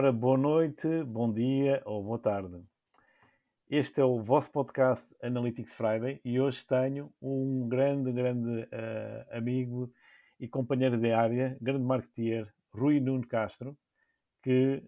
Ora, 0.00 0.12
boa 0.12 0.38
noite, 0.38 1.04
bom 1.04 1.30
dia 1.30 1.82
ou 1.84 2.02
boa 2.02 2.18
tarde. 2.18 2.58
Este 3.68 4.00
é 4.00 4.04
o 4.04 4.22
vosso 4.22 4.50
podcast 4.50 5.06
Analytics 5.22 5.74
Friday 5.74 6.18
e 6.24 6.40
hoje 6.40 6.66
tenho 6.66 7.12
um 7.20 7.68
grande, 7.68 8.10
grande 8.10 8.62
uh, 8.62 9.36
amigo 9.36 9.92
e 10.40 10.48
companheiro 10.48 10.96
de 10.96 11.12
área, 11.12 11.54
grande 11.60 11.84
marketeer, 11.84 12.50
Rui 12.72 12.98
Nuno 12.98 13.26
Castro, 13.26 13.76
que 14.42 14.82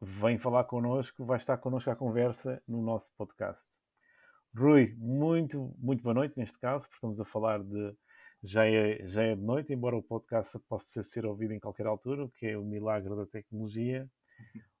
vem 0.00 0.38
falar 0.38 0.64
connosco, 0.64 1.26
vai 1.26 1.36
estar 1.36 1.58
connosco 1.58 1.90
à 1.90 1.94
conversa 1.94 2.62
no 2.66 2.80
nosso 2.80 3.12
podcast. 3.18 3.68
Rui, 4.56 4.94
muito, 4.96 5.74
muito 5.76 6.02
boa 6.02 6.14
noite 6.14 6.38
neste 6.38 6.58
caso, 6.58 6.84
porque 6.84 6.94
estamos 6.94 7.20
a 7.20 7.24
falar 7.26 7.62
de. 7.62 7.94
Já 8.42 8.66
é, 8.66 9.06
já 9.08 9.24
é 9.24 9.36
de 9.36 9.42
noite, 9.42 9.74
embora 9.74 9.94
o 9.94 10.02
podcast 10.02 10.58
possa 10.60 11.04
ser 11.04 11.26
ouvido 11.26 11.52
em 11.52 11.60
qualquer 11.60 11.86
altura, 11.86 12.24
o 12.24 12.30
que 12.30 12.46
é 12.46 12.56
o 12.56 12.64
milagre 12.64 13.14
da 13.14 13.26
tecnologia. 13.26 14.08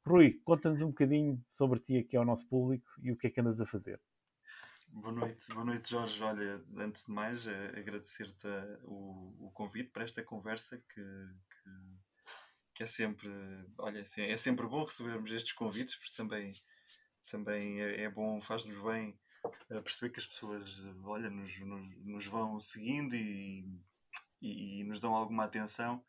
Rui, 0.06 0.40
conta-nos 0.44 0.80
um 0.80 0.88
bocadinho 0.88 1.44
sobre 1.48 1.80
ti 1.80 1.98
aqui 1.98 2.16
ao 2.16 2.24
nosso 2.24 2.48
público 2.48 2.88
e 3.02 3.12
o 3.12 3.16
que 3.16 3.26
é 3.26 3.30
que 3.30 3.40
andas 3.40 3.60
a 3.60 3.66
fazer. 3.66 4.00
Boa 4.90 5.12
noite, 5.12 5.52
boa 5.52 5.64
noite 5.66 5.90
Jorge. 5.90 6.22
Olha, 6.22 6.64
antes 6.78 7.04
de 7.04 7.12
mais, 7.12 7.46
eh, 7.46 7.72
agradecer-te 7.76 8.48
eh, 8.48 8.78
o, 8.84 9.46
o, 9.46 9.50
convite 9.52 9.90
para 9.90 10.02
esta 10.02 10.22
conversa 10.22 10.78
que, 10.78 11.02
que, 11.02 11.70
que, 12.74 12.82
é 12.82 12.86
sempre, 12.86 13.28
olha, 13.76 13.98
é 14.00 14.36
sempre 14.36 14.66
bom 14.66 14.82
recebermos 14.84 15.30
estes 15.30 15.52
convites, 15.52 15.94
porque 15.94 16.16
também, 16.16 16.52
também 17.30 17.82
é, 17.82 18.04
é 18.04 18.10
bom, 18.10 18.40
faz-nos 18.40 18.82
bem 18.82 19.14
eh, 19.70 19.80
perceber 19.82 20.10
que 20.10 20.20
as 20.20 20.26
pessoas, 20.26 20.80
olha, 21.04 21.28
nos, 21.28 21.58
nos, 21.60 22.04
nos 22.04 22.26
vão 22.26 22.58
seguindo 22.58 23.14
e, 23.14 23.68
e, 24.40 24.80
e, 24.80 24.84
nos 24.84 25.00
dão 25.00 25.14
alguma 25.14 25.44
atenção 25.44 26.02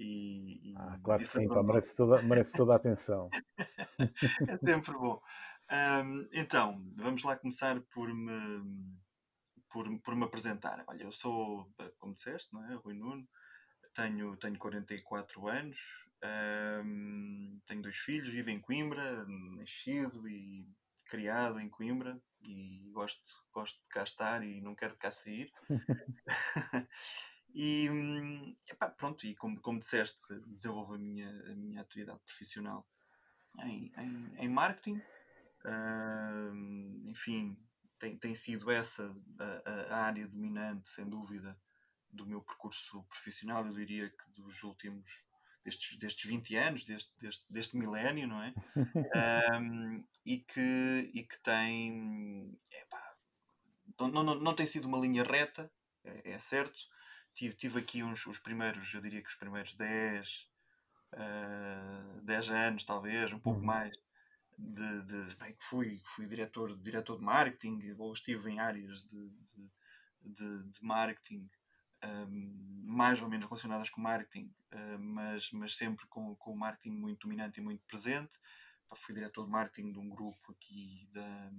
e, 0.00 0.70
e 0.70 0.74
ah, 0.78 0.98
claro 1.04 1.20
que 1.20 1.28
sim, 1.28 1.46
pá, 1.46 1.62
merece, 1.62 1.94
toda, 1.94 2.22
merece 2.22 2.52
toda 2.52 2.72
a 2.72 2.76
atenção. 2.76 3.28
é 4.48 4.56
sempre 4.58 4.92
bom. 4.94 5.20
Um, 5.70 6.26
então, 6.32 6.82
vamos 6.96 7.22
lá 7.22 7.36
começar 7.36 7.78
por 7.92 8.12
me, 8.12 8.96
por, 9.68 10.00
por 10.00 10.16
me 10.16 10.24
apresentar. 10.24 10.82
Olha, 10.88 11.02
eu 11.02 11.12
sou, 11.12 11.70
como 11.98 12.14
disseste, 12.14 12.54
não 12.54 12.64
é? 12.64 12.76
Rui 12.76 12.94
Nuno, 12.94 13.28
tenho, 13.94 14.36
tenho 14.38 14.58
44 14.58 15.48
anos, 15.48 15.78
um, 16.82 17.60
tenho 17.66 17.82
dois 17.82 17.96
filhos, 17.96 18.28
vivo 18.30 18.48
em 18.48 18.58
Coimbra, 18.58 19.26
nascido 19.56 20.26
e 20.26 20.66
criado 21.04 21.60
em 21.60 21.68
Coimbra 21.68 22.18
e 22.40 22.90
gosto, 22.92 23.20
gosto 23.52 23.78
de 23.82 23.88
cá 23.88 24.02
estar 24.02 24.42
e 24.42 24.62
não 24.62 24.74
quero 24.74 24.94
de 24.94 24.98
cá 24.98 25.10
sair. 25.10 25.52
E 27.54 28.56
epá, 28.68 28.88
pronto, 28.88 29.26
e 29.26 29.34
como, 29.34 29.60
como 29.60 29.80
disseste, 29.80 30.34
desenvolvo 30.46 30.94
a 30.94 30.98
minha, 30.98 31.28
a 31.50 31.54
minha 31.54 31.80
atividade 31.80 32.20
profissional 32.20 32.86
em, 33.64 33.92
em, 33.96 34.32
em 34.38 34.48
marketing. 34.48 35.00
Uh, 35.64 37.10
enfim, 37.10 37.56
tem, 37.98 38.16
tem 38.16 38.34
sido 38.34 38.70
essa 38.70 39.14
a, 39.66 39.94
a, 39.94 40.04
área 40.06 40.26
dominante, 40.26 40.88
sem 40.88 41.08
dúvida, 41.08 41.58
do 42.10 42.26
meu 42.26 42.40
percurso 42.40 43.02
profissional. 43.04 43.66
Eu 43.66 43.74
diria 43.74 44.08
que 44.08 44.30
dos 44.30 44.62
últimos, 44.62 45.24
destes, 45.64 45.98
destes 45.98 46.30
20 46.30 46.56
anos, 46.56 46.84
deste, 46.84 47.12
deste, 47.20 47.52
deste 47.52 47.76
milénio, 47.76 48.28
não 48.28 48.42
é? 48.42 48.54
um, 49.60 50.04
e, 50.24 50.38
que, 50.38 51.10
e 51.12 51.22
que 51.24 51.38
tem. 51.42 52.58
Epá, 52.70 53.16
não, 53.98 54.08
não, 54.08 54.34
não 54.36 54.54
tem 54.54 54.66
sido 54.66 54.86
uma 54.86 54.98
linha 54.98 55.24
reta, 55.24 55.70
é, 56.04 56.30
é 56.32 56.38
certo 56.38 56.88
tive, 57.34 57.54
tive 57.54 57.78
aqui 57.78 58.02
uns, 58.02 58.26
os 58.26 58.38
primeiros, 58.38 58.92
eu 58.94 59.00
diria 59.00 59.22
que 59.22 59.28
os 59.28 59.34
primeiros 59.34 59.74
10, 59.74 60.48
uh, 61.14 62.20
10 62.22 62.50
anos, 62.50 62.84
talvez, 62.84 63.32
um 63.32 63.38
pouco 63.38 63.60
uhum. 63.60 63.66
mais, 63.66 63.96
de, 64.58 65.02
de, 65.02 65.34
bem, 65.36 65.54
que 65.54 65.64
fui, 65.64 66.00
fui 66.04 66.26
diretor, 66.26 66.76
diretor 66.78 67.18
de 67.18 67.24
marketing, 67.24 67.94
ou 67.98 68.12
estive 68.12 68.50
em 68.50 68.58
áreas 68.58 69.02
de, 69.02 69.30
de, 70.22 70.70
de 70.70 70.84
marketing 70.84 71.48
um, 72.04 72.82
mais 72.84 73.20
ou 73.22 73.28
menos 73.28 73.46
relacionadas 73.46 73.90
com 73.90 74.00
marketing, 74.00 74.52
uh, 74.72 74.98
mas, 74.98 75.50
mas 75.52 75.76
sempre 75.76 76.06
com, 76.06 76.34
com 76.36 76.52
o 76.52 76.56
marketing 76.56 76.96
muito 76.96 77.26
dominante 77.26 77.60
e 77.60 77.62
muito 77.62 77.84
presente. 77.86 78.32
Fui 78.96 79.14
diretor 79.14 79.44
de 79.44 79.50
marketing 79.50 79.92
de 79.92 79.98
um 79.98 80.08
grupo 80.08 80.52
aqui 80.52 81.08
da, 81.12 81.50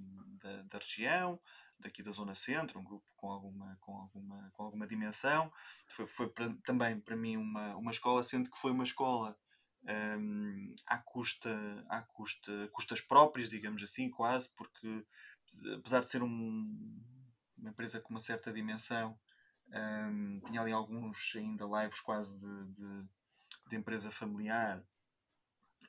da, 0.42 0.62
da 0.64 0.78
região, 0.78 1.40
daqui 1.80 2.04
da 2.04 2.12
zona 2.12 2.36
centro, 2.36 2.80
um 2.80 2.84
grupo 2.84 3.06
com 3.16 3.32
alguma, 3.32 3.78
com 3.82 3.98
alguma, 3.98 4.52
com 4.54 4.64
alguma 4.64 4.88
dimensão. 4.88 5.52
Foi, 5.90 6.08
foi 6.08 6.30
pra, 6.30 6.54
também 6.64 7.00
para 7.00 7.16
mim 7.16 7.38
uma, 7.38 7.76
uma 7.76 7.92
escola, 7.92 8.24
sendo 8.24 8.50
que 8.50 8.58
foi 8.58 8.72
uma 8.72 8.84
escola 8.84 9.38
um, 9.84 10.76
à 10.86 10.98
custa, 10.98 11.50
à 11.90 12.02
custa, 12.02 12.70
custas 12.72 13.02
próprias, 13.02 13.50
digamos 13.50 13.82
assim, 13.82 14.10
quase, 14.10 14.50
porque 14.56 15.06
apesar 15.78 16.02
de 16.02 16.10
ser 16.10 16.22
um, 16.22 17.02
uma 17.58 17.70
empresa 17.70 18.00
com 18.00 18.10
uma 18.10 18.22
certa 18.22 18.52
dimensão, 18.54 19.18
um, 19.68 20.42
tinha 20.46 20.62
ali 20.62 20.72
alguns 20.72 21.34
ainda 21.36 21.66
lives 21.66 22.00
quase 22.02 22.40
de, 22.40 22.66
de, 22.74 23.10
de 23.70 23.76
empresa 23.76 24.12
familiar 24.12 24.84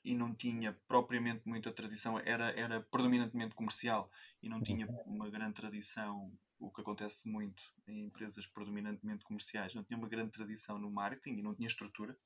e 0.05 0.15
não 0.15 0.35
tinha 0.35 0.73
propriamente 0.89 1.43
muita 1.47 1.73
tradição, 1.73 2.19
era, 2.19 2.51
era 2.59 2.81
predominantemente 2.81 3.55
comercial 3.55 4.11
e 4.43 4.49
não 4.49 4.61
tinha 4.61 4.87
uma 5.07 5.31
grande 5.31 5.55
tradição, 5.55 6.33
o 6.59 6.71
que 6.71 6.81
acontece 6.81 7.29
muito 7.29 7.63
em 7.87 8.07
empresas 8.07 8.47
predominantemente 8.47 9.25
comerciais, 9.25 9.75
não 9.75 9.85
tinha 9.85 9.99
uma 9.99 10.09
grande 10.09 10.33
tradição 10.33 10.79
no 10.79 10.91
marketing 10.91 11.39
e 11.39 11.43
não 11.43 11.55
tinha 11.55 11.67
estrutura. 11.67 12.17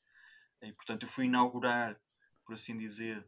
E, 0.63 0.73
portanto, 0.73 1.05
eu 1.05 1.09
fui 1.09 1.27
inaugurar, 1.27 2.01
por 2.45 2.55
assim 2.55 2.77
dizer, 2.77 3.27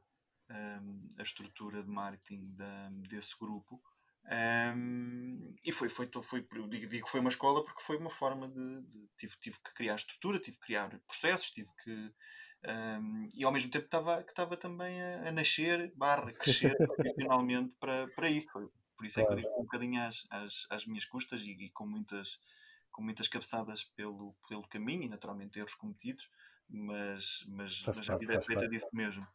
um, 0.51 1.09
a 1.19 1.23
estrutura 1.23 1.83
de 1.83 1.91
marketing 1.91 2.55
da, 2.55 2.91
desse 3.09 3.37
grupo. 3.39 3.83
Um, 4.31 5.55
e 5.65 5.73
foi, 5.73 5.89
foi, 5.89 6.11
foi, 6.23 6.47
digo, 6.69 6.89
digo 6.89 7.07
que 7.07 7.11
foi 7.11 7.21
uma 7.21 7.31
escola 7.31 7.65
porque 7.65 7.83
foi 7.83 7.97
uma 7.97 8.11
forma 8.11 8.49
de, 8.49 8.83
de, 8.83 9.09
tive, 9.17 9.37
tive 9.41 9.57
que 9.65 9.75
criar 9.75 9.95
estrutura, 9.95 10.39
tive 10.39 10.59
que 10.59 10.67
criar 10.67 10.99
processos, 11.07 11.51
tive 11.51 11.71
que 11.83 12.13
um, 12.67 13.29
e 13.37 13.45
ao 13.45 13.53
mesmo 13.53 13.71
tempo 13.71 13.85
estava, 13.85 14.23
que 14.23 14.31
estava 14.31 14.57
também 14.57 15.01
a, 15.01 15.29
a 15.29 15.33
nascer, 15.33 15.93
barra, 15.95 16.33
crescer 16.33 16.77
profissionalmente 16.97 17.73
para, 17.79 18.09
para 18.09 18.29
isso. 18.29 18.49
Por 18.97 19.07
isso 19.07 19.21
é 19.21 19.25
que 19.25 19.33
eu 19.33 19.37
digo 19.37 19.49
um 19.51 19.63
bocadinho 19.63 20.03
às, 20.03 20.27
às, 20.29 20.67
às 20.71 20.87
minhas 20.87 21.05
custas 21.05 21.43
e, 21.43 21.53
e, 21.53 21.71
com, 21.71 21.87
muitas, 21.87 22.41
com 22.91 23.01
muitas 23.01 23.29
cabeçadas 23.29 23.85
pelo, 23.85 24.35
pelo 24.49 24.67
caminho 24.67 25.05
e 25.05 25.09
naturalmente 25.09 25.59
erros 25.59 25.75
cometidos, 25.75 26.29
mas, 26.69 27.45
mas, 27.47 27.85
mas 27.87 28.11
a 28.11 28.17
vida 28.17 28.35
é 28.35 28.43
feita 28.43 28.69
disso 28.69 28.89
mesmo. 28.93 29.27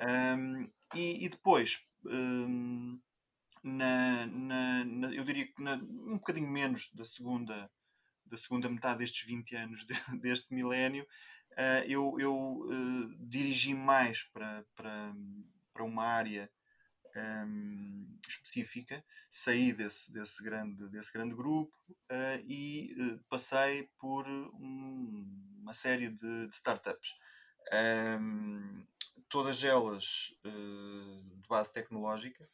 Um, 0.00 0.70
e, 0.94 1.24
e, 1.24 1.28
depois, 1.28 1.84
um, 2.06 3.00
na, 3.64 4.26
na, 4.26 4.84
na, 4.84 5.12
eu 5.12 5.24
diria 5.24 5.46
que 5.46 5.60
na, 5.62 5.74
um 5.74 6.16
bocadinho 6.16 6.48
menos 6.48 6.90
da 6.94 7.04
segunda, 7.04 7.70
da 8.24 8.36
segunda 8.36 8.70
metade 8.70 9.00
destes 9.00 9.26
20 9.26 9.56
anos 9.56 9.84
de, 9.84 9.92
deste 10.22 10.54
milénio, 10.54 11.04
uh, 11.52 11.84
eu, 11.86 12.16
eu 12.18 12.34
uh, 12.34 13.28
dirigi 13.28 13.74
mais 13.74 14.22
para, 14.22 14.64
para, 14.74 15.14
para 15.72 15.84
uma 15.84 16.04
área 16.04 16.50
um, 17.16 18.18
específica, 18.28 19.04
saí 19.30 19.72
desse, 19.72 20.12
desse, 20.12 20.42
grande, 20.42 20.88
desse 20.88 21.12
grande 21.12 21.34
grupo 21.34 21.76
uh, 21.88 22.40
e 22.46 23.20
passei 23.28 23.90
por 23.98 24.26
um, 24.28 25.58
uma 25.60 25.72
série 25.72 26.08
de, 26.08 26.46
de 26.46 26.54
startups. 26.54 27.16
Um, 28.20 28.86
todas 29.28 29.62
elas 29.62 30.34
de 30.42 31.48
base 31.48 31.72
tecnológica, 31.72 32.48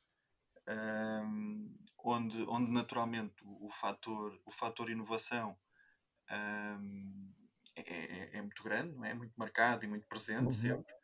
onde, 2.05 2.45
onde 2.49 2.71
naturalmente 2.71 3.35
o, 3.43 3.67
o, 3.67 3.71
fator, 3.71 4.39
o 4.45 4.51
fator 4.51 4.91
inovação 4.91 5.57
é, 7.77 7.83
é, 7.83 8.39
é, 8.39 8.43
muito 8.43 8.63
grande, 8.63 8.97
é? 9.07 9.15
muito 9.15 9.35
marcado 9.37 9.85
e 9.85 9.89
muito 9.89 10.07
presente 10.07 10.47
uhum. 10.47 10.53
sempre. 10.53 10.95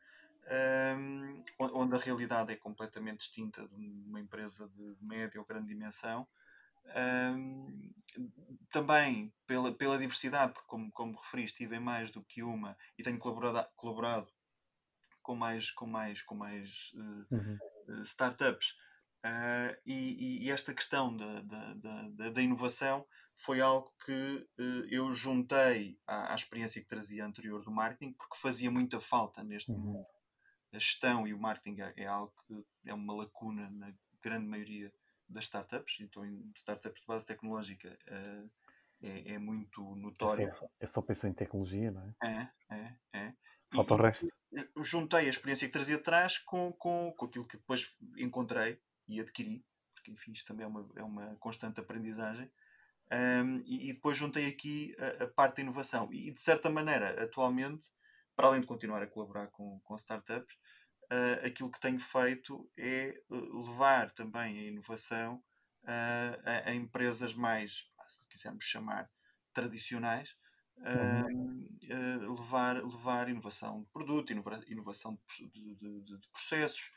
Um, 0.99 1.45
onde 1.59 1.95
a 1.95 1.99
realidade 1.99 2.53
é 2.53 2.57
completamente 2.57 3.19
distinta 3.19 3.67
de 3.69 4.05
uma 4.07 4.19
empresa 4.19 4.69
de 4.69 4.97
média 5.01 5.41
ou 5.41 5.47
grande 5.47 5.69
dimensão. 5.69 6.27
Um, 6.85 7.93
também 8.71 9.33
pela, 9.47 9.73
pela 9.73 9.99
diversidade, 9.99 10.53
porque, 10.53 10.67
como, 10.67 10.91
como 10.91 11.19
referiste, 11.19 11.59
tive 11.59 11.77
em 11.77 11.81
mais 11.81 12.11
do 12.11 12.25
que 12.25 12.43
uma 12.43 12.77
e 12.99 13.03
tenho 13.03 13.19
colaborado, 13.19 13.69
colaborado 13.77 14.33
com 15.23 15.37
mais, 15.37 15.71
com 15.71 15.87
mais, 15.87 16.23
com 16.23 16.35
mais 16.35 16.93
uh, 16.95 17.35
uhum. 17.35 17.59
uh, 17.89 18.03
startups. 18.03 18.75
Uh, 19.25 19.79
e, 19.87 20.47
e, 20.47 20.51
esta 20.51 20.75
questão 20.75 21.17
da, 21.17 21.41
da, 21.43 21.75
da, 21.75 22.31
da 22.31 22.43
inovação 22.43 23.07
foi 23.44 23.61
algo 23.61 23.93
que 24.05 24.49
uh, 24.59 24.87
eu 24.89 25.12
juntei 25.12 25.99
à, 26.06 26.33
à, 26.33 26.35
experiência 26.35 26.81
que 26.81 26.87
trazia 26.87 27.27
anterior 27.27 27.65
do 27.65 27.73
marketing, 27.73 28.12
porque 28.12 28.37
fazia 28.37 28.71
muita 28.71 29.00
falta 29.00 29.43
neste 29.43 29.73
uhum. 29.73 29.79
mundo. 29.79 30.06
A 30.73 30.79
gestão 30.79 31.27
e 31.27 31.35
o 31.35 31.39
marketing 31.39 31.81
é, 31.81 31.93
é, 31.97 32.06
algo 32.06 32.33
que 32.47 32.65
é 32.87 32.94
uma 32.94 33.15
lacuna 33.15 33.69
na 33.71 33.93
grande 34.23 34.47
maioria 34.47 34.93
das 35.29 35.44
startups, 35.44 35.99
então 36.00 36.25
em 36.25 36.53
startups 36.55 37.00
de 37.00 37.06
base 37.06 37.27
tecnológica 37.27 37.99
uh, 38.09 38.50
é, 39.03 39.33
é, 39.33 39.39
muito 39.39 39.83
notório. 39.97 40.49
É 40.81 40.87
só, 40.87 41.05
é 41.09 41.15
só 41.15 41.27
em 41.27 41.33
tecnologia, 41.33 41.91
não 41.91 42.15
é? 42.23 42.50
É, 42.71 42.77
é, 42.77 42.97
é. 43.12 43.35
Falta 43.75 43.94
e, 43.94 43.97
o 43.97 44.03
resto. 44.03 44.29
juntei 44.83 45.27
a 45.27 45.31
experiência 45.31 45.67
que 45.67 45.73
trazia 45.73 45.97
de 45.97 46.03
trás 46.05 46.39
com, 46.39 46.73
com, 46.75 47.12
com 47.17 47.27
aquilo 47.27 47.49
que 47.49 47.56
depois 47.56 47.97
encontrei 48.17 48.81
e 49.09 49.21
adquiri, 49.21 49.65
porque 49.94 50.12
enfim, 50.12 50.31
isto 50.31 50.47
também 50.47 50.65
é 50.65 50.69
uma, 50.69 50.89
é 50.94 51.03
uma 51.03 51.37
constante 51.41 51.81
aprendizagem. 51.81 52.49
Um, 53.12 53.62
e, 53.67 53.91
e, 53.91 53.93
depois 53.93 54.17
juntei 54.17 54.47
aqui 54.47 54.97
a, 54.99 55.25
a, 55.25 55.29
parte 55.29 55.56
da 55.56 55.62
inovação. 55.62 56.09
E 56.12 56.31
de 56.31 56.41
certa 56.41 56.70
maneira, 56.70 57.23
atualmente, 57.23 57.91
para 58.35 58.47
além 58.47 58.62
de 58.62 58.67
continuar 58.67 59.03
a 59.03 59.06
colaborar 59.06 59.49
com, 59.49 59.79
com 59.81 59.94
startups, 59.97 60.56
uh, 61.12 61.47
aquilo 61.47 61.70
que 61.70 61.81
tenho 61.81 62.00
feito 62.00 62.70
é 62.76 63.20
levar 63.29 64.11
também 64.12 64.59
a 64.59 64.62
inovação 64.62 65.37
uh, 65.85 66.41
a, 66.44 66.70
a, 66.70 66.75
empresas 66.75 67.35
mais, 67.35 67.85
se 68.09 68.26
quisermos 68.29 68.64
chamar, 68.64 69.11
tradicionais, 69.53 70.35
uhum. 70.79 71.69
uh, 71.85 72.32
levar, 72.35 72.82
levar 72.82 73.29
inovação 73.29 73.82
de 73.82 73.91
produto, 73.91 74.32
inovação 74.67 75.19
de, 75.37 75.49
de, 75.50 75.75
de, 75.75 76.19
de 76.19 76.29
processos, 76.29 76.91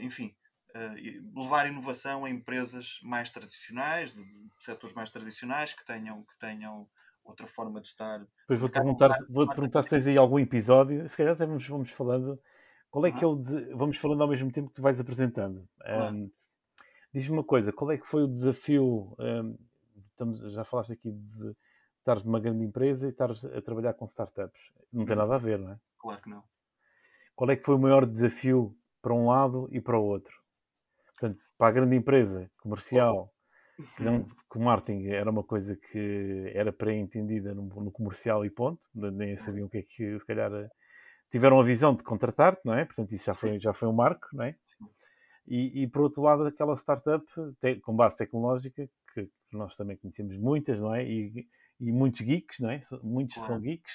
enfim, 0.00 0.36
levar 1.34 1.68
inovação 1.68 2.24
a 2.24 2.30
empresas 2.30 2.98
mais 3.02 3.30
tradicionais, 3.30 4.12
de 4.12 4.24
setores 4.58 4.94
mais 4.94 5.10
tradicionais, 5.10 5.74
que 5.74 5.84
tenham, 5.84 6.22
que 6.22 6.38
tenham 6.38 6.88
outra 7.24 7.46
forma 7.46 7.80
de 7.80 7.88
estar. 7.88 8.18
Depois 8.40 8.60
vou-te 8.60 8.72
perguntar, 8.72 9.10
vou 9.28 9.46
-te 9.46 9.54
perguntar 9.54 9.82
se 9.82 9.90
tens 9.90 10.06
aí 10.06 10.16
algum 10.16 10.38
episódio, 10.38 11.08
se 11.08 11.16
calhar 11.16 11.34
até 11.34 11.46
vamos, 11.46 11.66
vamos 11.66 11.90
falando. 11.90 12.40
Qual 12.90 13.06
é 13.06 13.12
que 13.12 13.24
é 13.24 13.26
o. 13.26 13.38
Vamos 13.74 13.96
falando 13.96 14.22
ao 14.22 14.28
mesmo 14.28 14.52
tempo 14.52 14.68
que 14.68 14.74
tu 14.74 14.82
vais 14.82 15.00
apresentando. 15.00 15.66
Um, 16.12 16.30
Diz-me 17.12 17.36
uma 17.36 17.44
coisa, 17.44 17.72
qual 17.72 17.90
é 17.90 17.98
que 17.98 18.06
foi 18.06 18.22
o 18.22 18.28
desafio? 18.28 19.14
Um, 19.18 19.56
estamos, 20.10 20.52
já 20.52 20.64
falaste 20.64 20.92
aqui 20.94 21.10
de 21.10 21.56
estares 21.98 22.24
numa 22.24 22.40
grande 22.40 22.64
empresa 22.64 23.06
e 23.06 23.10
estares 23.10 23.44
a 23.44 23.60
trabalhar 23.62 23.94
com 23.94 24.04
startups. 24.04 24.60
Não 24.92 25.04
tem 25.04 25.14
uhum. 25.14 25.22
nada 25.22 25.34
a 25.34 25.38
ver, 25.38 25.58
não 25.58 25.72
é? 25.72 25.78
Claro 25.98 26.20
que 26.20 26.30
não. 26.30 26.42
Qual 27.34 27.50
é 27.50 27.56
que 27.56 27.64
foi 27.64 27.74
o 27.74 27.78
maior 27.78 28.06
desafio 28.06 28.76
para 29.00 29.14
um 29.14 29.28
lado 29.28 29.68
e 29.70 29.80
para 29.80 29.98
o 29.98 30.04
outro? 30.04 30.41
Portanto, 31.18 31.40
para 31.56 31.68
a 31.68 31.72
grande 31.72 31.96
empresa 31.96 32.50
comercial, 32.60 33.30
que, 33.96 34.02
não, 34.02 34.24
que 34.24 34.58
o 34.58 34.60
marketing 34.60 35.06
era 35.08 35.30
uma 35.30 35.42
coisa 35.42 35.76
que 35.76 36.52
era 36.54 36.72
pré-entendida 36.72 37.54
no, 37.54 37.62
no, 37.62 37.90
comercial 37.90 38.44
e 38.44 38.50
ponto, 38.50 38.80
nem 38.94 39.36
sabiam 39.38 39.66
o 39.66 39.70
que 39.70 39.78
é 39.78 39.82
que, 39.82 40.18
se 40.18 40.26
calhar, 40.26 40.50
tiveram 41.30 41.60
a 41.60 41.64
visão 41.64 41.94
de 41.94 42.02
contratar-te, 42.02 42.60
não 42.64 42.74
é? 42.74 42.84
Portanto, 42.84 43.12
isso 43.12 43.26
já 43.26 43.34
foi, 43.34 43.58
já 43.58 43.72
foi 43.72 43.88
um 43.88 43.92
marco, 43.92 44.28
não 44.32 44.44
é? 44.44 44.54
E, 45.46 45.82
e 45.82 45.86
por 45.88 46.02
outro 46.02 46.22
lado, 46.22 46.46
aquela 46.46 46.76
startup 46.76 47.24
te, 47.60 47.76
com 47.80 47.96
base 47.96 48.16
tecnológica, 48.16 48.88
que, 49.12 49.28
nós 49.52 49.74
também 49.76 49.96
conhecemos 49.96 50.36
muitas, 50.36 50.78
não 50.78 50.94
é? 50.94 51.04
E, 51.04 51.48
e 51.80 51.92
muitos 51.92 52.20
geeks, 52.20 52.60
não 52.60 52.70
é? 52.70 52.80
Muitos 53.02 53.34
claro. 53.34 53.52
são 53.52 53.60
geeks, 53.60 53.92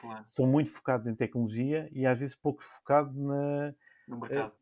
claro. 0.00 0.22
são 0.26 0.46
muito 0.46 0.70
focados 0.70 1.06
em 1.06 1.14
tecnologia 1.14 1.88
e 1.92 2.06
às 2.06 2.18
vezes 2.18 2.34
pouco 2.34 2.62
focados 2.62 3.16
na, 3.16 3.74
no 4.06 4.20
mercado. 4.20 4.52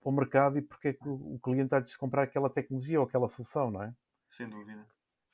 Para 0.00 0.10
o 0.10 0.12
mercado 0.12 0.58
e 0.58 0.62
porque 0.62 0.88
é 0.88 0.92
que 0.92 1.08
o 1.08 1.38
cliente 1.42 1.74
há 1.74 1.80
de 1.80 1.96
comprar 1.98 2.22
aquela 2.22 2.48
tecnologia 2.48 3.00
ou 3.00 3.06
aquela 3.06 3.28
solução, 3.28 3.70
não 3.70 3.82
é? 3.82 3.94
Sem 4.30 4.48
dúvida. 4.48 4.86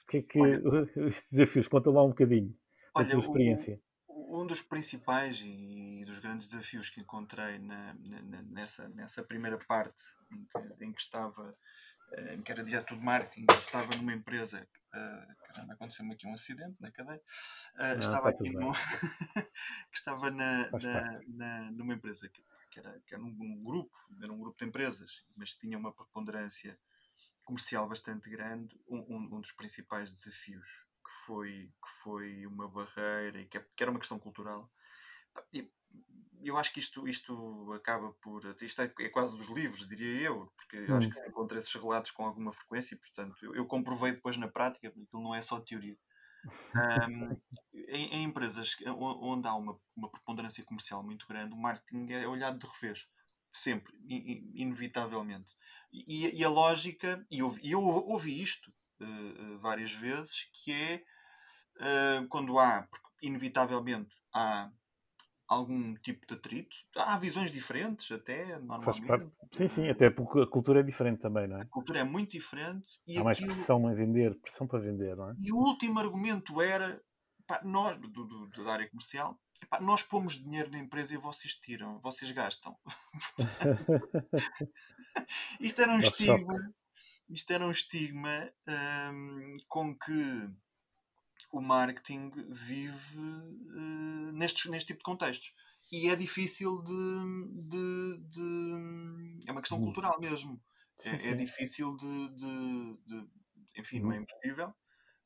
O 0.02 0.06
que 0.06 0.18
é 0.18 0.22
que 0.22 0.40
Olha, 0.40 0.60
os 1.06 1.22
desafios? 1.30 1.68
Conta 1.68 1.90
lá 1.90 2.02
um 2.02 2.08
bocadinho 2.08 2.56
da 2.94 3.04
tua 3.04 3.20
experiência. 3.20 3.80
O, 4.06 4.42
um 4.42 4.46
dos 4.46 4.62
principais 4.62 5.42
e 5.44 6.04
dos 6.06 6.18
grandes 6.18 6.48
desafios 6.48 6.88
que 6.88 7.00
encontrei 7.00 7.58
na, 7.58 7.94
na, 7.94 8.42
nessa, 8.42 8.88
nessa 8.88 9.22
primeira 9.22 9.58
parte 9.58 10.02
em 10.30 10.44
que, 10.44 10.84
em 10.84 10.92
que 10.92 11.00
estava, 11.00 11.56
eh, 12.12 12.34
em 12.34 12.42
que 12.42 12.52
era 12.52 12.64
diretor 12.64 12.96
de 12.98 13.04
marketing, 13.04 13.46
estava 13.50 13.88
numa 13.96 14.12
empresa 14.12 14.66
Uh, 14.94 15.34
caramba, 15.48 15.72
aconteceu-me 15.72 16.14
aqui 16.14 16.24
um 16.24 16.32
acidente 16.32 16.76
na 16.80 16.90
cadeira. 16.92 17.20
Uh, 17.74 17.98
estava 17.98 18.28
aqui 18.28 18.50
no, 18.50 18.70
que 19.90 19.98
estava 19.98 20.30
na, 20.30 20.70
na, 20.70 21.20
na, 21.26 21.70
numa 21.72 21.94
empresa 21.94 22.28
que 22.28 22.40
que 22.74 22.80
era, 22.80 23.00
que 23.06 23.14
era 23.14 23.22
um, 23.22 23.28
um, 23.28 23.62
grupo, 23.62 23.96
era 24.20 24.32
um 24.32 24.38
grupo 24.38 24.58
de 24.58 24.64
empresas, 24.64 25.24
mas 25.36 25.54
tinha 25.54 25.78
uma 25.78 25.92
preponderância 25.92 26.76
comercial 27.44 27.88
bastante 27.88 28.28
grande, 28.28 28.76
um, 28.88 29.16
um, 29.16 29.40
dos 29.40 29.52
principais 29.52 30.12
desafios 30.12 30.66
que 31.04 31.12
foi, 31.24 31.72
que 31.82 31.90
foi 32.02 32.46
uma 32.46 32.68
barreira 32.68 33.40
e 33.40 33.46
que, 33.46 33.58
é, 33.58 33.66
que 33.76 33.82
era 33.82 33.90
uma 33.90 34.00
questão 34.00 34.18
cultural. 34.18 34.68
E, 35.52 35.70
eu 36.42 36.58
acho 36.58 36.72
que 36.74 36.80
isto, 36.80 37.08
isto 37.08 37.72
acaba 37.72 38.12
por. 38.20 38.44
Isto 38.60 38.82
é, 38.82 38.92
é, 39.00 39.08
quase 39.08 39.34
dos 39.36 39.48
livros, 39.48 39.88
diria 39.88 40.22
eu, 40.22 40.52
porque 40.56 40.80
hum. 40.80 40.96
acho 40.96 41.08
que 41.08 41.16
se 41.16 41.26
encontra 41.26 41.58
esses 41.58 41.72
relatos 41.72 42.10
com 42.10 42.26
alguma 42.26 42.52
frequência 42.52 42.94
e, 42.94 42.98
portanto, 42.98 43.36
eu, 43.42 43.54
eu 43.54 43.66
comprovei 43.66 44.12
depois 44.12 44.36
na 44.36 44.48
prática, 44.48 44.90
porque 44.90 45.06
aquilo 45.06 45.22
não 45.22 45.34
é 45.34 45.40
só 45.40 45.60
teoria. 45.60 45.96
Um, 46.74 47.36
em, 47.88 48.06
em, 48.06 48.22
empresas 48.24 48.76
onde 48.86 49.46
há 49.46 49.54
uma, 49.54 49.78
uma 49.96 50.10
preponderância 50.10 50.64
comercial 50.64 51.02
muito 51.02 51.26
grande, 51.26 51.54
o 51.54 51.58
marketing 51.58 52.12
é 52.12 52.26
olhado 52.26 52.58
de 52.58 52.66
revés. 52.66 53.06
Sempre, 53.52 53.92
in, 54.08 54.50
inevitavelmente. 54.54 55.54
E, 55.92 56.40
e, 56.40 56.44
a 56.44 56.48
lógica, 56.48 57.24
e 57.30 57.38
eu, 57.38 57.56
eu 57.62 57.80
ouvi 57.80 58.42
isto 58.42 58.68
uh, 59.00 59.58
várias 59.60 59.92
vezes, 59.92 60.50
que 60.52 60.72
é 60.72 61.04
uh, 61.76 62.28
quando 62.28 62.58
há, 62.58 62.82
porque 62.90 63.08
inevitavelmente 63.22 64.20
há 64.34 64.70
algum 65.54 65.94
tipo 65.94 66.26
de 66.26 66.34
atrito. 66.34 66.76
Há 66.96 67.18
visões 67.18 67.50
diferentes, 67.50 68.10
até, 68.10 68.58
normalmente. 68.58 69.32
Sim, 69.52 69.68
sim, 69.68 69.88
até 69.88 70.10
porque 70.10 70.40
a 70.40 70.46
cultura 70.46 70.80
é 70.80 70.82
diferente 70.82 71.20
também, 71.20 71.46
não 71.46 71.58
é? 71.58 71.62
A 71.62 71.66
cultura 71.66 72.00
é 72.00 72.04
muito 72.04 72.32
diferente. 72.32 72.98
E 73.06 73.18
Há 73.18 73.24
mais 73.24 73.38
pressão 73.38 73.86
a 73.86 73.94
vender, 73.94 74.34
pressão 74.40 74.66
para 74.66 74.80
vender, 74.80 75.16
não 75.16 75.30
é? 75.30 75.34
E 75.40 75.52
o 75.52 75.56
último 75.56 75.98
argumento 75.98 76.60
era, 76.60 77.00
pá, 77.46 77.60
nós, 77.64 77.98
do, 77.98 78.08
do, 78.08 78.64
da 78.64 78.72
área 78.72 78.88
comercial, 78.88 79.38
pá, 79.68 79.80
nós 79.80 80.02
pomos 80.02 80.34
dinheiro 80.34 80.70
na 80.70 80.78
empresa 80.78 81.14
e 81.14 81.18
vocês 81.18 81.54
tiram, 81.54 82.00
vocês 82.00 82.30
gastam. 82.32 82.76
isto 85.60 85.80
era 85.80 85.92
um 85.92 85.98
estigma, 85.98 86.74
isto 87.28 87.52
era 87.52 87.66
um 87.66 87.70
estigma 87.70 88.50
um, 89.12 89.54
com 89.68 89.96
que 89.96 90.50
o 91.54 91.60
marketing 91.60 92.32
vive 92.48 93.16
uh, 93.16 94.32
nestes, 94.32 94.68
neste 94.68 94.88
tipo 94.88 94.98
de 94.98 95.04
contextos. 95.04 95.54
E 95.92 96.08
é 96.08 96.16
difícil 96.16 96.82
de. 96.82 97.68
de, 97.68 98.18
de 98.30 99.44
é 99.46 99.52
uma 99.52 99.60
questão 99.60 99.78
cultural 99.78 100.18
mesmo. 100.20 100.60
É, 101.04 101.30
é, 101.30 101.34
difícil 101.34 101.96
de, 101.96 102.28
de, 102.30 102.98
de, 103.06 103.28
Enfim, 103.76 104.00
não 104.00 104.12
é 104.12 104.18
hum. 104.18 104.22
impossível, 104.22 104.74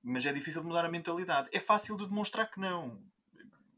mas 0.03 0.27
é 0.27 0.33
difícil 0.33 0.61
de 0.61 0.69
mudar 0.69 0.85
a 0.85 0.91
mentalidade. 0.91 1.49
É 1.53 1.61
fácil 1.61 1.97
de 1.97 2.07
demonstrar 2.07 2.51
que 2.51 2.61
não. 2.61 3.03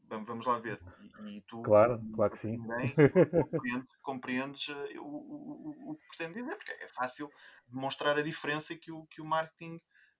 Vamos 0.09 0.45
lá 0.45 0.59
ver. 0.59 0.81
E, 1.23 1.37
e 1.37 1.41
tu, 1.41 1.61
claro, 1.61 2.01
claro 2.13 2.31
que 2.31 2.37
sim. 2.37 2.57
Também, 2.57 2.93
compreendes, 3.49 3.87
compreendes 4.01 4.69
eh, 4.69 4.99
o, 4.99 5.05
o, 5.05 5.91
o, 5.91 5.95
que 5.95 6.07
pretendo 6.09 6.33
dizer, 6.33 6.57
porque 6.57 6.71
é 6.71 6.89
fácil 6.89 7.29
demonstrar 7.69 8.17
a 8.17 8.21
diferença 8.21 8.75
que 8.75 8.91
o, 8.91 9.05
que 9.05 9.21
o 9.21 9.25
marketing 9.25 9.75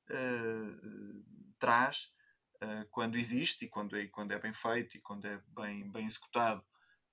uh, 0.09 1.23
traz 1.59 2.13
uh, 2.63 2.85
quando 2.89 3.17
existe 3.17 3.65
e 3.65 3.67
quando 3.67 3.97
é, 3.97 4.07
quando 4.07 4.31
é 4.31 4.39
bem 4.39 4.53
feito 4.53 4.97
e 4.97 5.01
quando 5.01 5.25
é 5.25 5.39
bem, 5.47 5.89
bem 5.91 6.05
executado 6.05 6.63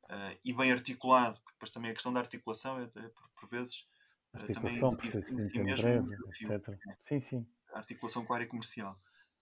uh, 0.04 0.38
e 0.44 0.52
bem 0.52 0.72
articulado, 0.72 1.40
porque 1.40 1.54
depois 1.54 1.70
também 1.70 1.90
a 1.90 1.94
questão 1.94 2.12
da 2.12 2.20
articulação 2.20 2.80
é, 2.80 2.86
por, 2.86 3.30
por, 3.34 3.48
vezes 3.48 3.86
uh, 4.34 4.52
também 4.52 4.80
existe 5.04 5.34
em 5.34 5.38
si 5.38 5.62
mesmo. 5.62 5.88
Né? 5.88 6.60
Sim, 7.00 7.20
sim. 7.20 7.46
A 7.72 7.78
articulação 7.78 8.24
com 8.24 8.32
a 8.32 8.36
área 8.36 8.48
comercial. 8.48 8.98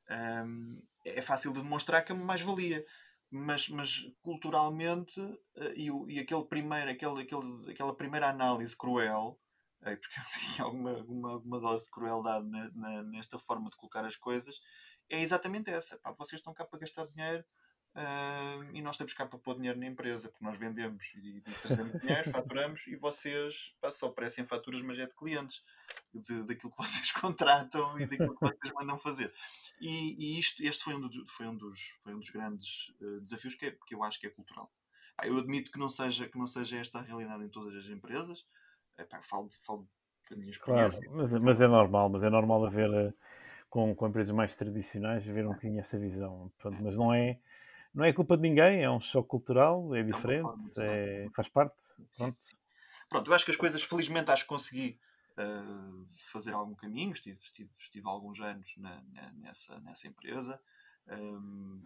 Um, 0.09 0.81
é 1.05 1.21
fácil 1.21 1.53
de 1.53 1.61
demonstrar 1.61 2.05
que 2.05 2.13
é 2.13 2.15
uma 2.15 2.25
mais-valia. 2.25 2.85
Mas, 3.29 3.69
mas 3.69 4.05
culturalmente 4.23 5.21
e, 5.75 5.91
e 6.07 6.21
aquele 6.21 6.45
primeiro, 6.45 6.89
aquele, 6.89 7.23
aquele, 7.23 7.73
aquela 7.73 7.93
primeira 7.93 8.29
análise 8.29 8.77
cruel 8.77 9.37
porque 10.01 10.17
tem 10.57 10.65
alguma, 10.65 10.91
alguma, 10.91 11.33
alguma 11.33 11.61
dose 11.61 11.85
de 11.85 11.91
crueldade 11.91 12.49
na, 12.49 12.71
na, 12.75 13.03
nesta 13.05 13.39
forma 13.39 13.71
de 13.71 13.77
colocar 13.77 14.05
as 14.05 14.17
coisas, 14.17 14.61
é 15.09 15.21
exatamente 15.21 15.71
essa. 15.71 15.99
Pá, 15.99 16.13
vocês 16.13 16.41
estão 16.41 16.55
cá 16.55 16.65
para 16.65 16.79
gastar 16.79 17.07
dinheiro 17.07 17.45
uh, 17.95 18.65
e 18.73 18.83
nós 18.83 18.95
estamos 18.95 19.13
cá 19.15 19.27
para 19.27 19.39
pôr 19.39 19.57
dinheiro 19.57 19.79
na 19.79 19.87
empresa, 19.87 20.29
porque 20.29 20.45
nós 20.45 20.59
vendemos 20.59 21.13
e, 21.15 21.39
e 21.39 21.41
trazemos 21.63 21.93
dinheiro, 22.01 22.31
faturamos 22.31 22.87
e 22.87 22.97
vocês 22.97 23.75
pá, 23.81 23.91
só 23.91 24.09
oferecem 24.09 24.45
faturas, 24.45 24.83
mas 24.83 24.99
é 24.99 25.07
de 25.07 25.15
clientes, 25.15 25.65
de, 26.13 26.45
daquilo 26.45 26.73
que 26.73 26.79
vocês 26.83 27.13
contratam 27.13 27.99
e 28.01 28.07
daquilo 28.07 28.37
que 28.37 28.47
vocês 28.47 28.75
mandam 28.75 28.99
fazer. 28.99 29.33
E, 29.81 30.17
e 30.19 30.39
isto, 30.39 30.63
este 30.63 30.85
foi 30.85 30.95
um, 30.95 31.01
do, 31.01 31.27
foi 31.29 31.47
um, 31.47 31.57
dos, 31.57 31.97
foi 32.03 32.15
um 32.15 32.19
dos 32.19 32.31
grandes 32.31 32.95
uh, 33.01 33.21
desafios 33.21 33.55
que, 33.55 33.67
é, 33.67 33.77
que 33.87 33.95
eu 33.95 34.03
acho 34.03 34.21
que 34.21 34.27
é 34.27 34.31
cultural. 34.31 34.71
eu 35.25 35.37
admito 35.37 35.71
que 35.71 35.79
não, 35.79 35.91
seja, 35.91 36.29
que 36.29 36.39
não 36.39 36.47
seja 36.47 36.77
esta 36.77 36.99
a 36.99 37.03
realidade 37.03 37.45
em 37.45 37.49
todas 37.49 37.75
as 37.75 37.87
empresas. 37.87 38.47
Epá, 38.99 39.21
falo, 39.21 39.51
falo 39.61 39.87
da 40.31 40.37
minha 40.37 40.51
experiência. 40.51 41.01
Claro, 41.01 41.17
mas, 41.17 41.33
mas 41.33 41.61
é 41.61 41.69
normal, 41.69 42.09
mas 42.09 42.25
é 42.25 42.31
normal 42.31 42.65
haver 42.65 42.93
eh, 42.93 43.13
com, 43.69 43.95
com 43.95 44.09
empresas 44.09 44.35
mais 44.35 44.55
tradicionais 44.57 45.25
ver 45.25 45.47
um 45.47 45.53
bocadinho 45.53 45.81
essa 45.81 45.99
visão. 45.99 46.51
Pronto, 46.59 46.83
mas 46.83 46.97
não 46.97 47.13
é, 47.13 47.39
não 47.95 48.05
é 48.05 48.13
culpa 48.13 48.37
de 48.37 48.43
ninguém, 48.43 48.83
é 48.83 48.91
um 48.91 49.01
choque 49.01 49.29
cultural, 49.29 49.95
é 49.95 50.03
diferente, 50.03 50.49
é, 50.79 51.29
faz 51.35 51.49
parte. 51.49 51.75
Pronto. 52.17 52.37
Sim, 52.41 52.51
sim. 52.51 52.57
pronto, 53.09 53.31
eu 53.31 53.35
acho 53.35 53.45
que 53.45 53.51
as 53.51 53.57
coisas, 53.57 53.83
felizmente, 53.83 54.31
acho 54.31 54.43
que 54.43 54.49
consegui 54.49 55.01
uh, 55.39 56.07
fazer 56.15 56.53
algum 56.53 56.75
caminho. 56.75 57.13
Estive, 57.13 57.39
estive, 57.41 57.71
estive 57.79 58.09
alguns 58.09 58.41
anos 58.41 58.77
na, 58.77 59.03
na, 59.13 59.33
nessa, 59.33 59.79
nessa 59.81 60.09
empresa. 60.09 60.61
Um, 61.09 61.83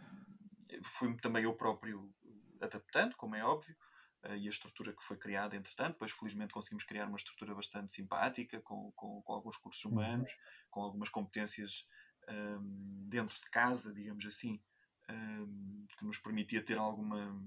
fui-me 0.83 1.17
também 1.19 1.45
eu 1.45 1.55
próprio 1.55 2.11
adaptando, 2.61 3.17
como 3.17 3.35
é 3.35 3.45
óbvio. 3.45 3.77
uh, 4.25 4.37
e 4.37 4.47
a 4.47 4.51
estrutura 4.51 4.93
que 4.93 5.03
foi 5.03 5.17
criada, 5.17 5.57
entretanto. 5.57 5.93
Depois, 5.93 6.13
felizmente, 6.13 6.53
conseguimos 6.53 6.85
criar 6.85 7.07
uma 7.07 7.17
estrutura 7.17 7.55
bastante 7.55 7.91
simpática, 7.91 8.61
com, 8.61 8.93
com, 8.93 9.23
com 9.23 9.33
alguns 9.33 9.57
cursos 9.57 9.85
uhum. 9.85 9.93
humanos. 9.93 10.37
Com 10.71 10.81
algumas 10.83 11.09
competências 11.09 11.87
um, 12.29 13.09
dentro 13.09 13.39
de 13.41 13.51
casa, 13.51 13.93
digamos 13.93 14.25
assim, 14.27 14.61
um, 15.09 15.87
que 15.99 16.05
nos 16.05 16.19
permitia 16.19 16.63
ter 16.63 16.79
alguma 16.79 17.43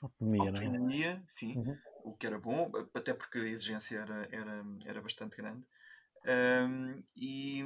autonomia, 0.00 0.42
é? 0.42 0.48
autonomia 0.48 1.10
é? 1.10 1.24
sim, 1.28 1.56
uhum. 1.56 1.78
o 2.04 2.16
que 2.16 2.26
era 2.26 2.38
bom, 2.38 2.70
até 2.94 3.14
porque 3.14 3.38
a 3.38 3.48
exigência 3.48 3.98
era, 3.98 4.28
era, 4.30 4.64
era 4.84 5.00
bastante 5.00 5.36
grande. 5.36 5.64
Um, 6.26 7.04
e, 7.14 7.62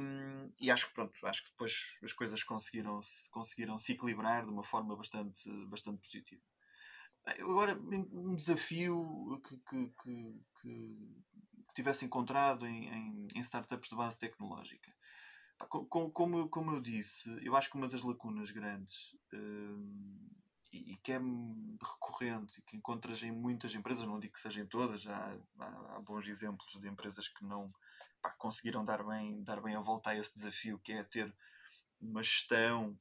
e, 0.59 0.69
acho 0.69 0.87
que 0.87 0.93
pronto, 0.93 1.13
acho 1.25 1.43
que 1.43 1.49
depois 1.49 1.97
as 2.03 2.13
coisas 2.13 2.43
conseguiram 2.43 3.01
-se, 3.01 3.27
conseguiram 3.31 3.79
se 3.79 3.93
equilibrar 3.93 4.45
de 4.45 4.51
uma 4.51 4.63
forma 4.63 4.95
bastante, 4.95 5.49
bastante 5.65 5.99
positiva. 5.99 6.41
Agora, 7.25 7.75
um 7.75 8.35
desafio 8.35 9.41
que, 9.47 9.57
que, 9.57 9.93
que, 10.03 10.41
que 10.61 11.23
tivesse 11.73 12.05
encontrado 12.05 12.65
em, 12.65 12.87
em, 12.87 13.27
em, 13.35 13.39
startups 13.41 13.89
de 13.89 13.95
base 13.95 14.17
tecnológica. 14.17 14.91
Como, 15.69 16.11
como, 16.11 16.49
como 16.49 16.71
eu 16.71 16.81
disse, 16.81 17.29
eu 17.45 17.55
acho 17.55 17.69
que 17.69 17.77
uma 17.77 17.87
das 17.87 18.01
lacunas 18.01 18.49
grandes 18.49 19.15
um, 19.31 20.29
e, 20.73 20.95
que 20.97 21.11
é 21.11 21.19
recorrente 21.19 22.59
e 22.59 22.61
que 22.63 22.77
encontras 22.77 23.21
em 23.23 23.31
muitas 23.31 23.75
empresas, 23.75 24.07
não 24.07 24.19
digo 24.19 24.33
que 24.33 24.39
sejam 24.39 24.65
todas, 24.65 25.05
há, 25.05 25.37
há, 25.59 25.95
há 25.95 25.99
bons 25.99 26.27
exemplos 26.27 26.79
de 26.79 26.87
empresas 26.87 27.27
que 27.27 27.43
não 27.43 27.71
pá, 28.21 28.31
conseguiram 28.31 28.85
dar 28.85 29.03
bem, 29.03 29.43
dar 29.43 29.61
bem 29.61 29.75
a 29.75 29.81
volta 29.81 30.11
a 30.11 30.15
esse 30.15 30.33
desafio, 30.33 30.79
que 30.79 30.93
é 30.93 31.03
ter 31.03 31.35
uma 31.99 32.23
gestão 32.23 32.97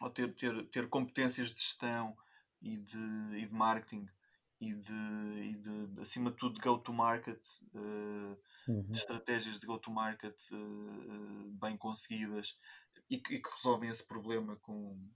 ou 0.00 0.10
ter, 0.10 0.34
ter, 0.34 0.66
ter 0.68 0.88
competências 0.88 1.50
de 1.50 1.60
gestão 1.60 2.16
e 2.60 2.76
de, 2.76 3.36
e 3.38 3.46
de 3.46 3.54
marketing 3.54 4.06
e 4.62 4.74
de, 4.74 4.92
e 4.92 5.56
de, 5.56 6.00
acima 6.00 6.30
de 6.30 6.36
tudo, 6.36 6.54
de 6.54 6.60
go-to-market, 6.60 7.42
uh, 7.74 8.38
uhum. 8.68 8.82
de 8.82 8.96
estratégias 8.96 9.58
de 9.58 9.66
go-to-market 9.66 10.38
uh, 10.52 11.50
bem 11.60 11.76
conseguidas 11.76 12.56
e 13.10 13.18
que, 13.18 13.34
e 13.34 13.42
que, 13.42 13.50
resolvem 13.56 13.90
esse 13.90 14.06
problema 14.06 14.56
com, 14.62 15.10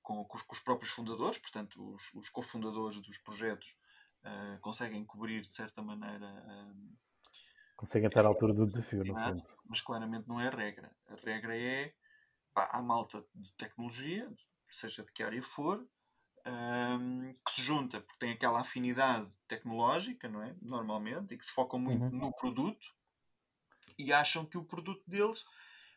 com, 0.00 0.24
com, 0.24 0.36
os, 0.36 0.42
com 0.44 0.54
os, 0.54 0.60
próprios 0.60 0.92
fundadores, 0.92 1.38
portanto, 1.38 1.94
os, 1.94 2.14
os 2.14 2.28
cofundadores 2.28 3.00
dos 3.00 3.18
projetos 3.18 3.76
uh, 4.22 4.60
conseguem 4.60 5.04
cobrir 5.04 5.40
de 5.40 5.50
certa 5.50 5.82
maneira. 5.82 6.32
Conseguem 7.76 8.06
estar 8.06 8.24
à 8.24 8.28
altura 8.28 8.54
do 8.54 8.68
desafio, 8.68 9.00
no 9.00 9.18
fundo. 9.18 9.42
Mas 9.68 9.80
claramente 9.80 10.28
não 10.28 10.40
é 10.40 10.46
a 10.46 10.50
regra. 10.50 10.96
A 11.08 11.16
regra 11.16 11.58
é 11.58 11.92
pá, 12.54 12.70
a 12.72 12.80
malta 12.80 13.26
de 13.34 13.52
tecnologia, 13.54 14.32
seja 14.70 15.02
de 15.02 15.12
que 15.12 15.24
área 15.24 15.42
for, 15.42 15.84
um, 16.46 17.32
que 17.44 17.52
se 17.52 17.62
junta 17.62 18.00
porque 18.00 18.18
tem 18.18 18.32
aquela 18.32 18.60
afinidade 18.60 19.30
tecnológica, 19.48 20.28
não 20.28 20.42
é? 20.42 20.54
Normalmente, 20.62 21.34
e 21.34 21.38
que 21.38 21.44
se 21.44 21.52
focam 21.52 21.78
muito 21.78 22.04
uhum. 22.04 22.10
no 22.10 22.32
produto 22.36 22.94
e 23.98 24.12
acham 24.12 24.44
que 24.44 24.58
o 24.58 24.64
produto 24.64 25.02
deles 25.06 25.44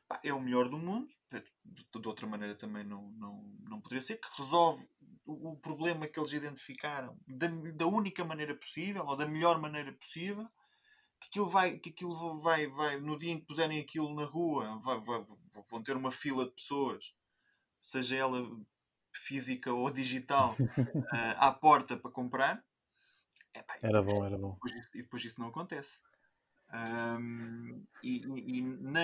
pá, 0.07 0.19
é 0.23 0.33
o 0.33 0.41
melhor 0.41 0.69
do 0.69 0.77
mundo 0.77 1.13
de 1.97 2.07
outra 2.07 2.25
maneira 2.25 2.55
também 2.55 2.83
não, 2.83 3.09
não, 3.11 3.43
não 3.61 3.81
poderia 3.81 4.01
ser, 4.01 4.17
que 4.17 4.27
resolve 4.37 4.87
o, 5.25 5.51
o 5.51 5.57
problema 5.57 6.07
que 6.07 6.19
eles 6.19 6.33
identificaram 6.33 7.17
da, 7.27 7.47
da 7.75 7.85
única 7.85 8.25
maneira 8.25 8.55
possível, 8.55 9.05
ou 9.05 9.15
da 9.15 9.27
melhor 9.27 9.59
maneira 9.59 9.91
possível, 9.93 10.47
que 11.19 11.27
aquilo 11.27 11.49
vai, 11.49 11.77
que 11.77 11.89
aquilo 11.89 12.39
vai, 12.39 12.67
vai 12.67 12.99
no 12.99 13.19
dia 13.19 13.33
em 13.33 13.39
que 13.39 13.45
puserem 13.45 13.79
aquilo 13.79 14.13
na 14.15 14.25
rua, 14.25 14.79
vai, 14.79 14.99
vai, 15.01 15.25
vão 15.69 15.83
ter 15.83 15.95
uma 15.95 16.11
fila 16.11 16.45
de 16.45 16.51
pessoas, 16.51 17.13
seja 17.81 18.15
ela 18.15 18.49
física 19.13 19.73
ou 19.73 19.89
digital, 19.91 20.55
uh, 20.59 20.59
à 21.37 21.51
porta 21.51 21.97
para 21.97 22.11
comprar. 22.11 22.63
Epá, 23.53 23.77
era 23.81 24.01
bom, 24.01 24.25
era 24.25 24.37
bom. 24.37 24.53
Depois 24.53 24.73
isso, 24.73 24.89
e 24.95 25.01
depois 25.01 25.25
isso 25.25 25.39
não 25.39 25.47
acontece. 25.47 25.99
Um, 26.71 27.83
e, 28.03 28.21
e, 28.57 28.61
na 28.61 29.01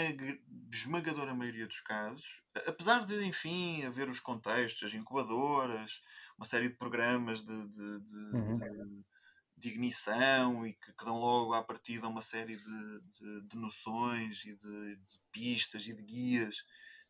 esmagadora 0.71 1.33
maioria 1.33 1.65
dos 1.65 1.81
casos, 1.81 2.43
apesar 2.67 3.07
de, 3.07 3.23
enfim, 3.23 3.83
haver 3.83 4.07
os 4.07 4.19
contextos, 4.19 4.83
as 4.83 4.93
incubadoras, 4.93 6.03
uma 6.37 6.45
série 6.45 6.69
de 6.69 6.75
programas 6.75 7.41
de, 7.41 7.67
de, 7.69 7.99
de, 8.01 8.35
uhum. 8.35 9.03
de, 9.57 9.69
ignição 9.69 10.67
e 10.67 10.73
que, 10.73 10.93
que, 10.93 11.05
dão 11.05 11.17
logo 11.17 11.53
à 11.53 11.63
partida 11.63 12.07
uma 12.07 12.21
série 12.21 12.55
de, 12.55 13.55
noções 13.55 14.45
e 14.45 14.53
de, 14.55 14.99
pistas 15.31 15.87
e 15.87 15.93
de 15.95 16.03
guias 16.03 16.63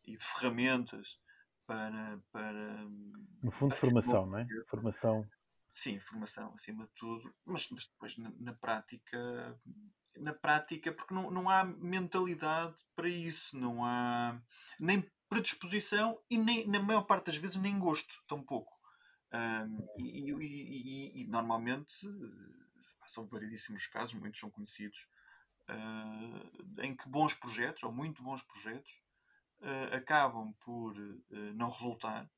e 0.06 0.16
de 0.16 0.24
ferramentas 0.24 1.18
para. 1.66 2.20
para 2.32 2.84
no 3.42 3.50
fundo, 3.50 3.70
para 3.70 3.78
formação, 3.78 4.26
não 4.26 4.38
é? 4.38 4.46
Formação. 4.68 5.28
Sim, 5.72 5.98
formação 6.00 6.54
acima 6.54 6.86
de 6.86 6.92
tudo, 6.94 7.34
mas, 7.44 7.68
mas 7.70 7.86
depois 7.86 8.16
na, 8.16 8.32
na 8.38 8.54
prática 8.54 9.58
na 10.18 10.32
prática, 10.32 10.92
porque 10.92 11.14
não, 11.14 11.30
não 11.30 11.48
há 11.48 11.64
mentalidade 11.64 12.74
para 12.94 13.08
isso, 13.08 13.56
não 13.58 13.84
há 13.84 14.40
nem 14.80 15.08
predisposição 15.28 16.18
e 16.30 16.38
nem, 16.38 16.66
na 16.66 16.80
maior 16.80 17.02
parte 17.02 17.26
das 17.26 17.36
vezes 17.36 17.56
nem 17.56 17.78
gosto, 17.78 18.14
tão 18.26 18.42
pouco. 18.42 18.74
Um, 19.32 19.86
e, 19.98 20.30
e, 20.30 20.32
e, 20.32 21.22
e, 21.22 21.26
normalmente 21.26 21.94
são 23.06 23.26
variedíssimos 23.26 23.86
casos, 23.88 24.14
muitos 24.14 24.40
são 24.40 24.50
conhecidos, 24.50 25.06
uh, 25.70 26.82
em 26.82 26.96
que 26.96 27.08
bons 27.08 27.34
projetos, 27.34 27.82
ou 27.82 27.92
muito 27.92 28.22
bons 28.22 28.42
projetos, 28.42 29.02
uh, 29.60 29.96
acabam 29.96 30.52
por 30.60 30.96
uh, 30.98 31.54
não 31.54 31.70
resultar 31.70 32.28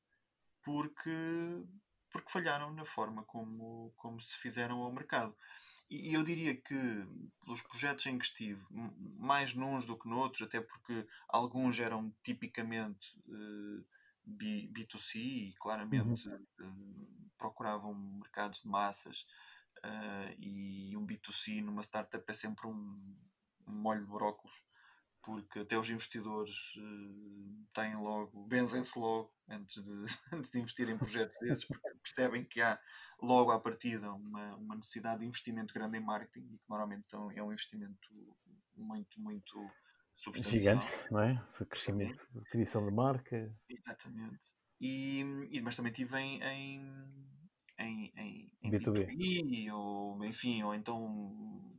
porque, 0.63 1.65
porque 2.11 2.31
falharam 2.31 2.71
na 2.73 2.85
forma 2.85 3.23
como, 3.23 3.91
como 3.95 4.19
se 4.21 4.37
fizeram 4.37 4.81
ao 4.81 4.91
mercado. 4.91 5.35
E 5.89 6.13
eu 6.13 6.23
diria 6.23 6.55
que, 6.55 6.75
pelos 7.43 7.61
projetos 7.63 8.05
em 8.05 8.19
que 8.19 8.25
estive, 8.25 8.63
mais 8.69 9.55
nuns 9.55 9.85
do 9.87 9.97
que 9.97 10.07
noutros, 10.07 10.43
até 10.43 10.61
porque 10.61 11.07
alguns 11.27 11.79
eram 11.79 12.13
tipicamente 12.23 13.17
uh, 13.27 13.83
B, 14.23 14.69
B2C 14.71 15.15
e 15.15 15.53
claramente 15.59 16.29
uhum. 16.29 16.45
uh, 16.61 17.31
procuravam 17.35 17.95
mercados 17.95 18.61
de 18.61 18.67
massas, 18.67 19.25
uh, 19.83 20.35
e 20.37 20.95
um 20.95 21.07
B2C 21.07 21.63
numa 21.63 21.81
startup 21.81 22.23
é 22.27 22.33
sempre 22.33 22.67
um, 22.67 23.17
um 23.65 23.73
molho 23.73 24.05
de 24.05 24.11
brócolos 24.11 24.63
porque 25.23 25.59
até 25.59 25.77
os 25.77 25.89
investidores 25.89 26.75
uh, 26.77 27.67
têm 27.73 27.95
logo, 27.95 28.45
benzem-se 28.47 28.97
logo 28.97 29.33
antes 29.47 29.83
de, 29.83 30.05
antes 30.33 30.51
de 30.51 30.59
investir 30.59 30.89
em 30.89 30.97
projetos 30.97 31.37
desses, 31.39 31.65
porque 31.65 31.89
percebem 32.01 32.45
que 32.45 32.61
há 32.61 32.79
logo 33.21 33.51
à 33.51 33.59
partida 33.59 34.11
uma, 34.13 34.55
uma 34.55 34.75
necessidade 34.75 35.19
de 35.19 35.25
investimento 35.25 35.73
grande 35.73 35.97
em 35.97 36.01
marketing 36.01 36.53
e 36.53 36.57
que 36.57 36.69
normalmente 36.69 37.05
é 37.13 37.43
um 37.43 37.51
investimento 37.51 38.09
muito, 38.75 39.19
muito 39.19 39.69
substancial. 40.15 40.81
Gigante, 40.81 41.11
não 41.11 41.21
é? 41.21 41.45
Foi 41.53 41.65
crescimento, 41.65 42.27
criação 42.49 42.85
de 42.85 42.93
marca. 42.93 43.55
Exatamente. 43.69 44.39
E, 44.81 45.21
e, 45.51 45.61
mas 45.61 45.75
também 45.75 45.91
tive 45.91 46.17
em, 46.17 46.41
em, 46.41 46.81
em, 47.77 48.13
em, 48.15 48.57
em 48.63 48.71
B2B. 48.71 49.07
B2B, 49.07 49.73
ou 49.73 50.23
enfim, 50.23 50.63
ou 50.63 50.73
então 50.73 51.78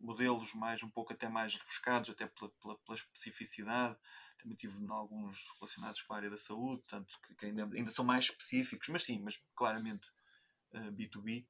modelos 0.00 0.54
mais 0.54 0.82
um 0.82 0.88
pouco 0.88 1.12
até 1.12 1.28
mais 1.28 1.54
rebuscados, 1.56 2.10
até 2.10 2.26
pela, 2.26 2.50
pela, 2.62 2.78
pela 2.78 2.96
especificidade. 2.96 3.96
Também 4.40 4.56
tive 4.56 4.74
alguns 4.88 5.44
relacionados 5.58 6.00
com 6.02 6.14
a 6.14 6.16
área 6.16 6.30
da 6.30 6.38
saúde, 6.38 6.82
tanto 6.88 7.20
que, 7.20 7.34
que 7.34 7.46
ainda, 7.46 7.64
ainda, 7.64 7.90
são 7.90 8.04
mais 8.04 8.24
específicos, 8.24 8.88
mas 8.88 9.04
sim, 9.04 9.20
mas 9.20 9.42
claramente 9.54 10.08
uh, 10.72 10.78
eh, 10.78 10.90
B2B. 10.90 11.46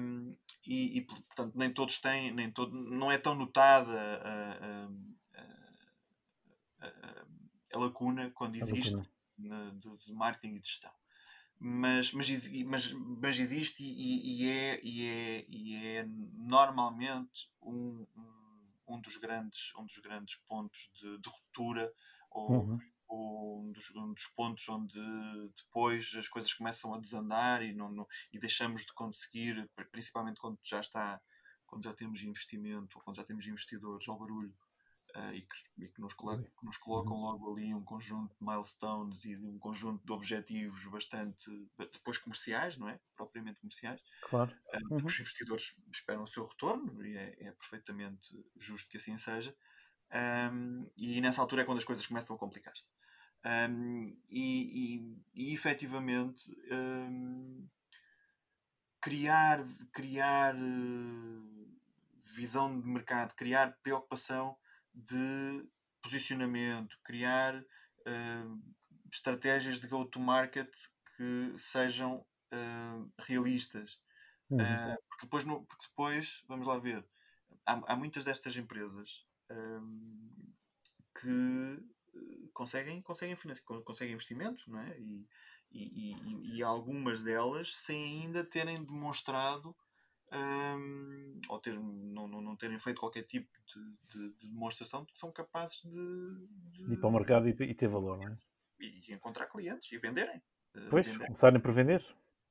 Um, 0.00 0.36
e, 0.66 0.98
e, 0.98 1.00
portanto 1.02 1.52
nem 1.54 1.70
todos 1.72 1.98
têm, 2.00 2.32
nem 2.32 2.50
todo, 2.50 2.74
não 2.74 3.12
é 3.12 3.18
tão 3.18 3.34
notada 3.34 3.92
a, 3.92 4.86
a, 5.36 6.86
a, 6.86 7.26
a 7.74 7.78
lacuna 7.78 8.30
quando 8.30 8.56
existe 8.56 8.94
lacuna. 8.94 9.12
Na, 9.38 9.70
de, 9.70 9.96
de 9.98 10.12
marketing 10.14 10.56
e 10.56 10.58
de 10.58 10.66
gestão 10.66 10.92
mas, 11.64 12.12
mas, 12.12 12.28
mas, 12.64 12.92
mas 12.92 13.38
existe 13.38 13.84
e, 13.84 14.42
e, 14.42 14.50
é, 14.50 14.80
e, 14.82 15.08
é, 15.08 15.46
e 15.48 15.86
é 15.96 16.04
normalmente 16.34 17.48
um, 17.62 18.04
um, 18.16 18.94
um, 18.96 19.00
dos, 19.00 19.16
grandes, 19.18 19.72
um 19.76 19.86
dos 19.86 19.98
grandes 19.98 20.36
pontos 20.48 20.90
de, 21.00 21.18
de 21.20 21.28
ruptura 21.28 21.92
ou, 22.32 22.50
uhum. 22.50 22.78
ou 23.06 23.62
um, 23.62 23.70
dos, 23.70 23.94
um 23.94 24.12
dos 24.12 24.26
pontos 24.34 24.68
onde 24.68 24.98
depois 25.56 26.12
as 26.16 26.26
coisas 26.26 26.52
começam 26.52 26.92
a 26.94 26.98
desandar 26.98 27.62
e, 27.62 27.72
não, 27.72 27.92
não, 27.92 28.08
e 28.32 28.40
deixamos 28.40 28.84
de 28.84 28.92
conseguir, 28.92 29.70
principalmente 29.92 30.40
quando 30.40 30.58
já 30.64 30.80
está 30.80 31.20
quando 31.64 31.84
já 31.84 31.94
temos 31.94 32.22
investimento 32.22 32.98
ou 32.98 33.04
quando 33.04 33.16
já 33.16 33.24
temos 33.24 33.46
investidores 33.46 34.06
ao 34.06 34.18
barulho 34.18 34.52
uh, 35.16 35.34
e, 35.34 35.42
que, 35.42 35.84
e 35.84 35.88
que, 35.88 36.00
nos 36.00 36.14
colo 36.14 36.42
que, 36.42 36.64
nos 36.66 36.76
colocam 36.76 37.12
uhum. 37.12 37.22
logo 37.22 37.52
ali 37.52 37.74
um 37.74 37.82
conjunto 37.82 38.34
de 38.38 38.44
milestones 38.44 39.24
e 39.24 39.36
um 39.36 39.58
conjunto 39.58 40.04
de 40.04 40.12
objetivos 40.12 40.84
bastante 40.86 41.50
depois 41.78 42.18
comerciais, 42.18 42.76
não 42.76 42.88
é? 42.88 42.98
Propriamente 43.16 43.60
comerciais. 43.60 44.00
Claro. 44.28 44.52
Uh, 44.52 44.88
porque 44.88 44.94
uhum. 44.94 45.06
os 45.06 45.20
investidores 45.20 45.76
esperam 45.92 46.22
o 46.22 46.26
seu 46.26 46.46
retorno 46.46 47.04
e 47.04 47.16
é, 47.16 47.36
é 47.40 47.52
perfeitamente 47.52 48.30
justo 48.58 48.88
que 48.88 48.96
assim 48.96 49.16
seja. 49.16 49.54
Um, 50.12 50.90
e 50.96 51.20
nessa 51.20 51.40
altura 51.40 51.62
é 51.62 51.64
quando 51.64 51.78
as 51.78 51.84
coisas 51.84 52.06
começam 52.06 52.36
a 52.36 52.38
complicar-se. 52.38 52.90
Um, 53.44 54.16
e, 54.28 55.00
e, 55.34 55.50
e 55.50 55.54
efetivamente 55.54 56.54
um, 56.70 57.66
criar, 59.00 59.66
criar 59.92 60.54
uh, 60.54 61.78
visão 62.24 62.80
de 62.80 62.86
mercado, 62.86 63.34
criar 63.34 63.76
preocupação 63.82 64.56
de 64.94 65.68
posicionamento, 66.02 66.98
criar 67.04 67.56
uh, 67.56 68.62
estratégias 69.10 69.80
de 69.80 69.86
go-to-market 69.86 70.70
que 71.16 71.54
sejam 71.58 72.26
uh, 72.52 73.12
realistas. 73.20 74.00
Uhum. 74.50 74.58
Uh, 74.58 75.02
porque, 75.08 75.26
depois, 75.26 75.44
no, 75.44 75.64
porque 75.64 75.86
depois, 75.86 76.44
vamos 76.48 76.66
lá 76.66 76.78
ver, 76.78 77.06
há, 77.64 77.92
há 77.92 77.96
muitas 77.96 78.24
destas 78.24 78.56
empresas 78.56 79.26
que 81.20 81.92
conseguem, 82.54 83.02
conseguem, 83.02 83.36
conseguem 83.84 84.14
investimento, 84.14 84.70
não 84.70 84.80
é? 84.80 84.98
E, 84.98 85.28
e, 85.70 86.12
e, 86.12 86.56
e, 86.56 86.62
algumas 86.62 87.20
delas 87.22 87.76
sem 87.76 88.22
ainda 88.22 88.44
terem 88.44 88.82
demonstrado 88.82 89.74
um, 90.34 91.40
ou 91.48 91.58
ter, 91.58 91.74
não, 91.74 92.26
não, 92.26 92.40
não, 92.40 92.56
terem 92.56 92.78
feito 92.78 93.00
qualquer 93.00 93.24
tipo 93.24 93.50
de, 93.66 94.18
de, 94.18 94.32
de 94.38 94.48
demonstração 94.48 95.04
de 95.04 95.12
que 95.12 95.18
são 95.18 95.30
capazes 95.30 95.82
de, 95.82 96.46
de, 96.72 96.92
ir 96.92 96.96
para 96.98 97.08
o 97.08 97.12
mercado 97.12 97.48
e, 97.48 97.50
e 97.50 97.74
ter 97.74 97.88
valor, 97.88 98.18
não 98.18 98.32
é? 98.32 98.38
E, 98.80 99.12
encontrar 99.12 99.46
clientes 99.46 99.90
e 99.92 99.98
venderem. 99.98 100.42
Eh, 100.74 100.88
pois, 100.88 101.04
venderem. 101.04 101.26
começarem 101.26 101.60
por 101.60 101.72
vender. 101.72 102.04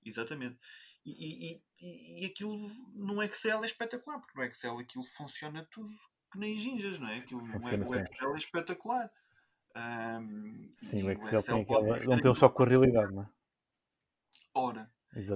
Exatamente. 0.06 0.60
E, 1.04 1.54
e, 1.54 1.64
e, 2.22 2.26
aquilo 2.28 2.70
no 2.94 3.24
Excel 3.24 3.64
é 3.64 3.66
espetacular, 3.66 4.20
porque 4.20 4.38
no 4.38 4.46
Excel 4.46 4.78
aquilo 4.78 5.04
funciona 5.04 5.68
tudo 5.72 5.90
que 6.32 6.38
nem 6.38 6.56
ginjas, 6.56 7.02
não 7.02 7.10
é? 7.10 7.18
Aquilo, 7.18 7.42
no 7.42 7.56
Excel 7.56 8.36
é 8.36 8.38
espetacular. 8.38 9.12
Um, 9.76 10.72
Sim, 10.78 11.04
o 11.04 11.12
Excel, 11.12 11.34
o 11.34 11.38
Excel 11.38 11.56
tem 11.56 11.62
aquela. 11.64 12.00
Não 12.06 12.22
tem 12.22 12.36
só 12.36 12.50
com 12.50 12.64
a 12.64 12.68
realidade, 12.68 13.14
não 13.14 13.24
é? 13.24 13.30
Ora, 14.54 14.92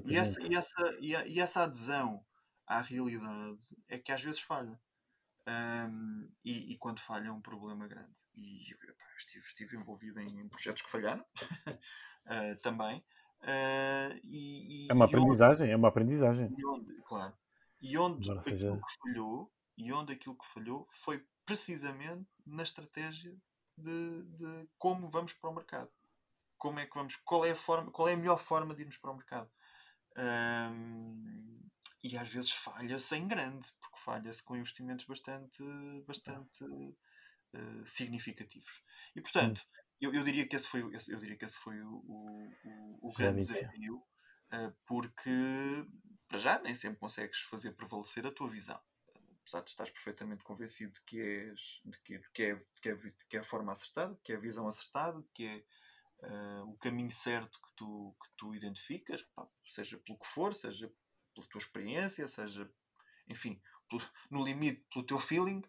e 0.06 0.18
essa, 0.18 0.42
e, 0.42 0.56
essa, 0.56 0.98
e, 1.02 1.40
essa 1.40 1.64
adesão 1.64 2.26
à 2.68 2.82
realidade 2.82 3.60
é 3.88 3.98
que 3.98 4.12
às 4.12 4.24
vezes 4.24 4.40
falha. 4.40 4.80
Um, 5.48 6.28
e, 6.44 6.74
e, 6.74 6.78
quando 6.78 7.00
falha 7.00 7.28
é 7.28 7.32
um 7.32 7.42
problema 7.42 7.88
grande. 7.88 8.16
E 8.36 8.72
eu, 8.72 8.78
estive, 9.18 9.46
estive 9.46 9.78
envolvido 9.78 10.20
em, 10.20 10.40
em 10.40 10.50
projetos 10.50 10.82
que 10.82 10.90
falharam 10.90 11.24
uh, 11.24 12.58
também. 12.64 13.06
Uh, 13.42 14.20
e, 14.24 14.88
é 14.90 14.94
uma 14.94 15.06
aprendizagem, 15.06 15.64
onde, 15.64 15.72
é 15.72 15.76
uma 15.76 15.88
aprendizagem. 15.88 16.56
Onde, 16.66 17.02
claro. 17.04 17.38
E 17.82 17.98
onde 17.98 18.32
Agora 18.32 18.42
aquilo 18.42 18.60
seja... 18.60 18.82
que 18.82 18.98
falhou, 19.04 19.54
e 19.78 19.94
onde 19.94 20.14
aquilo 20.14 20.38
que 20.38 20.48
falhou 20.48 20.88
foi 20.90 21.24
precisamente 21.46 22.28
na 22.46 22.64
estratégia 22.64 23.38
de, 23.78 24.24
de, 24.24 24.70
como 24.80 25.10
vamos 25.10 25.34
para 25.34 25.50
o 25.50 25.54
mercado. 25.54 25.92
Como 26.58 26.80
é 26.80 26.86
que 26.86 26.96
vamos, 26.96 27.18
qual 27.18 27.46
é 27.46 27.52
a 27.52 27.56
forma, 27.56 27.92
qual 27.92 28.08
é 28.08 28.14
a 28.14 28.18
melhor 28.18 28.40
forma 28.40 28.74
de 28.74 28.82
irmos 28.82 28.98
para 28.98 29.12
o 29.12 29.16
mercado? 29.16 29.52
Um, 30.18 31.62
e 32.06 32.16
às 32.20 32.30
vezes 32.30 32.52
falha-se 32.52 33.16
em 33.16 33.28
grande, 33.28 33.68
porque 33.82 33.98
falha-se 33.98 34.44
com 34.44 34.56
investimentos 34.56 35.06
bastante, 35.06 35.64
bastante 36.06 36.64
uh, 36.64 37.84
significativos. 37.84 38.84
E 39.16 39.22
portanto, 39.22 39.66
eu, 40.00 40.14
eu, 40.14 40.24
diria 40.24 40.48
que 40.48 40.56
esse 40.56 40.68
foi, 40.68 40.82
eu 40.84 41.20
diria 41.20 41.36
que 41.36 41.46
esse 41.46 41.58
foi 41.58 41.82
o, 41.82 41.96
o, 42.08 43.10
o 43.10 43.12
grande 43.12 43.40
desafio, 43.40 43.98
uh, 44.54 44.72
porque 44.86 45.32
para 46.28 46.38
já 46.38 46.60
nem 46.60 46.76
sempre 46.76 47.00
consegues 47.00 47.40
fazer 47.40 47.72
prevalecer 47.72 48.24
a 48.28 48.32
tua 48.32 48.52
visão. 48.52 48.80
Apesar 49.42 49.64
de 49.64 49.70
estares 49.72 49.92
perfeitamente 49.92 50.44
convencido 50.44 50.94
de 50.94 51.02
que, 51.02 51.20
és, 51.20 51.82
de 51.84 52.00
que, 52.02 52.20
de 52.20 52.30
que, 52.32 52.44
é, 52.44 52.56
de 52.56 52.66
que, 52.82 52.90
é, 52.90 52.96
de 52.96 53.26
que 53.28 53.38
é 53.38 53.40
a 53.40 53.44
forma 53.44 53.72
acertada, 53.72 54.14
de 54.14 54.22
que 54.22 54.32
é 54.32 54.36
a 54.36 54.40
visão 54.40 54.68
acertada, 54.68 55.20
de 55.20 55.30
que 55.34 55.48
é 55.48 55.66
uh, 56.28 56.70
o 56.70 56.78
caminho 56.78 57.12
certo 57.12 57.60
que 57.60 57.76
tu, 57.76 58.16
que 58.22 58.30
tu 58.38 58.54
identificas, 58.54 59.24
pá, 59.24 59.48
seja 59.66 59.98
pelo 59.98 60.20
que 60.20 60.28
for, 60.28 60.54
seja 60.54 60.92
pela 61.36 61.48
tua 61.48 61.60
experiência, 61.60 62.28
seja, 62.28 62.70
enfim, 63.28 63.62
pelo, 63.90 64.02
no 64.32 64.44
limite 64.44 64.84
pelo 64.92 65.06
teu 65.06 65.20
feeling, 65.20 65.60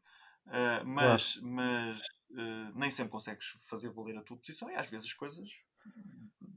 uh, 0.47 0.87
mas, 0.87 1.35
claro. 1.35 1.49
mas 1.49 2.01
uh, 2.31 2.73
nem 2.79 2.91
sempre 2.91 3.13
consegues 3.13 3.57
fazer 3.69 3.91
valer 3.91 4.17
a 4.17 4.23
tua 4.23 4.37
posição 4.37 4.71
e 4.71 4.77
às 4.77 4.89
vezes 4.89 5.09
as 5.09 5.13
coisas, 5.13 5.49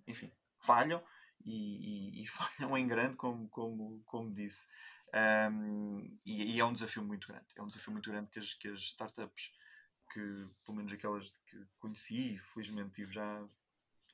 enfim, 0.08 0.32
falham 0.60 1.04
e, 1.44 2.20
e, 2.20 2.24
e 2.24 2.28
falham 2.30 2.78
em 2.78 2.88
grande, 2.88 3.16
como, 3.16 3.50
como, 3.50 4.02
como 4.06 4.34
disse. 4.34 4.68
Um, 5.52 6.20
e, 6.24 6.56
e, 6.56 6.60
é 6.60 6.66
um 6.66 6.74
desafio 6.74 7.04
muito 7.04 7.28
grande. 7.28 7.48
É 7.56 7.62
um 7.62 7.68
desafio 7.68 7.92
muito 7.92 8.10
grande 8.10 8.30
que 8.30 8.40
as, 8.40 8.54
que 8.54 8.68
as 8.68 8.80
startups, 8.80 9.52
que 10.14 10.48
pelo 10.66 10.78
menos 10.78 10.92
aquelas 10.92 11.32
que 11.48 11.66
conheci, 11.80 12.38
felizmente 12.38 12.92
tive 12.92 13.12
já 13.12 13.48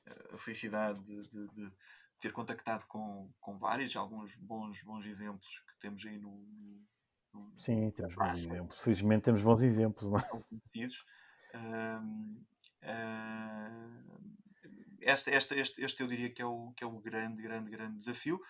eh, 0.06 0.28
a 0.32 0.38
felicidade 0.38 1.02
de, 1.04 1.20
de, 1.28 1.48
de, 1.48 1.72
ter 2.26 2.32
contactado 2.32 2.84
com, 2.88 3.30
com 3.40 3.56
vários, 3.56 3.94
alguns 3.94 4.34
bons, 4.34 4.82
bons 4.82 5.06
exemplos 5.06 5.60
que 5.68 5.78
temos 5.78 6.04
aí 6.04 6.18
no. 6.18 6.44
no 7.32 7.54
Sim, 7.58 7.90
temos 7.92 8.14
bons 8.14 8.34
exemplos. 8.34 8.82
Felizmente 8.82 9.22
temos 9.22 9.42
bons 9.42 9.62
exemplos. 9.62 10.10
Não 10.10 10.18
é? 10.18 10.22
conhecidos. 10.22 11.04
Um, 11.54 12.44
uh, 12.82 14.36
este, 15.00 15.30
este, 15.30 15.54
este, 15.54 15.84
este 15.84 16.02
eu 16.02 16.08
diria 16.08 16.30
que 16.30 16.42
é, 16.42 16.44
o, 16.46 16.72
que 16.72 16.82
é 16.82 16.86
o 16.86 16.98
grande, 16.98 17.40
grande, 17.40 17.70
grande 17.70 17.96
desafio, 17.96 18.40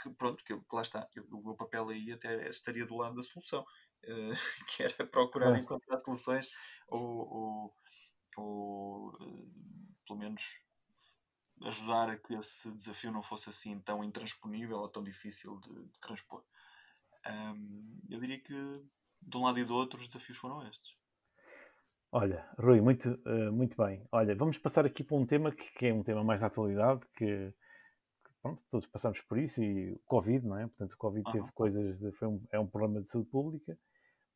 que 0.00 0.10
pronto, 0.10 0.44
que, 0.44 0.54
que 0.54 0.76
lá 0.76 0.82
está, 0.82 1.08
eu, 1.16 1.24
o 1.32 1.42
meu 1.42 1.54
papel 1.54 1.88
aí 1.88 2.12
até 2.12 2.48
estaria 2.50 2.84
do 2.84 2.96
lado 2.96 3.16
da 3.16 3.22
solução, 3.22 3.62
uh, 3.62 3.66
que 4.76 4.82
era 4.82 5.06
procurar 5.06 5.58
encontrar 5.58 5.98
soluções 5.98 6.50
ou, 6.86 7.00
ou, 7.00 7.74
ou 8.36 9.08
uh, 9.08 9.50
pelo 10.06 10.18
menos 10.18 10.42
ajudar 11.66 12.10
a 12.10 12.18
que 12.18 12.34
esse 12.34 12.70
desafio 12.72 13.12
não 13.12 13.22
fosse 13.22 13.50
assim 13.50 13.78
tão 13.80 14.02
intransponível 14.02 14.78
ou 14.78 14.88
tão 14.88 15.02
difícil 15.02 15.58
de, 15.60 15.84
de 15.86 15.98
transpor. 16.00 16.44
Um, 17.26 18.00
eu 18.10 18.20
diria 18.20 18.40
que 18.40 18.54
de 19.22 19.36
um 19.36 19.44
lado 19.44 19.58
e 19.58 19.64
do 19.64 19.74
outro 19.74 20.00
os 20.00 20.06
desafios 20.06 20.38
foram 20.38 20.66
estes. 20.66 20.96
Olha, 22.10 22.46
Rui, 22.58 22.80
muito, 22.80 23.10
uh, 23.26 23.52
muito 23.52 23.76
bem. 23.76 24.06
Olha, 24.12 24.34
vamos 24.34 24.58
passar 24.58 24.84
aqui 24.84 25.02
para 25.02 25.16
um 25.16 25.24
tema 25.24 25.50
que, 25.50 25.64
que 25.78 25.86
é 25.86 25.94
um 25.94 26.02
tema 26.02 26.22
mais 26.22 26.40
da 26.40 26.48
atualidade, 26.48 27.00
que, 27.16 27.24
que, 27.24 28.32
pronto, 28.42 28.62
todos 28.70 28.86
passamos 28.86 29.20
por 29.22 29.38
isso, 29.38 29.62
e 29.62 29.92
o 29.92 30.00
Covid, 30.04 30.46
não 30.46 30.58
é? 30.58 30.66
Portanto, 30.66 30.92
o 30.92 30.98
Covid 30.98 31.32
teve 31.32 31.50
coisas, 31.52 31.98
de, 31.98 32.12
foi 32.12 32.28
um, 32.28 32.44
é 32.52 32.60
um 32.60 32.66
problema 32.66 33.00
de 33.00 33.08
saúde 33.08 33.30
pública, 33.30 33.78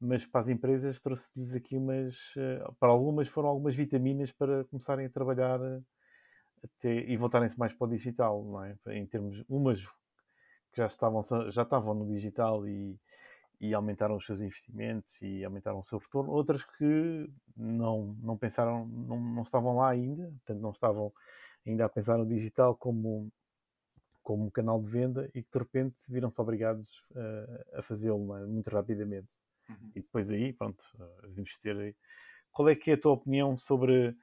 mas 0.00 0.24
para 0.24 0.40
as 0.40 0.48
empresas 0.48 1.00
trouxe-lhes 1.00 1.54
aqui 1.54 1.76
umas, 1.76 2.16
uh, 2.36 2.74
para 2.80 2.88
algumas 2.88 3.28
foram 3.28 3.50
algumas 3.50 3.76
vitaminas 3.76 4.32
para 4.32 4.64
começarem 4.64 5.04
a 5.04 5.10
trabalhar 5.10 5.60
uh, 5.60 5.84
até, 6.62 6.92
e 6.92 7.16
voltarem-se 7.16 7.58
mais 7.58 7.72
para 7.74 7.86
o 7.86 7.90
digital, 7.90 8.44
não 8.44 8.64
é? 8.64 8.76
Em 8.88 9.06
termos, 9.06 9.44
umas 9.48 9.84
que 10.72 10.78
já 10.78 10.86
estavam, 10.86 11.22
já 11.50 11.62
estavam 11.62 11.94
no 11.94 12.06
digital 12.06 12.66
e 12.66 12.98
e 13.60 13.72
aumentaram 13.72 14.16
os 14.16 14.26
seus 14.26 14.40
investimentos 14.40 15.20
e 15.22 15.44
aumentaram 15.44 15.78
o 15.78 15.84
seu 15.84 15.98
retorno, 15.98 16.30
outras 16.30 16.62
que 16.62 17.30
não, 17.56 18.16
não 18.22 18.36
pensaram, 18.36 18.86
não, 18.86 19.18
não 19.18 19.42
estavam 19.42 19.76
lá 19.76 19.88
ainda, 19.88 20.24
portanto 20.24 20.60
não 20.60 20.70
estavam 20.70 21.12
ainda 21.66 21.84
a 21.84 21.88
pensar 21.88 22.18
no 22.18 22.26
digital 22.26 22.76
como, 22.76 23.32
como 24.22 24.44
um 24.44 24.50
canal 24.50 24.80
de 24.80 24.88
venda 24.88 25.30
e 25.34 25.42
que 25.42 25.50
de 25.50 25.58
repente 25.58 25.96
viram-se 26.08 26.40
obrigados 26.40 26.88
uh, 27.12 27.78
a 27.78 27.82
fazê-lo 27.82 28.36
é? 28.36 28.44
muito 28.44 28.68
rapidamente. 28.68 29.28
Uhum. 29.68 29.90
E 29.94 30.00
depois 30.00 30.30
aí, 30.30 30.52
pronto, 30.52 30.82
uh, 30.96 31.28
vamos 31.34 31.56
ter 31.58 31.76
aí. 31.76 31.96
Qual 32.52 32.68
é 32.68 32.76
que 32.76 32.90
é 32.90 32.94
a 32.94 33.00
tua 33.00 33.12
opinião 33.12 33.56
sobre 33.56 34.14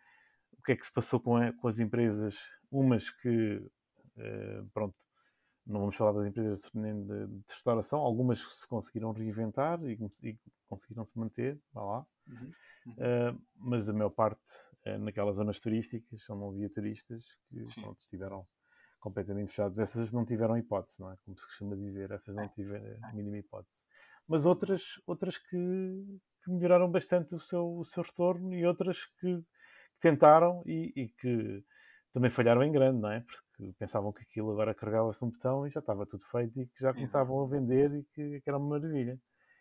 o 0.64 0.66
que 0.66 0.72
é 0.72 0.76
que 0.78 0.86
se 0.86 0.94
passou 0.94 1.20
com, 1.20 1.36
a, 1.36 1.52
com 1.52 1.68
as 1.68 1.78
empresas, 1.78 2.38
umas 2.72 3.10
que, 3.10 3.58
uh, 3.58 4.66
pronto, 4.74 4.96
não 5.68 5.82
vamos 5.82 5.98
falar 5.98 6.14
das 6.14 6.26
empresas 6.26 6.62
de, 6.62 7.26
de, 7.28 7.44
restauração, 7.50 8.00
algumas 8.00 8.40
se 8.40 8.66
conseguiram 8.68 9.12
reinventar 9.12 9.84
e, 9.84 9.98
e 10.24 10.40
conseguiram 10.70 11.06
se 11.06 11.20
manter, 11.20 11.60
vá 11.74 11.84
lá, 11.84 12.08
uhum. 12.28 12.52
Uh, 12.86 13.42
mas 13.56 13.88
a 13.88 13.94
maior 13.94 14.10
parte 14.10 14.42
uh, 14.86 14.98
naquelas 15.00 15.36
zonas 15.36 15.60
turísticas, 15.60 16.24
só 16.24 16.36
não 16.36 16.50
havia 16.50 16.70
turistas 16.70 17.24
que 17.50 17.82
pronto, 17.82 18.00
estiveram 18.02 18.48
completamente 19.00 19.50
fechados. 19.50 19.80
Essas 19.80 20.12
não 20.12 20.26
tiveram 20.26 20.58
hipótese, 20.58 21.00
não 21.02 21.12
é? 21.12 21.18
Como 21.26 21.38
se 21.38 21.46
costuma 21.46 21.76
dizer, 21.76 22.12
essas 22.12 22.36
não 22.36 22.44
é. 22.44 22.48
tiveram 22.50 22.86
a 23.04 23.10
é. 23.10 23.14
mínima 23.14 23.38
hipótese. 23.38 23.84
Mas 24.28 24.46
outras, 24.46 24.82
outras 25.06 25.38
que, 25.38 26.20
que 26.44 26.52
melhoraram 26.52 26.90
bastante 26.90 27.36
o 27.36 27.40
seu, 27.40 27.78
o 27.78 27.86
seu 27.86 28.04
retorno 28.04 28.54
e 28.54 28.66
outras 28.66 28.98
que, 29.20 29.38
que 29.38 29.44
tentaram 30.04 30.62
e, 30.66 30.92
e 30.96 31.08
que 31.08 31.64
também 32.14 32.30
falharam 32.30 32.62
em 32.62 32.72
grande, 32.72 33.00
não 33.00 33.10
é? 33.10 33.22
Porque 33.22 33.74
pensavam 33.80 34.12
que 34.12 34.22
aquilo 34.22 34.52
agora 34.52 34.76
carregava-se 34.76 35.24
um 35.24 35.30
botão 35.30 35.66
e 35.66 35.70
já 35.70 35.80
estava 35.80 36.06
tudo 36.06 36.24
feito 36.26 36.60
e 36.60 36.68
que 36.68 36.82
já 36.82 36.94
começavam 36.94 37.42
a 37.42 37.48
vender 37.48 37.92
e 37.96 38.04
que, 38.14 38.42
que 38.42 38.50
era 38.50 38.58
uma 38.58 38.78
maravilha. 38.78 39.18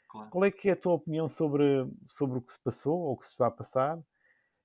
Claro. 0.09 0.31
Qual 0.31 0.45
é 0.45 0.51
que 0.51 0.69
é 0.69 0.73
a 0.73 0.77
tua 0.77 0.95
opinião 0.95 1.29
sobre, 1.29 1.65
sobre 2.09 2.39
o 2.39 2.43
que 2.43 2.53
se 2.53 2.63
passou 2.63 2.99
ou 2.99 3.13
o 3.13 3.17
que 3.17 3.25
se 3.25 3.33
está 3.33 3.47
a 3.47 3.51
passar 3.51 3.99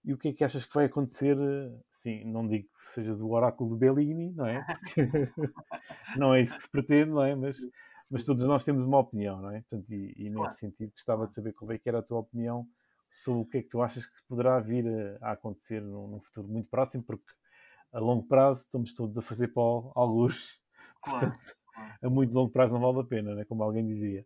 e 0.03 0.13
o 0.13 0.17
que 0.17 0.29
é 0.29 0.33
que 0.33 0.43
achas 0.43 0.65
que 0.65 0.73
vai 0.73 0.85
acontecer? 0.85 1.37
Sim, 1.93 2.25
não 2.25 2.47
digo 2.47 2.67
que 2.67 2.91
sejas 2.93 3.21
o 3.21 3.29
oráculo 3.29 3.73
de 3.73 3.79
Bellini, 3.79 4.33
não 4.33 4.45
é? 4.47 4.65
não 6.17 6.33
é 6.33 6.41
isso 6.41 6.55
que 6.55 6.63
se 6.63 6.71
pretende, 6.71 7.11
não 7.11 7.23
é? 7.23 7.35
Mas, 7.35 7.57
mas 8.11 8.23
todos 8.23 8.45
nós 8.47 8.63
temos 8.63 8.83
uma 8.83 8.99
opinião, 8.99 9.39
não 9.41 9.51
é? 9.51 9.61
Portanto, 9.61 9.93
e, 9.93 10.13
e 10.17 10.23
nesse 10.23 10.35
claro. 10.35 10.55
sentido 10.55 10.91
gostava 10.91 11.27
de 11.27 11.35
saber 11.35 11.53
qual 11.53 11.71
é 11.71 11.77
que 11.77 11.87
era 11.87 11.99
a 11.99 12.03
tua 12.03 12.19
opinião 12.19 12.67
sobre 13.09 13.41
o 13.41 13.45
que 13.45 13.57
é 13.57 13.61
que 13.61 13.69
tu 13.69 13.81
achas 13.81 14.05
que 14.05 14.27
poderá 14.27 14.59
vir 14.59 14.85
a, 15.21 15.29
a 15.29 15.31
acontecer 15.33 15.81
num, 15.81 16.07
num 16.07 16.21
futuro 16.21 16.47
muito 16.47 16.69
próximo, 16.69 17.03
porque 17.03 17.31
a 17.93 17.99
longo 17.99 18.27
prazo 18.27 18.61
estamos 18.61 18.93
todos 18.93 19.17
a 19.17 19.21
fazer 19.21 19.49
pó 19.49 19.91
alguns. 19.95 20.59
Claro. 20.99 21.31
a 22.01 22.09
muito 22.09 22.33
longo 22.33 22.51
prazo 22.51 22.73
não 22.73 22.81
vale 22.81 22.99
a 22.99 23.07
pena, 23.07 23.35
né? 23.35 23.45
como 23.45 23.63
alguém 23.63 23.85
dizia. 23.85 24.25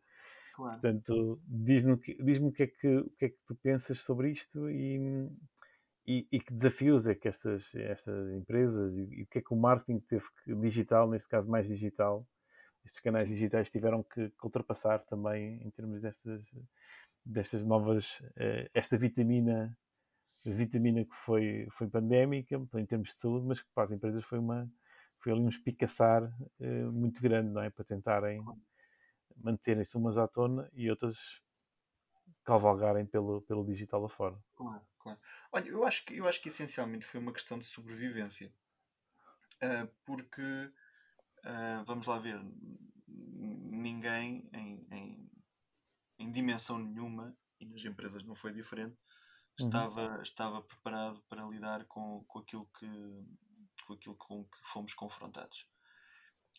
Claro. 0.56 0.80
Portanto, 0.80 1.41
diz-me 1.46 1.96
diz 1.98 2.41
o, 2.41 2.52
que 2.52 2.63
é 2.63 2.67
que, 2.67 2.98
o 2.98 3.10
que 3.20 3.26
é 3.26 3.30
que 3.30 3.38
tu 3.46 3.56
pensas 3.56 4.02
sobre 4.02 4.32
isto 4.32 4.70
e, 4.70 5.30
e, 6.08 6.28
e 6.32 6.39
que 6.39 6.54
desafios 6.54 7.06
é 7.08 7.13
que 7.13 7.28
estas, 7.28 7.74
estas 7.76 8.32
empresas 8.32 8.96
e, 8.96 9.02
e, 9.02 9.24
o 9.24 9.28
que 9.28 9.39
é 9.39 9.41
que 9.41 9.54
o 9.54 9.58
marketing 9.58 10.00
teve 10.00 10.26
que, 10.44 10.56
digital, 10.56 11.10
neste 11.10 11.28
caso 11.28 11.50
mais 11.50 11.67
digital, 11.67 12.26
estes 12.86 13.00
canais 13.00 13.30
digitais 13.30 13.70
tiveram 13.70 14.02
que, 14.02 14.30
que 14.30 14.46
ultrapassar 14.46 15.00
também 15.06 15.62
em 15.62 15.70
termos 15.72 16.02
destas, 16.02 16.41
destas 17.26 17.64
novas, 17.64 18.20
uh, 18.20 18.70
esta 18.74 18.98
vitamina, 18.98 19.78
vitamina 20.46 21.04
que 21.06 21.16
foi, 21.16 21.68
foi 21.72 21.88
pandémica 21.88 22.56
em 22.76 22.86
termos 22.86 23.10
de 23.10 23.20
saúde, 23.20 23.46
mas 23.46 23.62
que 23.62 23.70
para 23.74 23.86
as 23.86 23.92
empresas 23.92 24.24
foi 24.26 24.40
uma 24.40 24.70
foi 25.20 25.32
ali 25.32 25.42
um 25.42 25.50
espicaçar 25.50 26.24
uh, 26.24 26.92
muito 26.92 27.22
grande, 27.22 27.52
não 27.52 27.62
é? 27.62 27.70
Para 27.70 27.86
tentarem 27.86 28.44
manterem-se 29.38 29.96
umas 29.96 30.18
à 30.18 30.28
tona 30.28 30.70
e 30.74 30.90
outras 30.90 31.16
cavalgarem 32.44 33.06
pelo, 33.06 33.42
pelo 33.44 33.66
digital 33.66 34.06
afora. 34.06 34.38
Claro, 34.56 34.82
claro. 35.00 35.20
Olha, 35.52 35.70
eu 35.70 35.86
acho, 35.86 36.06
que, 36.06 36.18
eu 36.18 36.28
acho 36.28 36.42
que 36.42 36.50
essencialmente 36.50 37.06
foi 37.06 37.20
uma 37.20 37.34
questão 37.34 37.58
de 37.60 37.66
sobrevivência. 37.66 38.52
Uh, 39.64 39.88
porque, 40.06 40.42
uh, 40.42 41.86
vamos 41.86 42.08
lá 42.08 42.18
ver, 42.18 42.42
ninguém 43.08 44.50
em, 44.54 44.88
em, 44.92 45.11
em, 46.22 46.32
dimensão 46.32 46.78
nenhuma, 46.78 47.36
e 47.60 47.66
nas 47.66 47.84
empresas 47.84 48.24
não 48.24 48.36
foi 48.36 48.54
diferente, 48.54 48.98
uhum. 49.60 49.68
estava, 49.68 50.16
uhum. 50.16 50.22
estava 50.22 50.62
preparado 50.62 51.22
para 51.30 51.46
lidar 51.46 51.86
com, 51.86 52.24
com 52.28 52.40
aquilo 52.40 52.66
que 52.78 52.88
com 53.86 53.94
aquilo 53.94 54.16
com 54.16 54.44
que 54.44 54.58
fomos 54.62 54.94
confrontados 54.94 55.66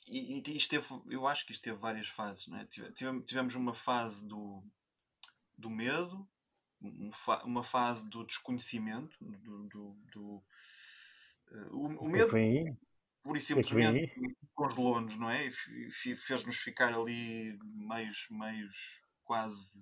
e, 0.07 0.43
e 0.47 0.57
isto 0.57 0.71
teve, 0.71 0.87
eu 1.09 1.27
acho 1.27 1.47
que 1.47 1.53
isto 1.53 1.63
teve 1.63 1.77
várias 1.77 2.09
fases. 2.09 2.47
Não 2.49 2.59
é? 2.59 2.67
tivemos, 3.27 3.55
uma 3.55 3.75
fase 3.75 4.27
do, 4.27 4.63
do 5.57 5.71
medo, 5.71 6.29
uma 7.45 7.63
fase 7.63 8.09
do 8.09 8.25
desconhecimento, 8.25 9.17
do, 9.21 9.69
do, 9.69 9.97
do 10.13 10.45
uh, 11.51 11.77
o, 11.77 11.87
o, 12.05 12.09
medo 12.09 12.31
por 13.23 13.37
e 13.37 13.41
simplesmente 13.41 14.13
congelou-nos, 14.53 15.17
não 15.17 15.31
é? 15.31 15.47
E 15.47 15.91
fez-nos 16.17 16.57
ficar 16.57 16.93
ali 16.93 17.57
meios, 17.63 18.27
meios 18.31 19.01
quase 19.25 19.79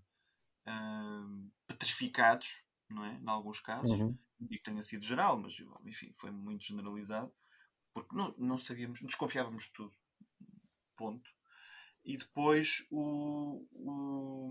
uh, 0.67 1.51
petrificados, 1.67 2.65
não 2.89 3.05
é? 3.05 3.15
Em 3.15 3.29
alguns 3.29 3.61
casos. 3.61 3.91
Uhum. 3.91 4.19
Não 4.39 4.47
digo 4.49 4.63
que 4.63 4.71
tenha 4.71 4.83
sido 4.83 5.05
geral, 5.05 5.39
mas 5.39 5.55
enfim, 5.85 6.15
foi 6.17 6.31
muito 6.31 6.65
generalizado 6.65 7.33
porque 7.93 8.15
não, 8.15 8.35
não 8.39 8.59
sabíamos, 8.59 9.01
desconfiávamos 9.01 9.65
de 9.65 9.73
tudo 9.73 9.95
ponto. 10.97 11.31
E 12.05 12.17
depois 12.17 12.87
o, 12.91 13.67
o, 13.73 14.51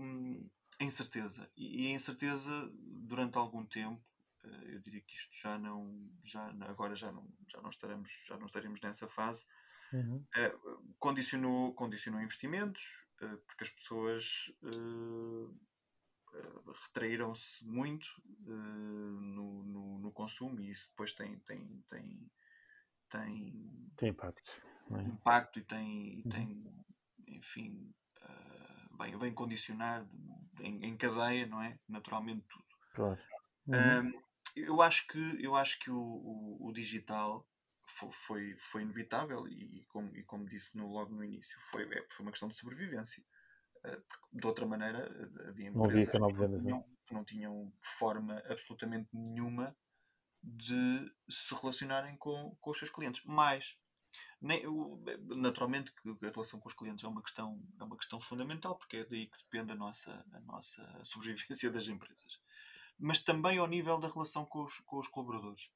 a 0.78 0.84
incerteza. 0.84 1.50
E, 1.56 1.88
a 1.88 1.94
incerteza, 1.94 2.50
durante 2.74 3.38
algum 3.38 3.64
tempo, 3.64 4.02
eh, 4.44 4.74
eu 4.74 4.80
diria 4.80 5.00
que 5.00 5.14
isto 5.14 5.34
já 5.36 5.58
não, 5.58 6.08
já, 6.22 6.46
agora 6.62 6.94
já 6.94 7.10
não, 7.10 7.28
já 7.48 7.60
não, 7.60 7.70
estaremos, 7.70 8.10
já 8.24 8.36
não 8.36 8.46
estaremos 8.46 8.80
nessa 8.80 9.08
fase, 9.08 9.46
uhum. 9.92 10.24
Eh, 10.36 10.54
condicionou, 10.98 11.74
condicionou 11.74 12.20
investimentos, 12.20 13.06
porque 13.46 13.64
as 13.64 13.70
pessoas 13.70 14.52
retraíram-se 16.86 17.64
muito 17.64 18.08
no, 18.46 19.62
no, 19.64 19.98
no, 19.98 20.12
consumo 20.12 20.60
e 20.60 20.70
isso 20.70 20.90
depois 20.90 21.12
tem, 21.12 21.38
tem, 21.40 21.84
tem, 21.88 22.30
tem, 23.08 23.92
tem 23.96 24.08
impacto 24.08 24.52
é? 24.98 25.02
impacto 25.02 25.58
e 25.58 25.62
tem, 25.62 26.22
uhum. 26.24 26.30
tem 26.30 26.84
enfim, 27.28 27.94
uh, 28.22 28.96
bem, 28.96 29.16
vem 29.18 29.32
condicionar 29.32 30.06
em, 30.60 30.84
em, 30.84 30.96
cadeia, 30.96 31.46
não 31.46 31.62
é? 31.62 31.78
Naturalmente 31.88 32.44
tudo. 32.48 32.64
Claro. 32.94 33.20
Uhum. 33.66 34.12
eu 34.56 34.82
acho 34.82 35.06
que, 35.06 35.44
eu 35.44 35.54
acho 35.54 35.78
que 35.78 35.90
o, 35.90 36.00
o, 36.00 36.68
o 36.68 36.72
digital 36.72 37.46
foi, 38.12 38.54
foi 38.58 38.82
inevitável 38.82 39.46
e, 39.48 39.84
como, 39.88 40.14
e 40.16 40.22
como 40.24 40.48
disse 40.48 40.76
no, 40.76 40.88
logo 40.88 41.14
no 41.14 41.24
início, 41.24 41.58
foi, 41.70 41.84
é, 41.84 42.06
foi 42.10 42.24
uma 42.24 42.32
questão 42.32 42.48
de 42.48 42.56
sobrevivência. 42.56 43.22
Uh, 43.84 44.38
de 44.38 44.46
outra 44.46 44.66
maneira 44.66 45.06
havia 45.48 45.68
empresas 45.68 45.74
não 45.74 45.84
havia 45.84 46.06
canal 46.06 46.32
de 46.32 46.38
vendas, 46.38 46.62
não, 46.62 46.84
que 47.06 47.14
não 47.14 47.24
tinham 47.24 47.72
forma 47.80 48.42
absolutamente 48.46 49.08
nenhuma 49.12 49.74
de 50.42 51.12
se 51.28 51.54
relacionarem 51.54 52.16
com, 52.16 52.56
com 52.60 52.70
os 52.70 52.78
seus 52.78 52.90
clientes. 52.90 53.24
Mais, 53.24 53.78
nem, 54.40 54.62
naturalmente 55.36 55.92
que 55.94 56.26
a 56.26 56.30
relação 56.30 56.60
com 56.60 56.68
os 56.68 56.74
clientes 56.74 57.04
é 57.04 57.08
uma 57.08 57.22
questão, 57.22 57.62
é 57.78 57.84
uma 57.84 57.96
questão 57.96 58.20
fundamental, 58.20 58.76
porque 58.76 58.98
é 58.98 59.04
daí 59.04 59.26
que 59.26 59.38
depende 59.44 59.72
a 59.72 59.76
nossa, 59.76 60.24
a 60.32 60.40
nossa 60.40 60.82
sobrevivência 61.04 61.70
das 61.70 61.86
empresas. 61.88 62.40
Mas 62.98 63.22
também 63.22 63.58
ao 63.58 63.66
nível 63.66 63.98
da 63.98 64.08
relação 64.08 64.44
com 64.44 64.62
os, 64.62 64.78
com 64.80 64.98
os 64.98 65.08
colaboradores. 65.08 65.70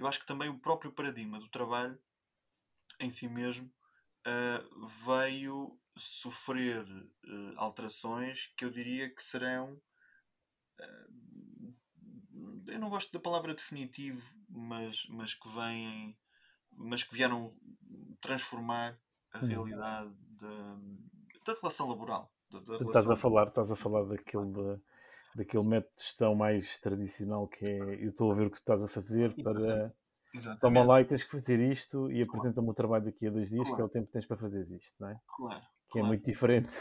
Eu 0.00 0.06
acho 0.06 0.20
que 0.20 0.26
também 0.26 0.48
o 0.48 0.58
próprio 0.58 0.90
paradigma 0.90 1.38
do 1.38 1.48
trabalho 1.48 1.96
em 2.98 3.10
si 3.10 3.28
mesmo 3.28 3.70
uh, 4.26 4.88
veio 5.04 5.78
sofrer 5.96 6.82
uh, 6.88 7.54
alterações 7.56 8.46
que 8.56 8.64
eu 8.64 8.70
diria 8.70 9.14
que 9.14 9.22
serão. 9.22 9.80
Uh, 10.80 11.74
eu 12.66 12.78
não 12.78 12.88
gosto 12.88 13.12
da 13.12 13.20
palavra 13.20 13.54
definitivo, 13.54 14.22
mas, 14.48 15.06
mas 15.10 15.34
que 15.34 15.48
vêm 15.50 16.16
mas 16.72 17.02
que 17.02 17.14
vieram 17.14 17.54
transformar 18.20 18.98
a 19.34 19.38
hum. 19.38 19.48
realidade 19.48 20.14
da, 20.40 20.78
da 21.44 21.60
relação 21.60 21.88
laboral. 21.88 22.32
Da, 22.50 22.60
da 22.60 22.64
relação... 22.64 22.86
Estás 22.86 23.10
a 23.10 23.16
falar, 23.16 23.48
estás 23.48 23.70
a 23.70 23.76
falar 23.76 24.04
daquele, 24.04 24.46
de, 24.46 24.80
daquele 25.34 25.64
método 25.64 25.92
de 25.96 26.02
gestão 26.02 26.34
mais 26.34 26.78
tradicional 26.80 27.46
que 27.48 27.64
é 27.64 28.04
eu 28.04 28.10
estou 28.10 28.32
a 28.32 28.34
ver 28.34 28.46
o 28.46 28.50
que 28.50 28.56
tu 28.56 28.60
estás 28.60 28.82
a 28.82 28.88
fazer 28.88 29.34
para 29.42 29.92
Exatamente. 30.32 30.60
toma 30.60 30.84
lá 30.84 31.00
e 31.00 31.04
tens 31.04 31.24
que 31.24 31.30
fazer 31.30 31.58
isto 31.60 32.10
e 32.10 32.22
apresenta-me 32.22 32.68
o 32.68 32.74
trabalho 32.74 33.04
daqui 33.04 33.26
a 33.26 33.30
dois 33.30 33.48
dias, 33.48 33.62
claro. 33.62 33.76
que 33.76 33.82
é 33.82 33.84
o 33.84 33.88
tempo 33.88 34.06
que 34.06 34.12
tens 34.12 34.26
para 34.26 34.36
fazer 34.36 34.62
isto, 34.70 34.94
não 35.00 35.08
é? 35.08 35.20
Claro. 35.26 35.60
Que 35.60 35.98
é 35.98 36.00
claro. 36.00 36.06
é 36.06 36.08
muito 36.08 36.24
diferente. 36.24 36.72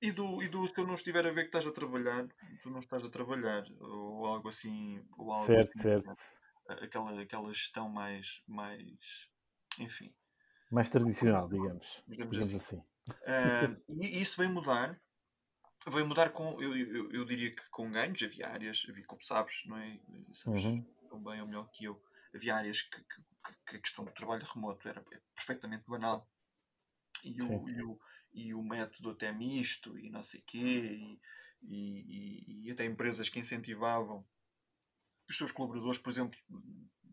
E 0.00 0.12
do, 0.12 0.42
e 0.42 0.48
do 0.48 0.66
se 0.66 0.78
eu 0.78 0.86
não 0.86 0.94
estiver 0.94 1.26
a 1.26 1.30
ver 1.30 1.42
que 1.42 1.56
estás 1.56 1.66
a 1.66 1.72
trabalhar, 1.72 2.26
tu 2.62 2.70
não 2.70 2.80
estás 2.80 3.02
a 3.04 3.10
trabalhar, 3.10 3.64
ou 3.80 4.26
algo 4.26 4.48
assim. 4.48 5.02
Ou 5.16 5.30
algo 5.32 5.46
certo, 5.46 5.70
assim, 5.70 5.82
certo. 5.82 6.12
Aquela, 6.68 7.20
aquela 7.20 7.48
gestão 7.48 7.88
mais, 7.88 8.42
mais 8.46 9.30
enfim. 9.78 10.14
Mais 10.70 10.90
tradicional, 10.90 11.48
digamos. 11.48 12.02
Digamos, 12.06 12.36
digamos 12.36 12.54
assim. 12.54 12.82
assim. 13.06 13.80
Uh, 13.86 14.02
e 14.02 14.20
isso 14.20 14.36
veio 14.36 14.50
mudar. 14.50 15.00
Veio 15.88 16.06
mudar 16.06 16.30
com, 16.30 16.60
eu, 16.60 16.76
eu, 16.76 17.12
eu, 17.12 17.24
diria 17.24 17.54
que 17.54 17.62
com 17.70 17.90
ganhos. 17.90 18.22
Havia 18.22 18.48
áreas, 18.48 18.86
havia, 18.88 19.04
como 19.04 19.22
sabes, 19.22 19.64
não 19.66 19.76
é? 19.76 20.00
Sabes 20.32 20.64
uhum. 20.64 20.84
tão 21.08 21.22
bem 21.22 21.40
ou 21.40 21.46
melhor 21.46 21.70
que 21.70 21.84
eu. 21.84 22.02
Havia 22.34 22.56
áreas 22.56 22.82
que, 22.82 22.98
que, 22.98 23.22
que 23.68 23.76
a 23.76 23.80
questão 23.80 24.04
do 24.04 24.12
trabalho 24.12 24.44
remoto 24.44 24.88
era 24.88 25.04
perfeitamente 25.34 25.84
banal. 25.86 26.28
E 27.24 27.40
o, 27.42 27.68
e 27.68 27.82
o, 27.82 28.00
e 28.32 28.54
o 28.54 28.62
método 28.62 29.10
até 29.10 29.32
misto 29.32 29.98
e 29.98 30.10
não 30.10 30.22
sei 30.22 30.42
quê. 30.42 30.58
E, 30.58 31.20
e, 31.62 32.66
e, 32.66 32.70
até 32.70 32.84
empresas 32.84 33.28
que 33.28 33.40
incentivavam 33.40 34.24
os 35.28 35.36
seus 35.36 35.50
colaboradores, 35.50 35.98
por 35.98 36.10
exemplo, 36.10 36.38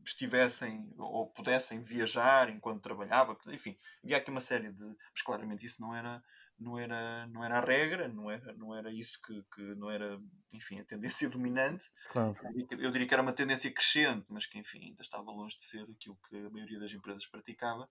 estivessem 0.06 0.94
ou 0.98 1.32
pudessem 1.32 1.82
viajar 1.82 2.50
enquanto 2.50 2.84
trabalhava, 2.84 3.38
enfim, 3.48 3.78
havia 4.04 4.18
aqui 4.18 4.30
uma 4.30 4.42
série 4.42 4.72
de. 4.72 4.84
Mas 4.84 5.22
claramente 5.24 5.66
isso 5.66 5.82
não 5.82 5.96
era, 5.96 6.24
não 6.60 6.78
era, 6.78 7.28
não 7.28 7.44
era 7.44 7.60
a 7.60 7.66
regra, 7.66 8.08
não 8.08 8.30
era, 8.30 8.54
não 8.54 8.76
era 8.76 8.92
isso 8.92 9.20
que, 9.22 9.44
que 9.54 9.62
não 9.76 9.90
era, 9.90 10.20
enfim, 10.52 10.80
a 10.80 10.86
tendência 10.86 11.30
dominante. 11.30 11.90
Claro. 12.12 12.36
Eu 12.72 12.92
diria 12.92 13.08
que 13.08 13.14
era 13.14 13.24
uma 13.24 13.34
tendência 13.34 13.72
crescente, 13.74 14.26
mas 14.30 14.46
que, 14.46 14.58
enfim, 14.58 14.86
ainda 14.86 15.02
estava 15.02 15.32
longe 15.32 15.58
de 15.58 15.64
ser 15.64 15.84
aquilo 15.84 16.18
que 16.28 16.38
a 16.38 16.50
maioria 16.50 16.80
das 16.80 16.92
empresas 16.92 17.26
praticava. 17.28 17.90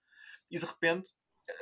E 0.50 0.58
de 0.58 0.64
repente, 0.64 1.12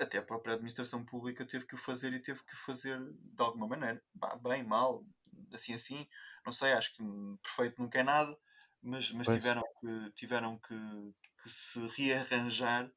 até 0.00 0.18
a 0.18 0.22
própria 0.22 0.54
administração 0.54 1.04
pública 1.04 1.46
teve 1.46 1.66
que 1.66 1.74
o 1.74 1.78
fazer 1.78 2.12
e 2.12 2.22
teve 2.22 2.42
que 2.44 2.54
o 2.54 2.58
fazer 2.58 3.00
de 3.00 3.42
alguma 3.42 3.66
maneira. 3.66 4.02
Bem, 4.42 4.62
mal, 4.62 5.04
assim, 5.52 5.74
assim, 5.74 6.06
não 6.44 6.52
sei, 6.52 6.72
acho 6.72 6.94
que 6.94 7.02
perfeito 7.42 7.80
nunca 7.80 7.98
é 7.98 8.02
nada 8.02 8.36
mas, 8.82 9.12
mas 9.12 9.26
tiveram, 9.26 9.62
que, 9.80 10.10
tiveram 10.12 10.58
que, 10.58 11.14
que, 11.42 11.50
se 11.50 11.86
rearranjar 11.88 12.90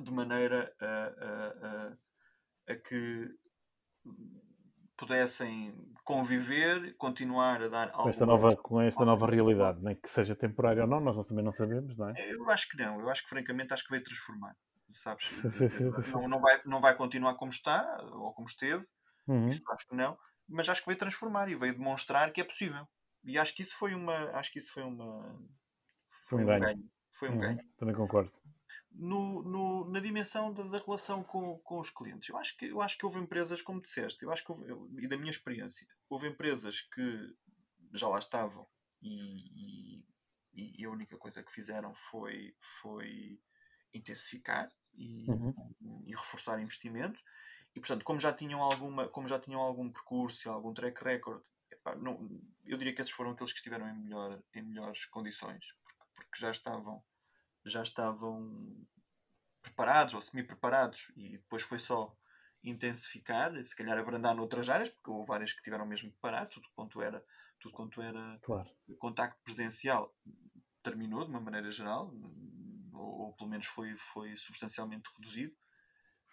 de 0.00 0.10
maneira 0.10 0.74
a, 0.80 0.86
a, 0.86 1.46
a, 1.68 1.96
a 2.68 2.74
que 2.74 3.28
pudessem 4.96 5.74
conviver, 6.04 6.96
continuar 6.96 7.62
a 7.62 7.68
dar 7.68 7.90
com 7.90 8.08
esta 8.08 8.26
nova 8.26 8.56
com 8.56 8.80
esta 8.80 9.04
nova 9.04 9.26
realidade, 9.26 9.80
nem 9.82 9.96
que 9.96 10.08
seja 10.08 10.36
temporária 10.36 10.82
ou 10.82 10.88
não, 10.88 11.00
nós 11.00 11.26
também 11.26 11.44
não 11.44 11.52
sabemos, 11.52 11.96
não 11.96 12.08
é? 12.10 12.14
Eu 12.30 12.48
acho 12.50 12.68
que 12.68 12.76
não, 12.76 13.00
eu 13.00 13.08
acho 13.08 13.22
que 13.22 13.28
francamente 13.28 13.72
acho 13.72 13.84
que 13.84 13.90
veio 13.90 14.02
transformar, 14.02 14.54
sabes? 14.92 15.30
não, 16.12 16.28
não, 16.28 16.40
vai, 16.40 16.60
não 16.64 16.80
vai 16.80 16.94
continuar 16.94 17.34
como 17.34 17.50
está 17.50 17.84
ou 18.12 18.32
como 18.32 18.46
esteve, 18.46 18.86
uhum. 19.26 19.48
isso 19.48 19.62
acho 19.72 19.88
que 19.88 19.96
não, 19.96 20.16
mas 20.48 20.68
acho 20.68 20.82
que 20.82 20.88
veio 20.88 20.98
transformar 20.98 21.48
e 21.48 21.54
veio 21.54 21.72
demonstrar 21.72 22.32
que 22.32 22.40
é 22.40 22.44
possível. 22.44 22.86
E 23.24 23.38
acho 23.38 23.54
que 23.54 23.62
isso 23.62 23.76
foi 23.76 23.94
uma. 23.94 24.30
Acho 24.30 24.52
que 24.52 24.58
isso 24.58 24.72
foi 24.72 24.82
uma. 24.82 25.38
Foi, 26.28 26.42
um, 26.42 26.46
ganho. 26.46 26.60
ganho. 26.60 26.90
Foi 27.12 27.28
um 27.28 27.32
uhum, 27.34 27.40
ganho. 27.40 27.58
Também 27.78 27.94
concordo. 27.94 28.32
No, 28.94 29.42
no, 29.42 29.90
na 29.90 30.00
dimensão 30.00 30.52
da, 30.52 30.62
da 30.64 30.78
relação 30.78 31.22
com, 31.22 31.58
com 31.58 31.80
os 31.80 31.90
clientes. 31.90 32.28
Eu 32.28 32.36
acho, 32.36 32.56
que, 32.56 32.66
eu 32.66 32.80
acho 32.80 32.98
que 32.98 33.06
houve 33.06 33.18
empresas, 33.18 33.62
como 33.62 33.80
disseste, 33.80 34.24
eu 34.24 34.30
acho 34.30 34.44
que 34.44 34.52
houve, 34.52 34.68
eu, 34.68 34.88
e 34.98 35.08
da 35.08 35.16
minha 35.16 35.30
experiência, 35.30 35.86
houve 36.08 36.28
empresas 36.28 36.80
que 36.80 37.36
já 37.92 38.08
lá 38.08 38.18
estavam 38.18 38.66
e, 39.00 40.04
e, 40.54 40.82
e 40.82 40.84
a 40.84 40.90
única 40.90 41.16
coisa 41.16 41.42
que 41.42 41.52
fizeram 41.52 41.94
foi, 41.94 42.54
foi 42.60 43.40
intensificar 43.92 44.68
e, 44.94 45.30
uhum. 45.30 46.02
e 46.06 46.10
reforçar 46.10 46.60
investimento. 46.60 47.20
E 47.74 47.80
portanto, 47.80 48.04
como 48.04 48.20
já 48.20 48.32
tinham 48.32 48.60
alguma, 48.60 49.08
como 49.08 49.26
já 49.26 49.38
tinham 49.38 49.60
algum 49.60 49.90
percurso, 49.90 50.50
algum 50.50 50.74
track 50.74 51.02
record, 51.02 51.42
epá, 51.70 51.94
não, 51.94 52.28
eu 52.64 52.76
diria 52.76 52.94
que 52.94 53.00
esses 53.00 53.12
foram 53.12 53.30
aqueles 53.30 53.52
que 53.52 53.58
estiveram 53.58 53.88
em, 53.88 53.94
melhor, 53.94 54.42
em 54.54 54.62
melhores 54.62 55.06
condições, 55.06 55.74
porque, 55.82 56.04
porque 56.14 56.40
já 56.40 56.50
estavam 56.50 57.02
já 57.64 57.82
estavam 57.82 58.86
preparados 59.62 60.14
ou 60.14 60.20
semi-preparados 60.20 61.12
e 61.16 61.38
depois 61.38 61.62
foi 61.62 61.78
só 61.78 62.16
intensificar, 62.62 63.52
se 63.64 63.74
calhar 63.74 63.98
abrandar 63.98 64.34
noutras 64.34 64.68
áreas, 64.68 64.88
porque 64.88 65.10
houve 65.10 65.32
áreas 65.32 65.52
que 65.52 65.62
tiveram 65.62 65.86
mesmo 65.86 66.10
que 66.10 66.18
parar, 66.18 66.46
tudo 66.46 66.68
quanto 66.74 67.00
era, 67.00 67.24
tudo 67.58 67.72
quanto 67.72 68.00
era 68.00 68.38
claro. 68.42 68.70
contacto 68.98 69.40
presencial 69.42 70.14
terminou 70.82 71.24
de 71.24 71.30
uma 71.30 71.40
maneira 71.40 71.70
geral, 71.70 72.12
ou, 72.92 73.20
ou 73.20 73.32
pelo 73.34 73.50
menos 73.50 73.66
foi, 73.66 73.96
foi 73.96 74.36
substancialmente 74.36 75.10
reduzido. 75.16 75.54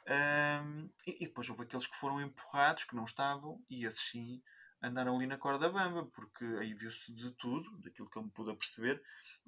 Um, 0.07 0.89
e, 1.05 1.23
e, 1.23 1.27
depois 1.27 1.47
houve 1.49 1.63
aqueles 1.63 1.85
que 1.85 1.95
foram 1.95 2.19
empurrados, 2.19 2.83
que 2.83 2.95
não 2.95 3.05
estavam, 3.05 3.63
e 3.69 3.85
esses 3.85 4.09
sim 4.09 4.41
andaram 4.81 5.15
ali 5.15 5.27
na 5.27 5.37
corda 5.37 5.69
bamba, 5.69 6.05
porque 6.05 6.45
aí 6.59 6.73
viu-se 6.73 7.13
de 7.13 7.31
tudo, 7.31 7.77
daquilo 7.79 8.09
que 8.09 8.17
eu 8.17 8.23
me 8.23 8.31
pude 8.31 8.49
aperceber, 8.49 9.01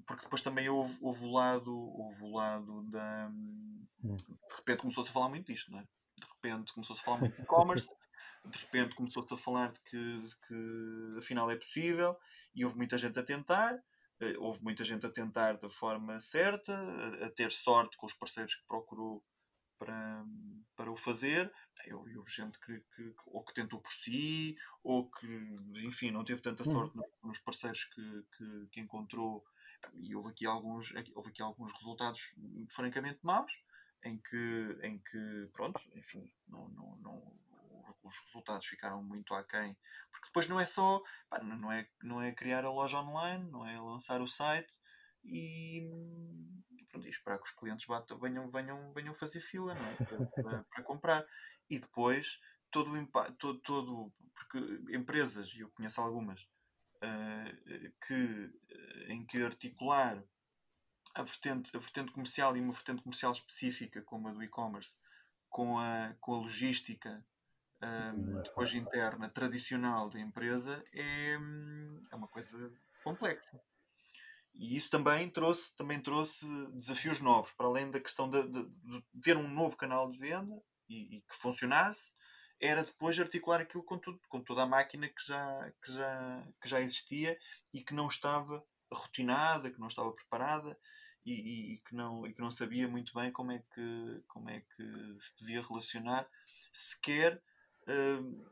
porque 0.06 0.23
depois 0.23 0.41
também 0.41 0.69
houve, 0.69 0.97
houve 1.01 1.25
o 1.25 1.32
lado, 1.32 1.71
houve 1.71 2.23
o 2.23 2.34
lado 2.34 2.84
da. 2.84 3.30
Hum. 3.30 3.86
De 4.04 4.56
repente 4.56 4.82
começou-se 4.82 5.10
a 5.10 5.13
falar 5.13 5.30
muito 5.30 5.51
disto, 5.51 5.71
não 5.71 5.80
é? 5.80 5.84
De 6.17 6.27
repente 6.27 6.73
começou-se 6.73 7.01
a 7.01 7.06
falar 7.06 7.19
muito 7.19 7.36
de 7.36 7.41
e-commerce, 7.41 7.89
de 8.45 8.58
repente 8.58 8.95
começou-se 8.95 9.34
a 9.34 9.38
falar 9.38 9.71
de 9.71 9.80
que, 9.82 10.23
que 10.47 11.15
afinal 11.19 11.49
é 11.51 11.56
possível, 11.56 12.17
e 12.54 12.65
houve 12.65 12.77
muita 12.77 12.97
gente 12.97 13.19
a 13.19 13.23
tentar, 13.23 13.80
eh, 14.19 14.36
houve 14.39 14.62
muita 14.63 14.84
gente 14.84 15.06
a 15.06 15.10
tentar 15.10 15.58
da 15.58 15.69
forma 15.69 16.19
certa, 16.19 16.75
a, 16.75 17.27
a 17.27 17.30
ter 17.30 17.51
sorte 17.51 17.95
com 17.97 18.06
os 18.06 18.13
parceiros 18.13 18.56
que 18.56 18.65
procurou 18.67 19.23
para, 19.82 20.23
para 20.75 20.91
o 20.91 20.95
fazer. 20.95 21.51
Eu 21.88 22.23
gente 22.27 22.60
que, 22.60 22.80
que, 22.95 23.13
ou 23.25 23.43
que 23.43 23.54
tentou 23.56 23.82
por 23.82 23.91
si, 23.91 24.56
ou 24.84 25.10
que, 25.10 25.56
enfim, 25.84 26.12
não 26.12 26.23
teve 26.23 26.39
tanta 26.39 26.63
uhum. 26.63 26.71
sorte 26.71 26.99
nos 27.23 27.39
parceiros 27.39 27.86
que, 27.86 28.23
que, 28.38 28.67
que 28.71 28.80
encontrou. 28.80 29.43
E 29.93 30.15
houve 30.15 30.29
aqui 30.29 30.45
alguns, 30.45 30.93
houve 31.15 31.29
aqui 31.29 31.41
alguns 31.41 31.71
resultados 31.73 32.35
francamente 32.69 33.19
maus, 33.23 33.63
em 34.03 34.17
que, 34.17 34.79
em 34.83 34.99
que 34.99 35.49
pronto, 35.53 35.79
enfim, 35.95 36.31
não, 36.47 36.67
não, 36.69 36.95
não, 36.97 37.39
os 38.03 38.19
resultados 38.25 38.65
ficaram 38.65 39.03
muito 39.03 39.33
aquém. 39.33 39.75
Porque 40.11 40.27
depois 40.27 40.47
não 40.47 40.59
é 40.59 40.65
só, 40.65 41.01
pá, 41.29 41.41
não, 41.43 41.71
é, 41.71 41.87
não 42.01 42.21
é 42.21 42.31
criar 42.31 42.65
a 42.65 42.71
loja 42.71 42.99
online, 42.99 43.49
não 43.49 43.65
é 43.65 43.79
lançar 43.79 44.21
o 44.21 44.27
site 44.27 44.71
e 45.23 45.87
pronto, 46.89 47.05
e 47.05 47.09
esperar 47.09 47.37
que 47.37 47.45
os 47.45 47.55
clientes 47.55 47.85
batam, 47.85 48.19
venham, 48.19 48.49
venham, 48.49 48.93
venham 48.93 49.13
fazer 49.13 49.39
fila 49.39 49.73
não 49.75 49.85
é? 49.85 49.95
para, 49.95 50.25
para, 50.25 50.63
para 50.69 50.83
comprar. 50.83 51.25
E 51.69 51.79
depois 51.79 52.39
todo 52.69 52.91
o 52.91 52.97
impacto, 52.97 53.35
todo, 53.37 53.59
todo, 53.59 54.13
porque 54.33 54.95
empresas, 54.95 55.53
e 55.53 55.61
eu 55.61 55.69
conheço 55.71 56.01
algumas, 56.01 56.47
uh, 57.03 57.91
que, 58.05 58.53
eh, 58.69 59.13
em 59.13 59.25
que 59.25 59.43
articular 59.43 60.23
a 61.15 61.23
vertente, 61.23 61.75
a 61.75 61.79
vertente 61.79 62.11
comercial 62.11 62.55
e 62.55 62.61
uma 62.61 62.73
vertente 62.73 63.01
comercial 63.01 63.31
específica, 63.31 64.01
como 64.01 64.27
a 64.27 64.33
do 64.33 64.43
e-commerce, 64.43 64.97
com 65.49 65.77
a, 65.77 66.15
com 66.19 66.35
a 66.35 66.39
logística 66.39 67.25
um, 67.83 68.39
eh, 68.39 68.43
depois 68.43 68.73
interna 68.73 69.29
tradicional 69.29 70.09
da 70.09 70.19
empresa, 70.19 70.83
é, 70.93 71.33
é 72.11 72.15
uma 72.15 72.27
coisa 72.27 72.71
complexa. 73.03 73.59
E 74.53 74.75
isso 74.75 74.89
também 74.89 75.29
trouxe, 75.29 75.75
também 75.75 75.99
trouxe 75.99 76.45
desafios 76.73 77.19
novos, 77.19 77.51
para 77.51 77.67
além 77.67 77.89
da 77.89 77.99
questão 77.99 78.29
de, 78.29 78.43
de, 78.43 78.65
de 78.65 79.03
ter 79.21 79.37
um 79.37 79.47
novo 79.47 79.75
canal 79.77 80.11
de 80.11 80.17
venda 80.17 80.61
e, 80.89 81.17
e, 81.17 81.21
que 81.21 81.35
funcionasse, 81.35 82.13
era 82.62 82.84
depois 82.84 83.19
articular 83.19 83.60
aquilo 83.60 83.84
com, 83.84 83.97
tudo, 83.97 84.21
com 84.30 84.39
toda 84.39 84.62
a 84.62 84.67
máquina 84.67 85.10
que 85.10 85.26
já, 85.26 85.74
que, 85.84 85.91
já, 85.91 86.47
que 86.62 86.69
já 86.69 86.80
existia 86.80 87.38
e 87.74 87.82
que 87.82 87.93
não 87.93 88.08
estava 88.08 88.63
rotinada, 88.93 89.71
que 89.71 89.80
não 89.80 89.88
estava 89.88 90.13
preparada 90.13 90.78
e, 91.26 91.34
e, 91.34 91.74
e, 91.74 91.78
que, 91.80 91.95
não, 91.95 92.26
e 92.28 92.34
que 92.34 92.39
não 92.39 92.52
sabia 92.52 92.88
muito 92.88 93.13
bem 93.15 93.32
como 93.32 93.52
é 93.52 93.63
que, 93.74 94.24
como 94.28 94.50
é 94.50 94.62
que 94.62 95.15
se 95.19 95.36
devia 95.39 95.63
relacionar, 95.63 96.30
sequer 96.71 97.41
uh, 97.88 98.45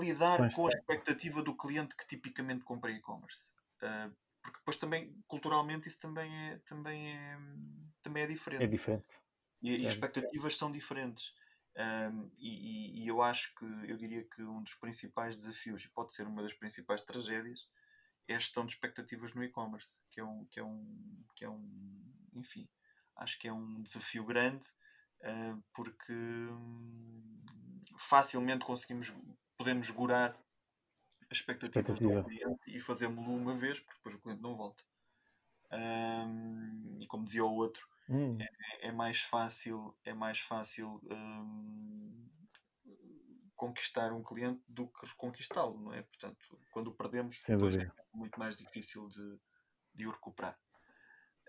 lidar 0.00 0.52
com 0.52 0.66
a 0.66 0.70
expectativa 0.70 1.42
do 1.42 1.56
cliente 1.56 1.96
que 1.96 2.06
tipicamente 2.06 2.62
compra 2.62 2.90
e-commerce. 2.90 3.50
Uh, 3.82 4.14
porque 4.42 4.58
depois 4.58 4.76
também 4.76 5.16
culturalmente 5.26 5.88
isso 5.88 5.98
também 5.98 6.30
é 6.50 6.58
também 6.66 7.08
é 7.08 7.38
também 8.02 8.24
é 8.24 8.26
diferente 8.26 8.62
é 8.62 8.66
diferente. 8.66 9.06
e, 9.62 9.78
e 9.78 9.86
as 9.86 9.94
expectativas 9.94 10.54
são 10.54 10.70
diferentes 10.70 11.32
um, 11.76 12.30
e, 12.38 13.02
e, 13.02 13.08
eu 13.08 13.20
acho 13.20 13.54
que 13.56 13.64
eu 13.64 13.96
diria 13.96 14.24
que 14.24 14.42
um 14.42 14.62
dos 14.62 14.74
principais 14.74 15.36
desafios 15.36 15.84
e 15.84 15.88
pode 15.88 16.14
ser 16.14 16.26
uma 16.26 16.42
das 16.42 16.52
principais 16.52 17.02
tragédias 17.02 17.68
é 18.28 18.36
a 18.36 18.38
gestão 18.38 18.64
de 18.64 18.72
expectativas 18.72 19.34
no 19.34 19.42
e-commerce 19.42 19.98
que 20.10 20.20
é 20.20 20.24
um 20.24 20.44
que 20.46 20.60
é 20.60 20.64
um 20.64 21.24
que 21.34 21.44
é 21.44 21.50
um 21.50 22.14
enfim 22.32 22.68
acho 23.16 23.38
que 23.38 23.48
é 23.48 23.52
um 23.52 23.82
desafio 23.82 24.24
grande 24.24 24.64
uh, 25.22 25.62
porque 25.72 26.12
um, 26.12 27.42
facilmente 27.98 28.64
conseguimos 28.64 29.12
podemos 29.56 29.88
segurar 29.88 30.38
expectativas 31.30 31.90
Expectativa. 31.90 32.22
do 32.22 32.28
cliente 32.28 32.76
e 32.76 32.80
fazemos-lo 32.80 33.34
uma 33.34 33.54
vez, 33.54 33.80
porque 33.80 33.96
depois 33.96 34.14
o 34.14 34.20
cliente 34.20 34.42
não 34.42 34.56
volta. 34.56 34.82
Um, 35.72 36.98
e 37.00 37.06
como 37.06 37.24
dizia 37.24 37.44
o 37.44 37.54
outro, 37.54 37.88
hum. 38.08 38.38
é, 38.40 38.88
é, 38.88 38.92
mais 38.92 39.20
fácil, 39.20 39.96
é 40.04 40.12
mais 40.12 40.40
fácil 40.40 41.00
um, 41.10 42.30
conquistar 43.56 44.12
um 44.12 44.22
cliente 44.22 44.62
do 44.68 44.88
que 44.88 45.06
reconquistá-lo, 45.06 45.80
não 45.80 45.92
é? 45.92 46.02
Portanto, 46.02 46.58
quando 46.70 46.88
o 46.88 46.94
perdemos, 46.94 47.36
é 47.48 47.56
muito 48.12 48.38
mais 48.38 48.56
difícil 48.56 49.08
de, 49.08 49.40
de 49.94 50.06
o 50.06 50.10
recuperar. 50.10 50.58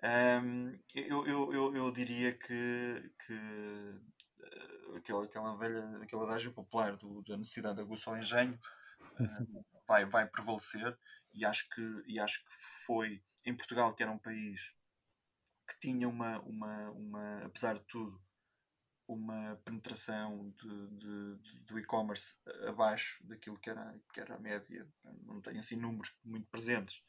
Um, 0.04 0.78
eu, 0.94 1.26
eu, 1.26 1.54
eu, 1.54 1.76
eu, 1.76 1.92
diria 1.92 2.38
que, 2.38 3.12
que 3.26 3.34
uh, 3.34 4.96
aquela, 4.98 5.26
aquela 5.26 5.58
velha, 5.58 5.98
aquele 6.04 6.24
adágio 6.24 6.54
popular 6.54 6.96
do, 6.98 7.24
da 7.24 7.38
necessidade 7.38 7.78
de 7.78 7.82
aguçar 7.82 8.14
o 8.14 8.18
engenho 8.18 8.60
vai, 9.88 10.06
vai 10.06 10.28
prevalecer 10.28 10.98
e 11.34 11.44
acho, 11.46 11.68
que, 11.70 12.04
e 12.08 12.20
acho 12.20 12.44
que 12.44 12.52
foi 12.86 13.24
em 13.46 13.56
Portugal, 13.56 13.94
que 13.96 14.04
era 14.04 14.12
um 14.12 14.20
país 14.20 14.76
que 15.68 15.80
tinha 15.80 16.08
uma, 16.08 16.40
uma, 16.42 16.92
uma 16.92 17.46
apesar 17.46 17.76
de 17.76 17.86
tudo, 17.86 18.22
uma 19.08 19.56
penetração 19.64 20.54
de, 20.62 20.88
de, 20.98 21.38
de 21.38 21.60
do 21.62 21.80
e-commerce 21.80 22.36
abaixo 22.68 23.26
daquilo 23.28 23.60
que 23.60 23.70
era, 23.70 23.96
que 24.14 24.20
era 24.20 24.36
a 24.36 24.40
média. 24.40 24.88
Não 25.24 25.42
tenho 25.42 25.60
assim 25.60 25.76
números 25.76 26.18
muito 26.24 26.48
presentes, 26.50 27.04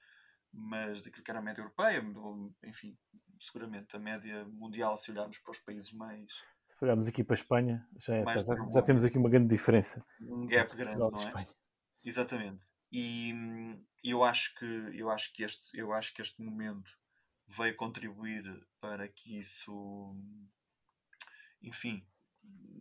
mas 0.52 1.02
daquilo 1.02 1.24
que 1.24 1.30
era 1.30 1.40
a 1.40 1.42
média 1.42 1.60
europeia, 1.60 2.02
enfim, 2.64 2.98
seguramente 3.40 3.94
a 3.96 3.98
média 3.98 4.44
mundial, 4.46 4.96
se 4.96 5.10
olharmos 5.10 5.38
para 5.38 5.52
os 5.52 5.58
países 5.58 5.92
mais. 5.92 6.32
Se 6.68 6.84
olharmos 6.84 7.06
aqui 7.06 7.24
para 7.24 7.34
a 7.34 7.40
Espanha, 7.40 7.88
já, 7.98 8.16
é, 8.16 8.24
já, 8.24 8.70
já, 8.74 8.82
temos 8.82 9.04
aqui 9.04 9.16
uma 9.16 9.30
grande 9.30 9.48
diferença. 9.48 10.04
Um 10.20 10.46
gap 10.46 10.74
grande, 10.76 10.98
não 10.98 11.38
é? 11.38 11.46
Exatamente. 12.04 12.62
E 12.92 13.32
eu 14.04 14.22
acho 14.22 14.54
que 14.54 14.64
eu 14.94 15.10
acho 15.10 15.32
que 15.32 15.42
este 15.42 15.76
eu 15.76 15.92
acho 15.92 16.14
que 16.14 16.22
este 16.22 16.42
momento 16.42 16.90
veio 17.48 17.76
contribuir 17.76 18.44
para 18.80 19.08
que 19.08 19.38
isso, 19.38 20.14
enfim, 21.62 22.06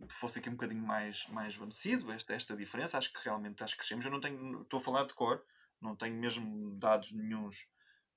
fosse 0.08 0.38
aqui 0.38 0.48
um 0.48 0.52
bocadinho 0.52 0.84
mais 0.84 1.26
mais 1.28 1.56
vencido 1.56 2.10
esta 2.12 2.34
esta 2.34 2.56
diferença. 2.56 2.98
Acho 2.98 3.12
que 3.12 3.24
realmente 3.24 3.62
acho 3.62 3.74
que 3.74 3.80
crescemos. 3.80 4.04
Eu 4.04 4.10
não 4.10 4.20
tenho 4.20 4.62
estou 4.62 4.80
a 4.80 4.82
falar 4.82 5.04
de 5.04 5.14
cor, 5.14 5.44
não 5.80 5.96
tenho 5.96 6.16
mesmo 6.16 6.76
dados 6.78 7.12
nenhums 7.12 7.68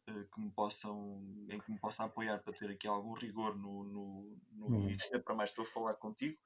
uh, 0.09 0.25
que 0.33 0.41
me 0.41 0.51
possam 0.51 1.23
em 1.49 1.59
que 1.59 1.71
me 1.71 1.79
possa 1.79 2.03
apoiar 2.03 2.39
para 2.39 2.53
ter 2.53 2.69
aqui 2.69 2.88
algum 2.88 3.13
rigor 3.13 3.55
no 3.55 3.83
no, 3.83 4.38
no 4.51 4.67
uhum. 4.67 4.97
para 5.23 5.35
mais 5.35 5.49
estou 5.49 5.65
a 5.65 5.67
falar 5.67 5.95
contigo 5.95 6.38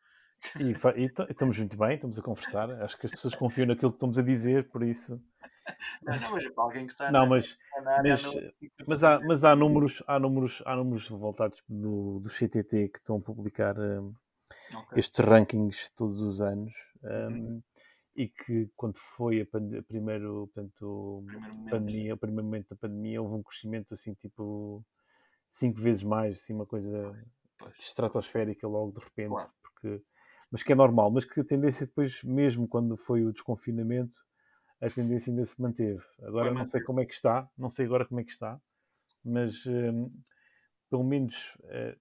e, 0.60 0.72
e, 1.02 1.06
estamos 1.30 1.58
muito 1.58 1.78
bem, 1.78 1.96
estamos 1.96 2.18
a 2.18 2.22
conversar. 2.22 2.70
Acho 2.82 2.98
que 2.98 3.06
as 3.06 3.12
pessoas 3.12 3.36
confiam 3.36 3.68
naquilo 3.68 3.92
que 3.92 3.98
estamos 3.98 4.18
a 4.18 4.22
dizer, 4.22 4.70
por 4.70 4.84
isso. 4.84 5.22
Não, 6.02 6.20
não, 6.20 6.32
mas 6.32 6.48
para 6.50 6.64
alguém 6.64 6.86
que 6.86 6.92
está 6.92 7.12
não, 7.12 7.22
na, 7.22 7.26
mas, 7.28 7.58
na 7.84 7.92
área 7.92 8.20
mas, 8.22 8.54
mas, 8.86 9.04
há, 9.04 9.20
mas 9.20 9.44
há 9.44 9.56
números, 9.56 10.04
há 10.06 10.20
números, 10.20 10.62
há 10.66 10.76
números 10.76 11.08
voltados 11.08 11.64
do, 11.70 12.20
do 12.20 12.30
CTT 12.30 12.90
que 12.90 12.98
estão 13.00 13.18
a 13.18 13.22
publicar 13.22 13.80
um, 13.80 14.14
okay. 14.76 15.00
estes 15.00 15.26
rankings 15.26 15.90
todos 15.96 16.20
os 16.20 16.42
anos. 16.42 16.74
Um, 17.04 17.08
uhum. 17.08 17.64
E 18.16 18.28
que 18.28 18.70
quando 18.76 18.98
foi 18.98 19.42
a, 19.42 19.46
pand 19.46 19.76
a 19.78 19.82
primeiro, 19.82 20.50
portanto, 20.54 21.24
primeiro 21.26 21.70
pandemia, 21.70 22.14
o 22.14 22.18
primeiro 22.18 22.44
momento 22.44 22.70
da 22.70 22.76
pandemia, 22.76 23.22
houve 23.22 23.36
um 23.36 23.42
crescimento 23.44 23.94
assim 23.94 24.14
tipo 24.14 24.86
cinco 25.50 25.80
vezes 25.80 26.04
mais, 26.04 26.36
assim, 26.36 26.54
uma 26.54 26.66
coisa 26.66 27.14
Pois. 27.58 27.74
estratosférica 27.80 28.68
logo 28.68 28.92
de 28.92 29.00
repente, 29.00 29.30
Claro. 29.30 29.52
porque, 29.62 30.04
mas 30.54 30.62
que 30.62 30.72
é 30.72 30.76
normal, 30.76 31.10
mas 31.10 31.26
que 31.26 31.39
a 31.39 31.44
tendência 31.44 31.88
depois, 31.88 32.24
mesmo 32.24 32.68
quando 32.68 32.96
foi 32.96 33.26
o 33.26 33.34
desconfinamento, 33.34 34.24
a 34.80 34.88
tendência 34.88 35.32
ainda 35.32 35.44
se 35.48 35.60
manteve. 35.60 36.04
Agora 36.22 36.54
não 36.54 36.63
sei 36.63 36.80
como 36.84 37.00
é 37.00 37.06
que 37.08 37.13
está, 37.16 37.50
não 37.58 37.72
sei 37.72 37.88
agora 37.88 38.06
como 38.06 38.20
é 38.20 38.24
que 38.24 38.32
está, 38.32 38.62
mas 39.26 39.66
hum, 39.66 40.12
pelo 40.92 41.04
menos 41.04 41.58
eh, 41.63 41.98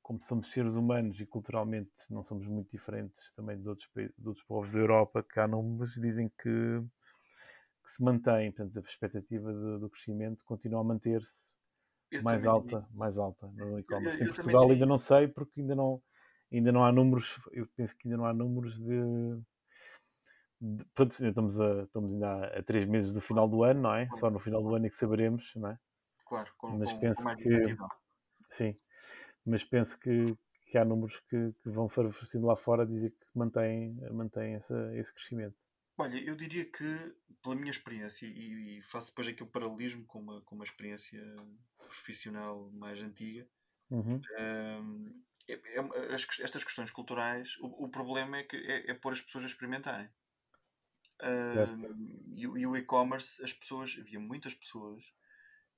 como 0.00 0.18
somos 0.22 0.50
seres 0.50 0.76
humanos 0.76 1.20
e 1.20 1.26
culturalmente 1.26 1.92
não 2.08 2.22
somos 2.22 2.46
muito 2.46 2.70
diferentes 2.70 3.32
também 3.34 3.60
de 3.60 3.68
outros, 3.68 3.90
de 3.94 4.26
outros 4.26 4.46
povos 4.46 4.72
da 4.72 4.78
Europa, 4.78 5.22
que 5.22 5.38
há 5.38 5.46
números 5.46 5.92
dizem 5.96 6.30
que, 6.30 6.80
que 7.84 7.90
se 7.90 8.02
mantém, 8.02 8.50
portanto 8.50 8.78
a 8.78 8.82
perspectiva 8.82 9.52
do, 9.52 9.78
do 9.78 9.90
crescimento 9.90 10.42
continua 10.46 10.80
a 10.80 10.84
manter-se 10.84 11.50
mais 12.22 12.46
alta, 12.46 12.88
mais 12.94 13.18
alta 13.18 13.46
no 13.48 13.78
e-commerce. 13.78 14.24
Em 14.24 14.28
Portugal 14.28 14.70
ainda 14.70 14.86
não 14.86 14.96
sei 14.96 15.28
porque 15.28 15.60
ainda 15.60 15.74
não, 15.74 16.02
ainda 16.52 16.72
não 16.72 16.84
há 16.84 16.92
números, 16.92 17.28
eu 17.52 17.66
penso 17.76 17.96
que 17.96 18.08
ainda 18.08 18.16
não 18.18 18.26
há 18.26 18.34
números 18.34 18.78
de, 18.78 19.40
de- 20.60 20.84
pronto, 20.94 21.12
estamos, 21.24 21.60
a, 21.60 21.82
estamos 21.84 22.12
ainda 22.12 22.46
a, 22.58 22.62
três 22.62 22.86
meses 22.88 23.12
do 23.12 23.20
final 23.20 23.48
do 23.48 23.62
ano, 23.64 23.82
não 23.82 23.94
é? 23.94 24.10
Só 24.12 24.30
no 24.30 24.38
final 24.38 24.62
do 24.62 24.74
ano 24.74 24.86
é 24.86 24.90
que 24.90 24.96
saberemos, 24.96 25.52
não 25.56 25.70
é? 25.70 25.78
Claro, 26.24 26.54
com, 26.56 26.78
Mas 26.78 26.80
com, 26.80 26.94
penso 26.94 27.22
com 27.22 27.36
que-. 27.36 27.76
Sim, 28.50 28.76
mas 29.46 29.64
penso 29.64 29.98
que, 30.00 30.36
que 30.66 30.78
há 30.78 30.84
números 30.84 31.20
que, 31.28 31.52
que 31.62 31.70
vão 31.70 31.88
favorecendo 31.88 32.46
lá 32.46 32.56
fora 32.56 32.84
a 32.84 32.86
dizer 32.86 33.10
que 33.12 33.26
mantém, 33.34 33.94
mantém 34.12 34.54
essa, 34.54 34.96
esse 34.96 35.12
crescimento. 35.14 35.58
Olha, 35.96 36.18
eu 36.24 36.34
diria 36.34 36.64
que, 36.70 36.82
pela 37.42 37.54
minha 37.54 37.70
experiência, 37.70 38.26
e, 38.26 38.78
e 38.78 38.82
faço 38.82 39.08
depois 39.08 39.28
aqui 39.28 39.42
o 39.42 39.46
paralelismo 39.46 40.04
com 40.06 40.18
uma, 40.20 40.40
com 40.42 40.54
uma 40.54 40.64
experiência 40.64 41.22
profissional 41.88 42.70
mais 42.72 43.00
antiga, 43.00 43.48
Uhum. 43.90 44.26
hum, 44.40 45.22
estas 46.40 46.64
questões 46.64 46.90
culturais, 46.90 47.56
o, 47.60 47.84
o 47.86 47.88
problema 47.90 48.38
é 48.38 48.44
que 48.44 48.56
é, 48.56 48.90
é 48.90 48.94
pôr 48.94 49.12
as 49.12 49.20
pessoas 49.20 49.44
a 49.44 49.48
experimentarem. 49.48 50.08
Hum, 51.22 52.32
e, 52.34 52.46
o- 52.46 52.56
e 52.56 52.66
o 52.66 52.76
e-commerce, 52.76 53.44
as 53.44 53.52
pessoas, 53.52 53.96
havia 54.00 54.18
muitas 54.18 54.54
pessoas 54.54 55.04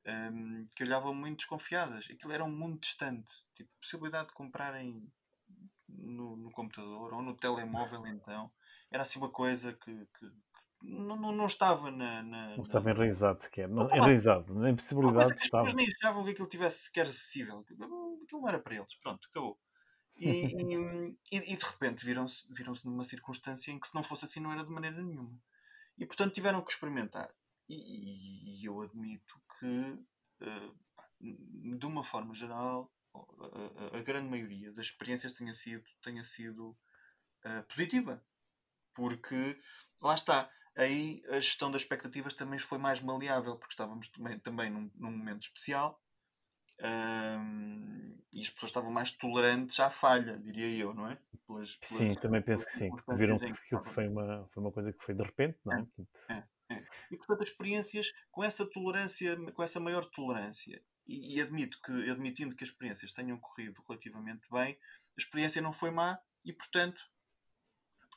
hum, 0.06 0.68
que 0.76 0.85
olhavam 0.85 1.14
muito 1.14 1.38
desconfiadas. 1.38 2.08
Aquilo 2.11 2.32
era 2.32 2.44
um 2.44 2.50
mundo 2.56 2.80
distante. 2.80 3.32
Tipo, 3.54 3.70
a 3.72 3.80
possibilidade 3.80 4.28
de 4.28 4.35
comprarem 4.35 5.12
no, 5.88 6.37
no 6.37 6.50
computador 6.52 7.14
ou 7.14 7.22
no 7.22 7.37
telemóvel, 7.37 8.06
então, 8.06 8.52
era 8.90 9.02
assim 9.04 9.18
uma 9.20 9.30
coisa 9.32 9.74
que- 9.74 10.06
que 10.18 10.26
não, 10.82 11.16
não, 11.16 11.32
não 11.32 11.46
estava 11.46 11.90
na. 11.90 12.22
na- 12.22 12.56
Não 12.56 12.62
estava 12.64 12.90
enraizado 12.90 13.42
sequer, 13.42 13.68
não, 13.68 13.84
Opa, 13.86 13.96
enraizado, 13.96 14.54
nem 14.54 14.72
uma 14.72 15.12
coisa 15.12 15.34
possibilidade 15.34 15.34
que 15.34 15.42
as 15.42 15.50
pessoas 15.50 15.74
nem 15.74 15.86
achavam 15.88 16.24
que 16.24 16.30
aquilo 16.30 16.48
tivesse 16.48 16.84
sequer 16.84 17.02
acessível. 17.06 17.58
Aquilo 17.60 18.40
não 18.40 18.48
era 18.48 18.58
para 18.58 18.74
eles. 18.76 18.94
Pronto, 18.96 19.26
acabou. 19.30 19.58
E, 20.16 20.28
e- 20.28 21.18
e- 21.32 21.52
e 21.52 21.56
de 21.56 21.64
repente 21.64 22.04
viram-se 22.04 22.46
viram 22.52 22.72
numa 22.84 23.04
circunstância 23.04 23.70
em 23.72 23.78
que 23.80 23.88
se 23.88 23.94
não 23.94 24.02
fosse 24.02 24.24
assim 24.24 24.40
não 24.40 24.52
era 24.52 24.64
de 24.64 24.70
maneira 24.70 25.02
nenhuma. 25.02 25.38
E 25.98 26.06
portanto 26.06 26.34
tiveram 26.34 26.62
que 26.64 26.72
experimentar. 26.72 27.32
E, 27.68 28.60
e- 28.60 28.64
eu 28.66 28.80
admito 28.82 29.40
que, 29.58 29.98
pá, 30.96 31.08
de 31.20 31.86
uma 31.86 32.04
forma 32.04 32.34
geral, 32.34 32.92
a, 33.14 33.18
a- 33.96 33.98
a 33.98 34.02
grande 34.02 34.28
maioria 34.28 34.72
das 34.72 34.86
experiências 34.86 35.32
tenha 35.32 35.54
sido, 35.54 35.84
tenha 36.02 36.24
sido 36.24 36.76
eh, 37.44 37.62
positiva. 37.62 38.24
Porque 38.94 39.60
lá 40.02 40.14
está. 40.14 40.50
Aí 40.76 41.22
a 41.28 41.35
gestão 41.40 41.70
das 41.70 41.82
expectativas 41.82 42.35
também 42.35 42.58
foi 42.58 42.78
mais 42.78 43.00
maleável, 43.00 43.56
porque 43.56 43.72
estávamos 43.74 44.08
também, 44.08 44.38
também 44.38 44.70
num, 44.70 44.90
num 44.94 45.11
momento 45.11 45.42
especial 45.42 46.00
ahm, 46.80 48.16
e 48.32 48.40
as 48.40 48.50
pessoas 48.50 48.70
estavam 48.70 48.90
mais 48.90 49.12
tolerantes 49.12 49.78
à 49.80 49.90
falha, 49.90 50.38
diria 50.38 50.82
eu, 50.82 50.94
não 50.94 51.08
é? 51.08 51.18
Pelas, 51.46 51.76
Sim, 51.76 51.96
pelas- 51.98 52.16
também 52.16 52.42
penso 52.42 52.66
que 52.66 52.72
sim, 52.72 52.90
que 52.90 53.14
viram 53.16 53.38
que 53.38 53.44
aquilo 53.46 53.85
foi 53.85 54.08
uma, 54.08 54.48
foi 54.52 54.62
uma 54.62 54.72
coisa 54.72 54.92
que 54.92 55.04
foi 55.04 55.14
de 55.14 55.22
repente, 55.22 55.58
não 55.64 55.74
é? 55.74 55.76
Portanto, 55.76 56.08
E 57.11 57.16
portanto, 57.16 57.42
as 57.42 57.50
experiências 57.50 58.12
com 58.30 58.42
essa 58.42 58.64
tolerância, 58.64 59.37
com 59.52 59.62
essa 59.62 59.78
maior 59.78 60.04
tolerância, 60.06 60.82
e, 61.06 61.37
e 61.37 61.40
admito 61.42 61.78
que, 61.82 62.11
admitindo 62.11 62.56
que 62.56 62.64
as 62.64 62.70
experiências 62.70 63.12
tenham 63.12 63.38
corrido 63.38 63.82
relativamente 63.87 64.48
bem, 64.50 64.78
a 65.16 65.20
experiência 65.20 65.61
não 65.61 65.72
foi 65.72 65.90
má 65.90 66.18
e, 66.44 66.52
portanto, 66.52 67.04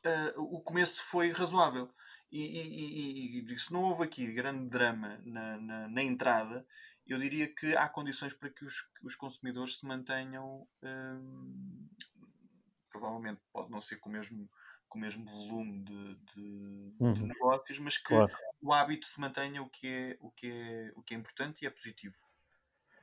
ah, 0.06 0.34
o 0.38 0.62
começo 0.62 1.04
foi 1.04 1.32
razoável. 1.32 1.92
E, 2.32 2.42
e, 2.42 3.54
e- 3.54 3.60
se 3.60 3.72
não 3.72 3.84
houve 3.84 4.04
aqui 4.04 4.32
grande 4.34 4.68
drama 4.70 5.22
na, 5.26 5.58
na, 5.58 5.88
na 5.88 6.04
entrada, 6.04 6.66
eu 7.06 7.20
diria 7.20 7.54
que 7.54 7.76
há 7.76 7.88
condições 7.90 8.34
para 8.34 8.50
que 8.50 8.66
os, 8.66 8.82
que 8.82 9.06
os 9.06 9.16
consumidores 9.16 9.78
se 9.80 9.86
mantenham. 9.86 10.68
hum, 10.84 11.88
provavelmente 12.90 13.42
pode 13.52 13.70
não 13.72 13.82
ser 13.82 13.98
com 13.98 14.10
o 14.10 14.12
mesmo, 14.12 14.50
com 14.88 14.98
o 14.98 15.02
mesmo 15.02 15.26
volume 15.26 15.84
de, 15.84 16.16
de- 16.16 16.94
de 17.12 17.24
Uhum. 17.24 17.28
negócios, 17.28 17.80
mas 17.80 17.98
que 17.98 18.26
claro, 18.26 18.38
o 18.62 18.74
hábito 18.74 19.06
se 19.06 19.20
mantenha, 19.20 19.62
o 19.62 19.70
que 19.70 19.88
é, 19.88 20.18
o 20.20 20.32
que 20.32 20.48
é, 20.52 20.92
o 20.96 21.04
que 21.04 21.14
é 21.14 21.18
importante 21.18 21.64
e 21.64 21.68
é 21.68 21.70
positivo. 21.70 22.16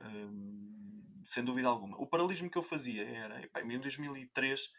Hum, 0.01 1.23
sem 1.25 1.45
dúvida 1.45 1.67
alguma. 1.69 1.97
O 1.97 2.07
paralelismo 2.07 2.49
que 2.49 2.57
eu 2.57 2.63
fazia 2.63 3.07
era, 3.09 3.41
em 3.63 3.79
2003, 3.79 4.71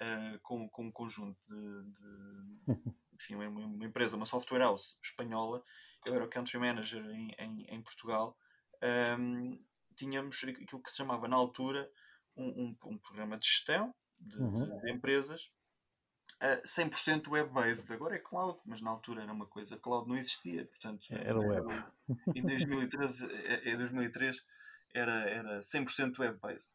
eh, 0.00 0.38
com, 0.42 0.68
com 0.68 0.86
um 0.86 0.92
conjunto 0.92 1.38
de, 1.48 1.92
de- 1.94 2.60
enfim, 3.18 3.34
uma, 3.34 3.48
uma 3.48 3.84
empresa, 3.84 4.16
uma 4.16 4.26
software 4.26 4.60
house 4.60 4.96
espanhola, 5.02 5.62
eu 6.06 6.14
era 6.14 6.24
o 6.24 6.28
country 6.28 6.58
manager 6.58 7.04
em, 7.10 7.34
em, 7.38 7.66
em 7.68 7.82
Portugal, 7.82 8.36
hum, 9.18 9.58
tínhamos 9.96 10.42
aquilo 10.44 10.82
que 10.82 10.90
se 10.90 10.96
chamava 10.98 11.26
na 11.28 11.36
altura 11.36 11.90
um, 12.36 12.46
um, 12.46 12.76
um 12.86 12.98
programa 12.98 13.36
de 13.36 13.46
gestão 13.46 13.94
de, 14.18 14.36
Uhum. 14.38 14.80
de 14.80 14.92
empresas 14.92 15.50
eh, 16.40 16.62
100% 16.64 17.28
web-based. 17.28 17.92
Agora 17.92 18.14
é 18.16 18.18
cloud, 18.18 18.58
mas 18.64 18.80
na 18.80 18.90
altura 18.90 19.22
era 19.22 19.32
uma 19.32 19.46
coisa, 19.46 19.76
cloud 19.78 20.08
não 20.08 20.16
existia, 20.16 20.64
portanto 20.66 21.06
era 21.10 21.40
web. 21.40 21.66
em 22.34 22.44
2013, 22.44 23.26
eh, 23.32 23.70
em 23.72 23.76
2003 23.76 24.44
era, 24.94 25.28
era 25.28 25.62
100% 25.62 26.18
web-based. 26.20 26.72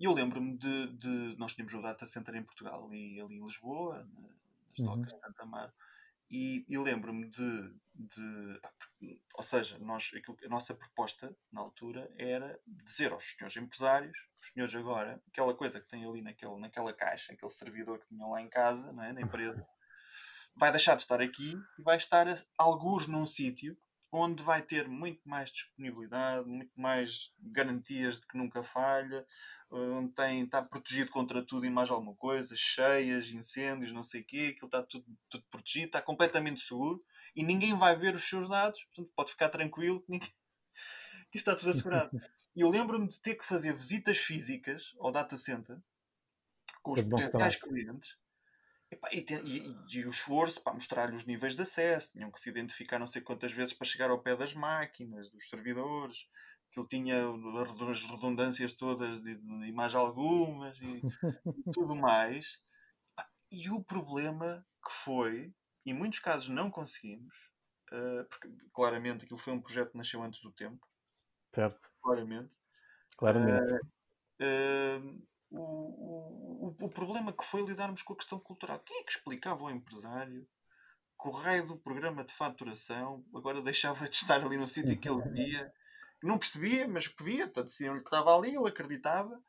E 0.00 0.04
eu 0.04 0.12
lembro-me 0.14 0.56
de, 0.58 0.86
de- 0.98 1.36
Nós 1.38 1.54
tínhamos 1.54 1.74
o 1.74 1.82
data 1.82 2.06
center 2.06 2.34
em 2.34 2.42
Portugal, 2.44 2.86
ali, 2.86 3.20
ali 3.20 3.36
em 3.36 3.44
Lisboa, 3.44 4.08
nas 4.72 4.80
Uhum. 4.80 4.96
docas 4.96 5.12
de 5.14 5.20
Santa 5.20 5.42
Amaro, 5.42 5.72
e, 6.30 6.64
e 6.68 6.78
lembro-me 6.78 7.28
de, 7.28 7.74
de- 7.94 8.60
Ou 9.34 9.42
seja, 9.42 9.78
nós, 9.78 10.10
aquilo, 10.16 10.36
a 10.44 10.48
nossa 10.48 10.74
proposta 10.74 11.36
na 11.52 11.60
altura 11.60 12.10
era 12.18 12.58
dizer 12.66 13.12
aos 13.12 13.22
senhores 13.24 13.56
empresários, 13.56 14.16
os 14.40 14.48
senhores 14.52 14.74
agora, 14.74 15.22
aquela 15.28 15.54
coisa 15.54 15.80
que 15.80 15.88
tem 15.88 16.04
ali 16.04 16.22
naquele, 16.22 16.56
naquela 16.58 16.92
caixa, 16.92 17.32
aquele 17.32 17.50
servidor 17.52 17.98
que 17.98 18.06
tinham 18.08 18.30
lá 18.30 18.40
em 18.40 18.48
casa, 18.48 18.92
não 18.92 19.02
é, 19.02 19.12
na 19.12 19.20
empresa, 19.20 19.66
vai 20.56 20.70
deixar 20.70 20.94
de 20.96 21.02
estar 21.02 21.20
aqui 21.20 21.54
e 21.78 21.82
vai 21.82 21.96
estar 21.96 22.28
a- 22.28 22.34
algures 22.58 23.06
num 23.06 23.26
sítio 23.26 23.76
onde 24.10 24.42
vai 24.42 24.60
ter 24.62 24.86
muito 24.88 25.26
mais 25.26 25.50
disponibilidade, 25.50 26.46
muito 26.46 26.72
mais 26.78 27.32
garantias 27.40 28.20
de 28.20 28.26
que 28.26 28.36
nunca 28.36 28.62
falha, 28.62 29.26
onde 29.72 30.12
tem, 30.12 30.44
está 30.44 30.62
protegido 30.62 31.10
contra 31.10 31.42
tudo 31.44 31.64
e 31.66 31.70
mais 31.70 31.90
alguma 31.90 32.14
coisa, 32.14 32.54
cheias, 32.56 33.28
incêndios, 33.30 33.92
não 33.92 34.04
sei 34.04 34.20
o 34.20 34.24
quê, 34.24 34.52
aquilo 34.52 34.66
está 34.66 34.82
tudo, 34.82 35.04
tudo 35.28 35.44
protegido, 35.50 35.86
está 35.86 36.02
completamente 36.02 36.60
seguro 36.60 37.02
e 37.34 37.42
ninguém 37.42 37.76
vai 37.76 37.96
ver 37.96 38.14
os 38.14 38.28
seus 38.28 38.48
dados, 38.48 38.84
portanto 38.84 39.12
pode 39.16 39.30
ficar 39.30 39.48
tranquilo 39.48 40.00
que, 40.02 40.12
ninguém... 40.12 40.28
que 41.32 41.38
está 41.38 41.56
tudo 41.56 41.70
assegurado. 41.70 42.10
E 42.54 42.60
eu 42.60 42.68
lembro-me 42.68 43.08
de 43.08 43.18
ter 43.20 43.34
que 43.34 43.46
fazer 43.46 43.72
visitas 43.72 44.18
físicas 44.18 44.94
ao 45.00 45.10
data 45.10 45.38
center 45.38 45.78
com 46.82 46.92
os 46.92 47.00
que 47.00 47.08
potenciais 47.08 47.56
clientes 47.56 48.16
Epá, 48.92 49.08
E, 49.10 49.24
e- 49.24 49.58
e- 49.58 50.00
e 50.00 50.04
o 50.04 50.10
esforço 50.10 50.60
para 50.62 50.74
mostrar-lhe 50.74 51.16
os 51.16 51.24
níveis 51.24 51.56
de 51.56 51.62
acesso, 51.62 52.12
tinham 52.12 52.30
que 52.30 52.38
se 52.38 52.50
identificar 52.50 52.98
não 52.98 53.06
sei 53.06 53.22
quantas 53.22 53.50
vezes 53.50 53.72
para 53.72 53.86
chegar 53.86 54.10
ao 54.10 54.20
pé 54.22 54.36
das 54.36 54.52
máquinas, 54.52 55.30
dos 55.30 55.48
servidores, 55.48 56.28
que 56.72 56.80
ele 56.80 56.88
tinha 56.88 57.16
as 57.90 58.04
redundâncias 58.04 58.72
todas 58.72 59.20
de, 59.20 59.36
de- 59.36 59.68
e 59.68 59.72
mais 59.72 59.94
algumas 59.94 60.78
e, 60.80 61.06
e 61.56 61.64
tudo 61.72 61.94
mais. 61.96 62.60
E 63.52 63.70
o 63.70 63.84
problema 63.84 64.66
que 64.84 64.92
foi, 64.92 65.54
em 65.86 65.94
muitos 65.94 66.18
casos 66.18 66.48
não 66.48 66.70
conseguimos, 66.70 67.34
eh, 67.92 68.24
porque 68.24 68.48
claramente 68.72 69.24
aquilo 69.24 69.40
foi 69.40 69.52
um 69.52 69.60
projeto 69.62 69.92
que 69.92 69.98
nasceu 69.98 70.22
antes 70.22 70.40
do 70.40 70.52
tempo, 70.52 70.86
certo, 71.54 71.90
claramente. 72.02 72.52
claramente. 73.16 73.72
Uh, 74.40 75.22
o, 75.50 76.68
o, 76.68 76.76
o 76.80 76.88
problema 76.88 77.32
que 77.32 77.44
foi 77.44 77.62
lidarmos 77.64 78.02
com 78.02 78.14
a 78.14 78.16
questão 78.16 78.40
cultural. 78.40 78.80
Quem 78.80 79.00
é 79.00 79.04
que 79.04 79.12
explicava 79.12 79.62
ao 79.62 79.70
empresário 79.70 80.48
que 81.20 81.28
o 81.28 81.32
raio 81.32 81.66
do 81.66 81.76
programa 81.78 82.24
de 82.24 82.34
faturação 82.34 83.24
agora 83.34 83.62
deixava 83.62 84.08
de 84.08 84.16
estar 84.16 84.42
ali 84.44 84.56
no 84.56 84.68
sítio 84.68 84.98
que 84.98 85.08
ele 85.08 85.22
via? 85.30 85.72
Não 86.22 86.38
percebia, 86.38 86.86
mas 86.86 87.08
que 87.08 87.22
via, 87.22 87.44
portanto, 87.46 87.66
diziam-lhe 87.66 88.00
que 88.00 88.06
estava 88.06 88.36
ali, 88.36 88.54
ele 88.54 88.68
acreditava. 88.68 89.42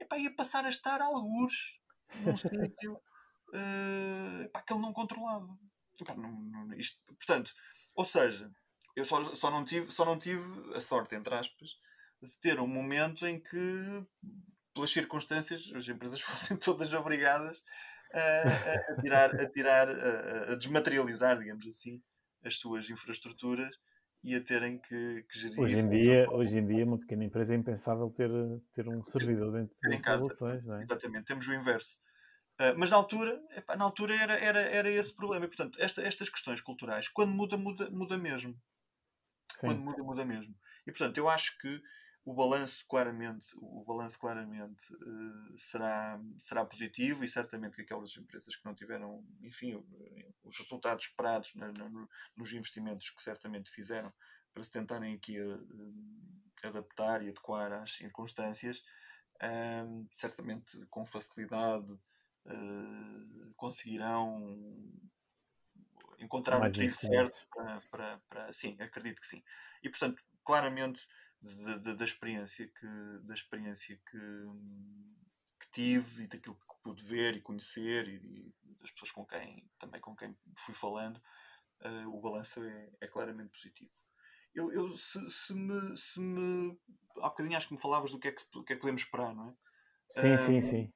Epá, 0.00 0.18
ia 0.18 0.34
passar 0.34 0.64
a 0.64 0.70
estar 0.70 1.00
algures 1.00 1.78
num 2.20 2.36
sítio 2.36 2.94
uh, 3.54 4.62
que 4.66 4.72
ele 4.72 4.82
não 4.82 4.92
controlava. 4.92 5.48
Epá, 6.00 6.14
não- 6.14 6.32
não- 6.32 6.74
isto- 6.74 7.00
portanto, 7.14 7.52
ou 7.94 8.04
seja, 8.04 8.50
eu 8.96 9.04
só, 9.04 9.34
só, 9.34 9.50
não 9.50 9.64
tive, 9.64 9.90
só 9.90 10.04
não 10.04 10.18
tive 10.18 10.74
a 10.74 10.80
sorte, 10.80 11.14
entre 11.14 11.34
aspas, 11.34 11.70
de 12.22 12.38
ter 12.38 12.58
um 12.60 12.66
momento 12.66 13.26
em 13.26 13.40
que, 13.40 14.04
pelas 14.72 14.90
circunstâncias, 14.90 15.70
as 15.74 15.86
empresas 15.88 16.20
fossem 16.52 16.56
todas 16.56 16.92
obrigadas 16.94 17.62
a, 18.12 18.92
a 18.92 19.00
tirar, 19.02 19.40
a, 19.40 19.50
tirar 19.50 19.88
a, 19.88 20.52
a, 20.52 20.56
desmaterializar, 20.56 21.38
digamos 21.38 21.66
assim, 21.66 22.02
as 22.44 22.56
suas 22.56 22.88
infraestruturas 22.88 23.76
e 24.24 24.34
a 24.34 24.40
terem 24.40 24.78
que, 24.78 25.22
que 25.28 25.38
gerir. 25.38 25.60
Hoje 25.60 25.78
em 25.78 25.88
dia, 25.88 26.26
hoje 26.30 26.58
em 26.58 26.66
dia, 26.66 26.84
uma 26.84 26.98
pequena 26.98 27.24
empresa 27.24 27.52
é 27.52 27.56
impensável 27.56 28.10
ter, 28.10 28.30
ter 28.72 28.88
um 28.88 29.04
servidor 29.04 29.52
dentro 29.52 29.76
das 29.82 29.94
instalações, 29.94 30.64
não 30.64 30.76
é? 30.76 30.78
Exatamente, 30.82 31.26
temos 31.26 31.46
o 31.46 31.52
inverso. 31.52 31.98
Uh, 32.58 32.72
mas 32.78 32.90
na 32.90 32.96
altura, 32.96 33.38
epá, 33.54 33.76
na 33.76 33.84
altura 33.84 34.14
era, 34.14 34.38
era, 34.38 34.60
era 34.60 34.90
esse 34.90 35.14
problema. 35.14 35.44
E, 35.44 35.48
portanto, 35.48 35.76
esta, 35.78 36.00
estas 36.02 36.30
questões 36.30 36.62
culturais, 36.62 37.08
quando 37.08 37.32
muda, 37.32 37.58
muda, 37.58 37.90
muda 37.90 38.16
mesmo. 38.16 38.54
Sim. 39.52 39.66
Quando 39.66 39.80
muda, 39.80 40.02
muda 40.02 40.24
mesmo. 40.24 40.54
E 40.86 40.90
portanto, 40.90 41.18
eu 41.18 41.28
acho 41.28 41.58
que 41.58 41.80
o 42.24 42.32
balanço 42.32 42.86
claramente, 42.88 43.54
o 43.56 43.84
balanço 43.84 44.18
claramente 44.18 44.94
uh, 44.94 45.58
será, 45.58 46.18
será 46.38 46.64
positivo 46.64 47.22
e 47.22 47.28
certamente 47.28 47.76
que 47.76 47.82
aquelas 47.82 48.16
empresas 48.16 48.56
que 48.56 48.64
não 48.64 48.74
tiveram, 48.74 49.22
enfim, 49.42 49.84
os 50.42 50.58
resultados 50.58 51.04
esperados 51.04 51.54
no, 51.54 52.08
nos 52.34 52.52
investimentos 52.52 53.10
que 53.10 53.22
certamente 53.22 53.70
fizeram 53.70 54.12
para 54.54 54.64
se 54.64 54.70
tentarem 54.70 55.14
aqui 55.14 55.38
uh, 55.38 55.66
adaptar 56.62 57.22
e 57.22 57.28
adequar 57.28 57.72
às 57.72 57.92
circunstâncias, 57.92 58.78
uh, 59.42 60.08
certamente 60.10 60.78
com 60.86 61.04
facilidade 61.04 61.98
conseguirão 63.56 64.68
encontrar 66.18 66.60
o 66.60 66.70
trilho 66.70 66.94
certo 66.94 67.38
para, 67.50 67.80
para, 67.90 68.18
para, 68.28 68.52
sim, 68.52 68.76
acredito 68.80 69.18
que 69.18 69.26
sim. 69.26 69.42
E 69.82 69.88
portanto, 69.88 70.22
claramente 70.44 71.08
da, 71.44 71.76
da, 71.78 71.94
da, 71.94 72.04
experiência 72.04 72.66
que 72.66 72.86
da 73.22 73.34
experiência 73.34 73.96
que, 73.96 74.18
que, 75.60 75.70
tive 75.72 76.24
e 76.24 76.26
daquilo 76.26 76.54
que 76.54 76.82
pude 76.82 77.02
ver 77.02 77.36
e 77.36 77.40
conhecer 77.40 78.08
e, 78.08 78.54
e 78.64 78.74
das 78.80 78.90
pessoas 78.90 79.10
com 79.10 79.24
quem 79.26 79.68
também 79.78 80.00
com 80.00 80.16
quem 80.16 80.36
fui 80.56 80.74
falando 80.74 81.20
uh, 81.84 82.08
o 82.08 82.20
balanço 82.20 82.62
é, 82.62 82.90
é, 83.00 83.06
claramente 83.06 83.50
positivo 83.50 83.90
eu, 84.54 84.72
eu 84.72 84.90
se, 84.96 85.18
se, 85.28 85.54
me, 85.54 85.96
se 85.96 86.20
me 86.20 86.78
há 87.18 87.28
bocadinho 87.28 87.56
acho 87.56 87.68
que 87.68 87.74
me 87.74 87.80
falavas 87.80 88.12
do 88.12 88.18
que 88.18 88.28
é 88.28 88.32
que, 88.32 88.44
que, 88.44 88.72
é 88.72 88.76
que 88.76 88.80
podemos 88.80 89.02
esperar 89.02 89.34
não 89.34 89.48
é? 89.48 89.54
sim, 90.10 90.34
uh, 90.34 90.46
sim, 90.46 90.62
sim 90.62 90.92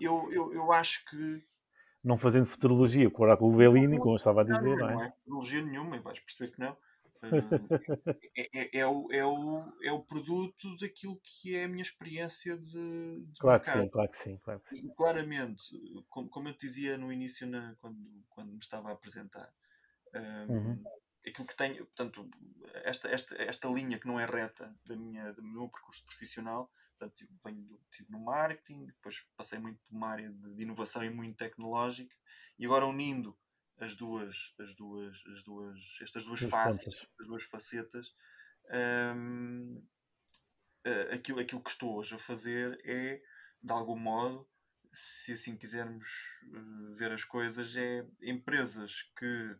eu, 0.00 0.32
eu, 0.32 0.52
eu 0.52 0.72
acho 0.72 1.04
que 1.04 1.46
não 2.02 2.18
fazendo 2.18 2.44
futurologia 2.44 3.10
com 3.10 3.22
o 3.22 3.24
Oráculo 3.24 3.56
Bellini, 3.56 3.98
como 3.98 4.12
eu 4.12 4.16
estava 4.16 4.42
a 4.42 4.44
dizer, 4.44 4.62
não, 4.62 4.76
não, 4.76 4.90
é? 4.90 4.94
Não 4.94 5.02
é 5.04 5.10
futurologia 5.10 5.62
nenhuma, 5.62 5.96
e 5.96 6.00
vais 6.00 6.20
perceber 6.20 6.52
que 6.52 6.60
não. 6.60 6.76
é, 8.36 8.60
é, 8.60 8.78
é, 8.78 8.86
o, 8.86 9.08
é, 9.10 9.24
o, 9.24 9.72
é 9.82 9.92
o 9.92 10.02
produto 10.02 10.76
daquilo 10.78 11.20
que 11.22 11.56
é 11.56 11.64
a 11.64 11.68
minha 11.68 11.82
experiência 11.82 12.56
de, 12.56 13.24
de 13.26 13.38
claro 13.38 13.62
mercado. 13.62 13.74
Que 13.74 13.82
sim, 13.82 13.88
claro 13.90 14.10
que 14.10 14.22
sim, 14.22 14.38
claro 14.38 14.60
que 14.60 14.76
sim. 14.76 14.86
E, 14.86 14.94
claramente, 14.94 16.04
como, 16.08 16.28
como 16.28 16.48
eu 16.48 16.54
te 16.54 16.66
dizia 16.66 16.96
no 16.98 17.12
início, 17.12 17.46
na, 17.46 17.74
quando, 17.80 17.98
quando 18.28 18.52
me 18.52 18.58
estava 18.58 18.90
a 18.90 18.92
apresentar, 18.92 19.52
um, 20.14 20.52
uhum. 20.52 20.84
aquilo 21.26 21.46
que 21.46 21.56
tenho, 21.56 21.86
portanto, 21.86 22.28
esta, 22.84 23.08
esta, 23.08 23.42
esta 23.42 23.68
linha 23.68 23.98
que 23.98 24.06
não 24.06 24.18
é 24.18 24.26
reta 24.26 24.74
da 24.86 24.96
minha, 24.96 25.32
do 25.32 25.42
meu 25.42 25.68
percurso 25.68 26.04
profissional, 26.04 26.70
portanto, 26.98 27.26
venho 27.44 27.62
do, 27.62 27.80
tive 27.90 28.10
no 28.10 28.20
marketing, 28.20 28.86
depois 28.86 29.26
passei 29.36 29.58
muito 29.58 29.80
por 29.86 29.96
uma 29.96 30.08
área 30.08 30.30
de, 30.30 30.54
de 30.54 30.62
inovação 30.62 31.04
e 31.04 31.10
muito 31.10 31.36
tecnológica, 31.36 32.14
e 32.58 32.64
agora 32.64 32.86
unindo 32.86 33.36
as 33.78 33.94
duas, 33.94 34.54
as 34.58 34.74
duas, 34.74 35.22
as 35.32 35.42
duas, 35.42 35.98
estas 36.02 36.24
duas 36.24 36.40
faces, 36.40 36.94
as 37.20 37.26
duas 37.26 37.44
facetas, 37.44 38.14
um, 39.16 39.82
aquilo, 41.12 41.40
aquilo 41.40 41.62
que 41.62 41.70
estou 41.70 41.96
hoje 41.96 42.14
a 42.14 42.18
fazer 42.18 42.80
é, 42.84 43.20
de 43.62 43.72
algum 43.72 43.96
modo, 43.96 44.48
se 44.92 45.32
assim 45.32 45.56
quisermos 45.56 46.06
eh, 46.44 46.94
ver 46.94 47.12
as 47.12 47.24
coisas, 47.24 47.74
é 47.74 48.06
empresas 48.22 49.10
que, 49.18 49.56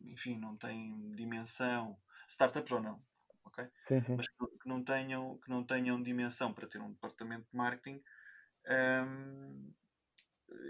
enfim, 0.00 0.38
não 0.38 0.56
têm 0.56 1.12
dimensão, 1.12 1.96
startups 2.28 2.72
ou 2.72 2.80
não, 2.82 3.00
ok? 3.44 3.64
Sim, 3.86 4.02
sim. 4.02 4.16
Mas 4.16 4.26
que, 4.26 4.46
que, 4.60 4.68
não 4.68 4.82
tenham, 4.82 5.38
que 5.38 5.48
não 5.48 5.64
tenham 5.64 6.02
dimensão 6.02 6.52
para 6.52 6.66
ter 6.66 6.80
um 6.80 6.90
departamento 6.90 7.46
de 7.48 7.56
marketing, 7.56 8.02
um, 9.06 9.72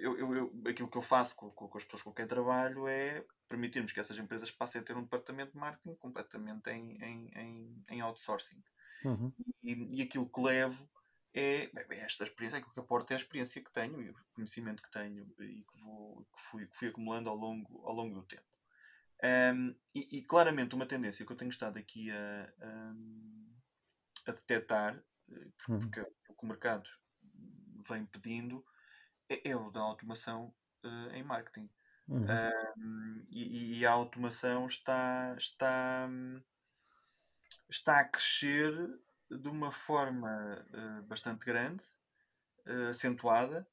eu, 0.01 0.19
eu, 0.19 0.35
eu, 0.35 0.63
aquilo 0.69 0.91
que 0.91 0.99
eu 0.99 1.03
faço 1.03 1.35
com, 1.37 1.51
com, 1.51 1.77
as 1.77 1.85
pessoas 1.85 2.03
com 2.03 2.13
quem 2.13 2.27
trabalho 2.27 2.87
é 2.87 3.25
permitirmos 3.49 3.93
que 3.93 4.01
essas 4.01 4.19
empresas 4.19 4.51
passem 4.51 4.81
a 4.81 4.85
ter 4.85 4.97
um 4.97 5.03
departamento 5.03 5.53
de 5.53 5.59
marketing 5.59 5.95
completamente 5.97 6.71
em, 6.71 6.97
em, 7.03 7.31
em, 7.35 7.85
em 7.89 8.01
outsourcing. 8.01 8.63
Uhum. 9.05 9.33
E, 9.63 9.99
e, 9.99 10.03
aquilo 10.03 10.29
que 10.29 10.41
levo 10.41 10.89
é, 11.33 11.71
é, 11.75 12.05
esta 12.05 12.25
experiência, 12.25 12.59
aquilo 12.59 12.73
que 12.73 12.81
aporta 12.81 13.15
é 13.15 13.17
a 13.17 13.21
experiência 13.21 13.63
que 13.63 13.73
tenho 13.73 14.01
e 14.01 14.11
o 14.11 14.15
conhecimento 14.35 14.83
que 14.83 14.91
tenho 14.91 15.27
e 15.41 15.63
que, 15.63 15.83
vou, 15.83 16.25
que, 16.25 16.43
fui, 16.43 16.67
que 16.67 16.77
fui 16.77 16.89
acumulando 16.89 17.31
ao 17.31 17.37
longo, 17.37 17.87
ao 17.87 17.95
longo 17.95 18.15
do 18.15 18.27
tempo. 18.27 18.45
Um, 19.23 19.75
e, 19.95 20.19
e, 20.19 20.23
claramente 20.23 20.75
uma 20.75 20.87
tendência 20.87 21.27
que 21.27 21.33
eu 21.33 21.37
tenho 21.37 21.51
estado 21.51 21.79
aqui 21.79 22.11
a, 22.11 22.53
a, 22.63 22.95
a 24.29 24.33
detectar, 24.33 24.97
eh, 25.31 25.49
porque, 25.67 26.01
uhum. 26.01 26.07
porque 26.25 26.47
o 26.47 26.49
mercado 26.49 26.89
vem 27.87 28.07
pedindo, 28.07 28.65
é, 29.31 29.51
é 29.51 29.57
o 29.57 29.71
da 29.71 29.81
automação 29.81 30.53
uh, 30.85 31.15
em 31.15 31.23
marketing. 31.23 31.71
Uhum. 32.09 32.27
Um, 32.77 33.25
e, 33.31 33.79
e, 33.79 33.87
a 33.87 33.93
automação 33.93 34.67
está, 34.67 35.35
está, 35.39 36.11
está 37.69 38.01
a 38.01 38.05
crescer 38.05 38.75
de 39.31 39.49
uma 39.49 39.71
forma 39.71 40.67
uh, 40.75 41.03
bastante 41.05 41.47
grande, 41.47 41.85
uh, 42.67 42.89
acentuada, 42.91 43.67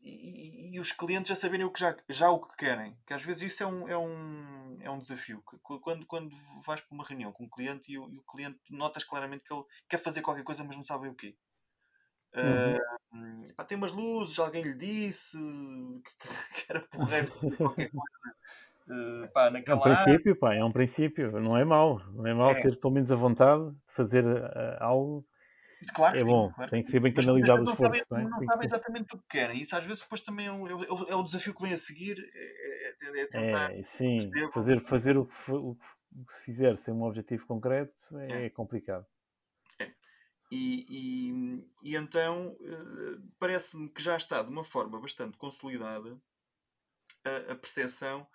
e, 0.00 0.74
e, 0.74 0.80
os 0.80 0.90
clientes 0.90 1.30
a 1.30 1.34
saberem 1.34 1.66
o 1.66 1.70
que 1.70 1.80
já, 1.80 1.94
já 2.08 2.30
o 2.30 2.40
que 2.40 2.56
querem. 2.56 2.96
Que 3.06 3.12
às 3.12 3.22
vezes 3.22 3.42
isso 3.42 3.62
é 3.62 3.66
um, 3.66 3.88
é 3.90 3.98
um, 3.98 4.78
é 4.80 4.90
um 4.90 4.98
desafio. 4.98 5.42
Quando, 5.82 6.06
quando 6.06 6.34
vais 6.64 6.80
para 6.80 6.94
uma 6.94 7.04
reunião 7.04 7.30
com 7.30 7.44
um 7.44 7.48
cliente 7.48 7.92
e 7.92 7.98
o, 7.98 8.08
e 8.08 8.16
o 8.16 8.22
cliente 8.22 8.58
notas 8.70 9.04
claramente 9.04 9.44
que 9.44 9.52
ele 9.52 9.64
quer 9.86 9.98
fazer 9.98 10.22
qualquer 10.22 10.44
coisa, 10.44 10.64
mas 10.64 10.76
não 10.76 10.82
sabe 10.82 11.08
o 11.08 11.14
quê. 11.14 11.36
Uhum. 12.34 13.48
Uh, 13.48 13.54
pá, 13.54 13.64
tem 13.64 13.76
umas 13.76 13.92
luzes, 13.92 14.38
alguém 14.38 14.62
lhe 14.62 14.74
disse 14.74 15.36
que, 15.38 16.28
que 16.28 16.64
era 16.70 16.80
porreiro 16.80 17.32
qualquer 17.56 17.90
coisa. 17.90 18.30
Uh, 18.88 19.28
pá, 19.32 19.46
é 19.46 19.74
um 19.74 19.80
princípio, 19.80 20.38
pá, 20.38 20.54
é 20.54 20.64
um 20.64 20.72
princípio, 20.72 21.40
não 21.40 21.56
é 21.56 21.64
mau, 21.64 22.00
não 22.12 22.26
é 22.26 22.34
mau 22.34 22.50
é. 22.50 22.60
ter 22.60 22.78
pelo 22.78 22.94
menos 22.94 23.10
a 23.10 23.16
vontade 23.16 23.70
de 23.70 23.92
fazer 23.92 24.24
uh, 24.24 24.76
algo. 24.80 25.26
Claro 25.94 26.14
é 26.14 26.20
sim, 26.20 26.26
bom, 26.26 26.52
claro. 26.52 26.70
tem 26.70 26.84
que 26.84 26.90
ser 26.90 27.00
bem 27.00 27.12
canalizado 27.12 27.62
o 27.62 27.70
esforço. 27.70 28.04
Não, 28.10 28.18
não, 28.18 28.30
não 28.30 28.44
sabem 28.44 28.66
exatamente 28.66 29.14
o 29.14 29.18
que 29.18 29.28
querem, 29.30 29.62
isso 29.62 29.74
às 29.74 29.84
vezes 29.84 30.02
depois 30.02 30.20
também 30.20 30.46
é, 30.46 30.52
um, 30.52 30.66
é, 30.66 30.72
é 31.08 31.14
o 31.14 31.22
desafio 31.22 31.54
que 31.54 31.62
vem 31.62 31.72
a 31.72 31.76
seguir, 31.76 32.18
é, 32.34 33.18
é, 33.18 33.22
é 33.22 33.26
tentar. 33.26 33.72
É, 33.72 33.82
sim, 33.82 34.18
fazer, 34.52 34.80
fazer 34.82 35.16
o 35.16 35.24
que, 35.24 35.52
o 35.52 35.76
que 36.26 36.32
se 36.32 36.42
fizer 36.42 36.76
sem 36.76 36.92
um 36.92 37.02
objetivo 37.02 37.46
concreto 37.46 38.18
é, 38.18 38.50
complicado. 38.50 39.06
E, 40.50 40.84
e, 40.88 41.90
e 41.90 41.96
então 41.96 42.48
uh, 42.48 43.32
parece-me 43.38 43.88
que 43.88 44.02
já 44.02 44.16
está 44.16 44.42
de 44.42 44.50
uma 44.50 44.64
forma 44.64 45.00
bastante 45.00 45.36
consolidada 45.36 46.20
a, 47.24 47.52
a 47.52 47.56
percepção 47.56 48.26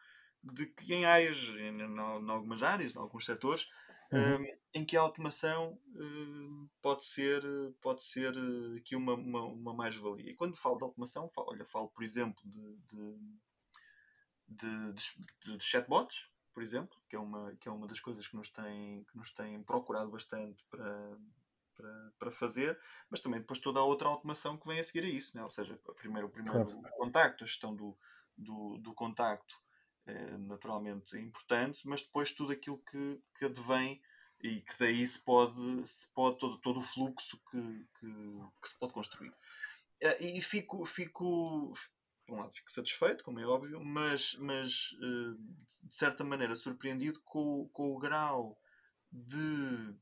de 0.41 0.67
que 0.67 0.93
em 0.93 1.05
áreas, 1.05 1.37
em, 1.37 1.81
em, 1.81 1.99
algumas 1.99 2.63
áreas, 2.63 2.95
em 2.95 2.99
alguns 2.99 3.25
setores, 3.25 3.67
uhum. 4.11 4.43
um, 4.43 4.45
em 4.73 4.85
que 4.85 4.95
a 4.95 5.01
automação 5.01 5.73
uh, 5.73 6.69
pode 6.81 7.03
ser, 7.03 7.41
pode 7.81 8.03
ser 8.03 8.33
uh, 8.35 8.77
aqui 8.77 8.95
uma, 8.95 9.13
uma, 9.13 9.43
uma 9.43 9.73
mais-valia. 9.73 10.29
E 10.29 10.35
quando 10.35 10.55
falo 10.55 10.77
de 10.77 10.83
automação, 10.83 11.29
falo, 11.29 11.47
olha, 11.49 11.65
falo 11.65 11.89
por 11.89 12.03
exemplo 12.03 12.41
de, 12.45 12.77
de, 14.47 14.93
de, 14.93 15.57
de, 15.57 15.63
chatbots, 15.63 16.29
por 16.53 16.61
exemplo, 16.61 16.95
que 17.09 17.15
é 17.15 17.19
uma, 17.19 17.55
que 17.55 17.67
é 17.67 17.71
uma 17.71 17.87
das 17.87 17.99
coisas 17.99 18.27
que 18.27 18.35
nos 18.35 18.49
tem, 18.49 19.03
que 19.03 19.17
nos 19.17 19.33
tem 19.33 19.61
procurado 19.63 20.11
bastante 20.11 20.63
para, 20.69 21.17
para, 21.75 22.11
para 22.17 22.31
fazer, 22.31 22.79
mas 23.09 23.19
também 23.19 23.39
depois 23.39 23.59
toda 23.59 23.79
a 23.79 23.83
outra 23.83 24.07
automação 24.07 24.57
que 24.57 24.67
vem 24.67 24.79
a 24.79 24.83
seguir 24.83 25.03
a 25.05 25.09
isso, 25.09 25.35
né? 25.35 25.43
ou 25.43 25.51
seja, 25.51 25.79
primeiro 25.95 26.27
o 26.27 26.31
primeiro 26.31 26.65
claro. 26.65 26.95
contacto, 26.97 27.43
a 27.43 27.47
gestão 27.47 27.75
do, 27.75 27.97
do, 28.37 28.77
do 28.77 28.93
contacto 28.93 29.55
é 30.05 30.37
naturalmente 30.37 31.17
importante, 31.17 31.87
mas 31.87 32.03
depois 32.03 32.31
tudo 32.31 32.53
aquilo 32.53 32.77
que, 32.77 33.21
que 33.37 33.45
advém 33.45 34.01
e 34.41 34.61
que 34.61 34.77
daí 34.79 35.05
se 35.07 35.19
pode, 35.19 35.87
se 35.87 36.11
pode 36.13 36.37
todo, 36.37 36.57
todo 36.59 36.79
o 36.79 36.83
fluxo 36.83 37.39
que, 37.49 37.87
que, 37.99 38.07
que 38.61 38.69
se 38.69 38.77
pode 38.77 38.93
construir. 38.93 39.33
Eh, 39.99 40.37
e 40.37 40.41
fico, 40.41 40.85
fico, 40.85 41.73
por 42.25 42.35
um 42.35 42.41
lado, 42.41 42.53
fico 42.53 42.71
satisfeito, 42.71 43.23
como 43.23 43.39
é 43.39 43.45
óbvio, 43.45 43.83
mas, 43.83 44.35
mas 44.35 44.95
eh, 45.01 45.35
de 45.83 45.95
certa 45.95 46.23
maneira 46.23 46.55
surpreendido 46.55 47.19
com, 47.21 47.67
com 47.69 47.95
o 47.95 47.99
grau 47.99 48.59
de 49.11 49.95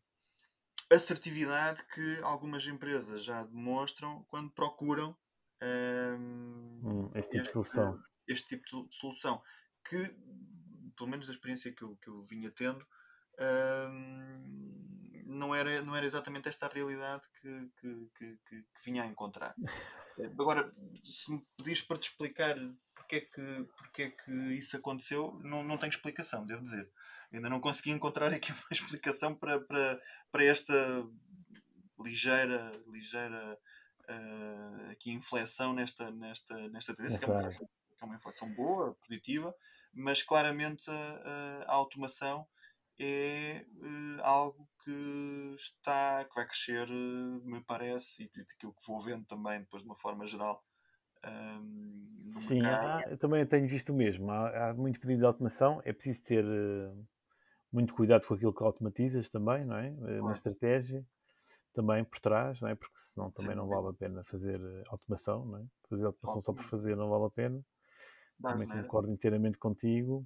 assertividade 0.90 1.84
que 1.94 2.20
algumas 2.24 2.66
empresas 2.66 3.24
já 3.24 3.44
demonstram 3.44 4.24
quando 4.30 4.52
procuram 4.52 5.16
um, 5.62 6.82
hum, 6.84 7.12
esse 7.16 7.30
tipo 7.30 7.44
de 7.44 7.52
solução. 7.52 8.04
Este 8.28 8.48
tipo 8.48 8.88
de 8.88 8.96
solução. 8.96 9.42
Que, 9.84 10.16
pelo 10.96 11.10
menos 11.10 11.28
da 11.28 11.34
experiência 11.34 11.72
que 11.74 11.82
eu, 11.84 11.96
que 11.98 12.08
eu 12.08 12.24
vinha 12.24 12.52
tendo, 12.52 12.86
um, 13.40 15.24
não 15.26 15.54
era, 15.54 15.82
não 15.82 15.96
era 15.96 16.06
exatamente 16.06 16.48
esta 16.48 16.68
a 16.68 16.70
realidade 16.70 17.28
que, 17.42 17.72
que, 17.80 18.10
que, 18.16 18.38
que, 18.48 18.84
vinha 18.86 19.04
a 19.04 19.08
encontrar. 19.08 19.56
Agora, 20.40 20.72
se 21.04 21.32
me 21.32 21.46
pedires 21.58 21.82
para 21.82 21.98
te 21.98 22.10
explicar 22.10 22.56
porque 22.94 23.16
é 23.16 23.22
que, 23.22 23.68
porque 23.76 24.02
é 24.04 24.10
que 24.12 24.32
isso 24.54 24.78
aconteceu, 24.78 25.40
não, 25.44 25.64
não 25.64 25.78
tenho 25.78 25.90
explicação, 25.90 26.46
devo 26.46 26.62
dizer. 26.62 26.90
Ainda 27.34 27.50
não 27.50 27.60
consegui 27.60 27.92
encontrar 27.92 28.32
aqui 28.32 28.52
uma 28.52 28.62
explicação 28.72 29.36
para, 29.36 29.60
para, 29.60 30.00
para 30.32 30.44
esta 30.46 30.74
ligeira, 32.00 32.72
ligeira 32.88 33.58
uh, 34.10 34.92
aqui 34.92 35.12
inflexão 35.12 35.74
nesta, 35.74 36.12
nesta, 36.12 36.56
nesta 36.70 36.96
tendência, 36.96 37.20
que 37.20 37.26
é, 37.26 37.28
uma 37.28 37.40
inflexão, 37.40 37.68
que 37.68 38.04
é 38.04 38.06
uma 38.06 38.16
inflexão 38.16 38.54
boa, 38.54 38.96
positiva, 38.96 39.54
mas 39.94 40.22
claramente 40.22 40.90
a, 40.90 41.66
a 41.68 41.74
automação 41.74 42.48
é 43.00 43.66
uh, 43.78 44.22
algo 44.22 44.68
que 44.84 45.56
está 45.58 46.24
que 46.26 46.36
vai 46.36 46.46
crescer, 46.46 46.88
uh, 46.90 47.42
me 47.46 47.64
parece, 47.64 48.24
e 48.24 48.44
daquilo 48.44 48.74
que 48.74 48.86
vou 48.88 49.02
vendo 49.02 49.26
também 49.26 49.60
depois 49.60 49.82
de 49.84 49.90
uma 49.90 49.98
forma 49.98 50.26
geral. 50.26 50.64
Um, 51.26 52.42
Sim, 52.48 52.62
há, 52.66 53.04
eu 53.08 53.18
também 53.18 53.46
tenho 53.46 53.68
visto 53.68 53.90
o 53.90 53.96
mesmo. 53.96 54.30
Há, 54.30 54.70
há, 54.70 54.74
muito 54.74 55.00
pedido 55.00 55.20
de 55.20 55.26
automação, 55.26 55.82
é 55.86 55.94
preciso 55.94 56.24
ter 56.24 56.44
uh, 56.44 57.08
muito 57.74 57.94
cuidado 57.94 58.26
com 58.28 58.36
aquilo 58.36 58.54
que 58.54 58.64
automatizas 58.64 59.30
também, 59.30 59.66
não 59.66 59.76
é? 59.76 59.92
Claro. 59.92 60.26
Na 60.26 60.34
estratégia 60.34 61.06
também 61.74 62.04
por 62.04 62.20
trás, 62.20 62.62
não 62.62 62.70
é? 62.70 62.76
Porque 62.76 62.96
senão 63.12 63.32
também 63.32 63.52
Sim, 63.52 63.58
não 63.58 63.68
vale 63.68 63.88
a 63.90 63.94
pena 63.94 64.24
fazer 64.26 64.62
automação, 64.88 65.46
não 65.46 65.58
é? 65.58 65.66
Fazer 65.90 66.06
automação 66.06 66.42
só 66.42 66.54
por 66.54 66.64
fazer 66.66 66.96
não 66.96 67.10
vale 67.10 67.26
a 67.26 67.30
pena. 67.30 67.66
também 68.42 68.68
concordo 68.68 69.12
inteiramente 69.12 69.58
contigo. 69.58 70.26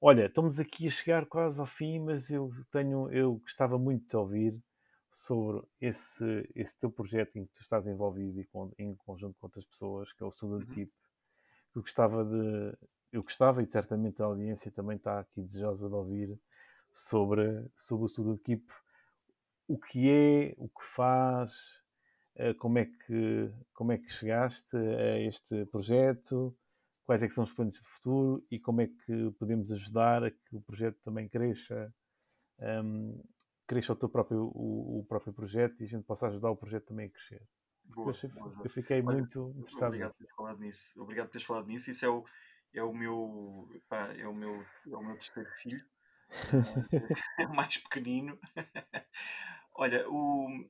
Olha, 0.00 0.26
estamos 0.26 0.60
aqui 0.60 0.86
a 0.86 0.90
chegar 0.90 1.26
quase 1.26 1.58
ao 1.58 1.66
fim, 1.66 1.98
mas 1.98 2.30
eu 2.30 2.50
tenho, 2.70 3.10
eu 3.10 3.36
gostava 3.38 3.78
muito 3.78 4.08
de 4.08 4.16
ouvir 4.16 4.62
sobre 5.10 5.66
esse, 5.80 6.48
esse 6.54 6.78
teu 6.78 6.90
projeto 6.90 7.36
em 7.36 7.46
que 7.46 7.52
tu 7.52 7.62
estás 7.62 7.86
envolvido 7.86 8.38
e 8.38 8.44
com, 8.44 8.70
em 8.78 8.94
conjunto 8.94 9.36
com 9.38 9.46
outras 9.46 9.64
pessoas, 9.64 10.12
que 10.12 10.22
é 10.22 10.26
o 10.26 10.30
Student 10.30 10.68
uhum. 10.68 10.74
Keep. 10.74 10.92
Eu 11.74 11.82
gostava 11.82 12.24
de, 12.24 12.76
eu 13.10 13.22
gostava 13.22 13.62
e 13.62 13.66
certamente 13.66 14.20
a 14.20 14.26
audiência 14.26 14.70
também 14.70 14.96
está 14.96 15.20
aqui 15.20 15.42
desejosa 15.42 15.88
de 15.88 15.94
ouvir 15.94 16.38
sobre, 16.96 17.70
sobre 17.76 18.06
o 18.06 18.08
Student 18.08 18.40
Keep, 18.42 18.72
o 19.68 19.78
que 19.78 20.10
é, 20.10 20.54
o 20.56 20.66
que 20.66 20.82
faz, 20.82 21.52
eh, 22.36 22.54
como 22.54 22.78
é 22.78 22.86
que, 22.86 23.52
como 23.74 23.92
é 23.92 23.98
que 23.98 24.10
chegaste 24.10 24.74
a 24.74 25.18
este 25.20 25.66
projeto, 25.66 26.56
quais 27.04 27.22
é 27.22 27.28
que 27.28 27.34
são 27.34 27.44
os 27.44 27.52
planos 27.52 27.82
de 27.82 27.86
futuro 27.86 28.42
e 28.50 28.58
como 28.58 28.80
é 28.80 28.86
que 28.86 29.30
podemos 29.38 29.70
ajudar 29.70 30.24
a 30.24 30.30
que 30.30 30.56
o 30.56 30.60
projeto 30.62 30.98
também 31.04 31.28
cresça, 31.28 31.94
um, 32.58 33.22
cresça 33.66 33.92
o, 33.92 33.96
teu 33.96 34.08
próprio, 34.08 34.44
o, 34.54 35.00
o, 35.00 35.04
próprio 35.04 35.34
projeto 35.34 35.82
e 35.82 35.84
a 35.84 35.88
gente 35.88 36.04
possa 36.04 36.28
ajudar 36.28 36.50
o 36.50 36.56
projeto 36.56 36.86
também 36.86 37.08
a 37.08 37.10
crescer. 37.10 37.46
Boa, 37.84 38.14
eu, 38.22 38.30
boa, 38.30 38.54
eu, 38.64 38.70
fiquei 38.70 39.02
Olha, 39.02 39.18
muito 39.18 39.54
interessado. 39.58 39.88
Obrigado 39.88 40.12
por 40.12 40.18
teres 40.18 40.34
falado 40.34 40.58
nisso. 40.60 41.02
Obrigado 41.02 41.26
por 41.26 41.32
teres 41.32 41.46
falado 41.46 41.66
nisso. 41.66 41.90
Isso 41.90 42.06
é 42.06 42.08
o, 42.08 42.24
é 42.72 42.82
o 42.82 42.92
meu 42.94 43.68
pá, 43.86 44.14
é 44.16 44.26
o 44.26 44.34
meu 44.34 44.64
é 44.90 44.96
o 44.96 45.02
meu 45.02 45.14
terceiro 45.14 45.50
filho. 45.56 45.84
mais 47.54 47.78
pequenino. 47.78 48.38
Olha, 49.74 50.08
o, 50.08 50.68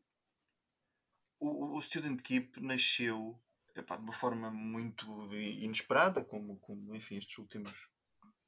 o, 1.38 1.76
o 1.76 1.80
Student 1.80 2.20
Keep 2.22 2.60
nasceu 2.60 3.40
epá, 3.74 3.96
de 3.96 4.02
uma 4.02 4.12
forma 4.12 4.50
muito 4.50 5.06
inesperada, 5.34 6.24
como, 6.24 6.56
como 6.58 6.94
enfim, 6.94 7.16
estes 7.16 7.38
últimos 7.38 7.88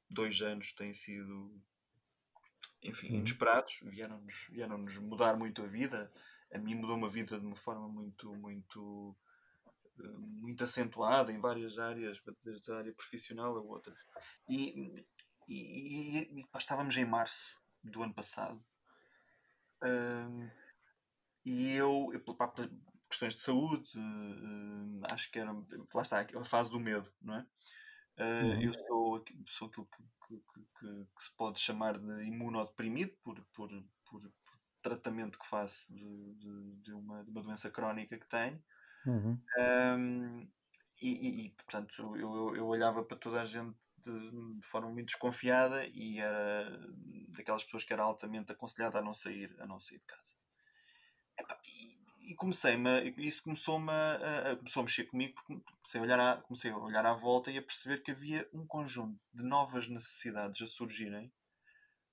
dois 0.09 0.41
anos 0.41 0.73
têm 0.73 0.93
sido 0.93 1.61
enfim, 2.81 3.09
uhum. 3.09 3.15
inesperados, 3.17 3.79
vieram-nos 3.83 4.47
vieram 4.49 4.77
-nos 4.77 4.97
mudar 4.97 5.37
muito 5.37 5.61
a 5.61 5.67
vida. 5.67 6.11
A 6.53 6.57
mim 6.57 6.75
mudou-me 6.75 7.05
a 7.05 7.09
vida 7.09 7.39
de 7.39 7.45
uma 7.45 7.55
forma 7.55 7.87
muito, 7.87 8.33
muito, 8.35 9.15
eh, 9.99 10.17
muito 10.17 10.63
acentuada 10.63 11.31
em 11.31 11.39
várias 11.39 11.77
áreas, 11.77 12.19
desde 12.43 12.71
a 12.71 12.77
área 12.77 12.93
profissional 12.93 13.55
a 13.55 13.61
outra. 13.61 13.95
E, 14.47 15.05
e, 15.49 16.19
e, 16.19 16.41
e 16.41 16.45
estávamos 16.57 16.95
em 16.95 17.05
março 17.05 17.57
do 17.83 18.03
ano 18.03 18.13
passado. 18.13 18.63
Um, 19.83 20.49
e 21.43 21.73
eu, 21.73 22.07
pá, 22.37 22.53
questões 23.09 23.33
de 23.33 23.39
saúde, 23.39 23.89
uh, 23.97 25.01
acho 25.11 25.31
que 25.31 25.39
era, 25.39 25.51
lá 25.51 26.01
está, 26.01 26.21
a 26.21 26.45
fase 26.45 26.69
do 26.69 26.79
medo, 26.79 27.11
não 27.21 27.35
é? 27.35 27.47
Uh, 28.19 28.45
uhum. 28.45 28.61
Eu 28.61 28.73
sou, 28.73 29.25
sou 29.47 29.67
aquilo 29.69 29.87
que, 29.87 30.03
que, 30.27 30.35
que, 30.79 31.05
que, 31.15 31.23
se 31.23 31.35
pode 31.35 31.59
chamar 31.59 31.97
de 31.97 32.23
imunodeprimido 32.25 33.13
por, 33.23 33.41
por, 33.53 33.69
por, 34.05 34.21
por 34.21 34.59
tratamento 34.81 35.39
que 35.39 35.47
faço 35.47 35.91
de, 35.93 36.35
de, 36.35 36.75
de, 36.81 36.93
uma, 36.93 37.23
de, 37.23 37.31
uma, 37.31 37.41
doença 37.41 37.71
crónica 37.71 38.19
que 38.19 38.27
tenho. 38.27 38.61
Uhum. 39.05 39.41
Um, 39.57 40.51
e, 41.01 41.45
e, 41.45 41.49
portanto, 41.51 41.93
eu, 41.97 42.15
eu, 42.17 42.55
eu, 42.57 42.67
olhava 42.67 43.03
para 43.03 43.17
toda 43.17 43.39
a 43.39 43.45
gente 43.45 43.73
de, 44.03 44.59
de, 44.59 44.65
forma 44.65 44.89
muito 44.89 45.07
desconfiada 45.07 45.85
e 45.87 46.19
era 46.19 46.79
daquelas 47.29 47.63
pessoas 47.63 47.83
que 47.83 47.93
era 47.93 48.03
altamente 48.03 48.51
aconselhada 48.51 48.99
a 48.99 49.01
não 49.01 49.13
sair, 49.13 49.55
a 49.59 49.65
não 49.65 49.79
sair 49.79 49.99
de 49.99 50.05
casa. 50.05 50.35
e, 51.65 51.99
e 52.31 52.35
comecei-me, 52.35 53.13
isso 53.17 53.43
começou-me 53.43 53.91
a, 53.91 54.51
a, 54.51 54.55
começou 54.55 54.81
a 54.81 54.83
mexer 54.83 55.05
comigo 55.05 55.33
porque 55.33 55.63
comecei 55.81 55.99
a, 55.99 56.03
olhar 56.03 56.19
à, 56.19 56.37
comecei 56.41 56.71
a 56.71 56.77
olhar 56.77 57.05
à 57.05 57.13
volta 57.13 57.49
e 57.49 57.57
a 57.57 57.61
perceber 57.61 58.03
que 58.03 58.11
havia 58.11 58.47
um 58.53 58.67
conjunto 58.67 59.19
de 59.33 59.43
novas 59.43 59.87
necessidades 59.87 60.61
a 60.61 60.67
surgirem. 60.67 61.31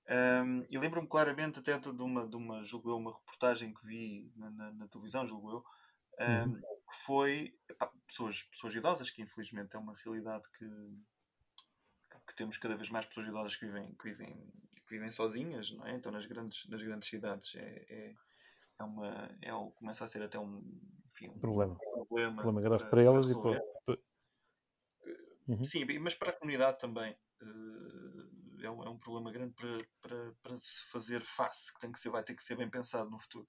Um, 0.09 0.65
e 0.71 0.77
lembro-me 0.77 1.07
claramente 1.07 1.59
até 1.59 1.77
de 1.77 1.89
uma, 1.89 2.25
de 2.27 2.35
uma, 2.35 2.63
julgo 2.63 2.89
eu, 2.89 2.97
uma 2.97 3.13
reportagem 3.13 3.73
que 3.73 3.85
vi 3.85 4.31
na, 4.35 4.49
na, 4.49 4.71
na 4.71 4.87
televisão, 4.87 5.27
julgo 5.27 5.51
eu, 5.51 5.65
um, 6.19 6.43
uhum. 6.43 6.61
que 6.61 6.95
foi 7.05 7.53
epá, 7.69 7.91
pessoas, 8.07 8.43
pessoas 8.43 8.73
idosas, 8.73 9.09
que 9.11 9.21
infelizmente 9.21 9.75
é 9.75 9.79
uma 9.79 9.93
realidade 9.93 10.45
que, 10.57 10.65
que 12.27 12.35
temos 12.35 12.57
cada 12.57 12.75
vez 12.75 12.89
mais 12.89 13.05
pessoas 13.05 13.27
idosas 13.27 13.55
que 13.55 13.65
vivem, 13.65 13.93
que 13.95 14.03
vivem, 14.03 14.53
que 14.75 14.89
vivem 14.89 15.09
sozinhas, 15.09 15.71
não 15.71 15.85
é? 15.85 15.93
Então 15.93 16.11
nas 16.11 16.25
grandes, 16.25 16.67
nas 16.67 16.83
grandes 16.83 17.09
cidades 17.09 17.55
é, 17.55 17.85
é 17.89 18.15
é 18.79 18.83
uma, 18.83 19.37
é, 19.41 19.51
começa 19.75 20.05
a 20.05 20.07
ser 20.07 20.21
até 20.21 20.37
um, 20.39 20.61
enfim, 21.11 21.29
um 21.29 21.39
problema. 21.39 21.75
problema, 21.75 22.41
problema 22.41 22.61
grave 22.61 22.83
para, 22.83 22.89
para 22.91 23.03
elas 23.03 23.31
e 23.31 23.41
para. 23.41 23.61
Uhum. 25.47 25.63
Sim, 25.63 25.85
mas 25.99 26.13
para 26.13 26.31
a 26.31 26.33
comunidade 26.33 26.77
também 26.77 27.13
uh, 27.41 28.61
é, 28.61 28.69
um, 28.69 28.83
é 28.83 28.89
um 28.89 28.97
problema 28.97 29.31
grande 29.31 29.53
para, 29.53 29.87
para, 30.01 30.33
para 30.43 30.55
se 30.57 30.85
fazer 30.91 31.21
face, 31.21 31.73
que 31.73 31.79
tem 31.79 31.91
que 31.91 31.99
ser, 31.99 32.09
vai 32.09 32.21
ter 32.21 32.35
que 32.35 32.43
ser 32.43 32.57
bem 32.57 32.69
pensado 32.69 33.09
no 33.09 33.19
futuro. 33.19 33.47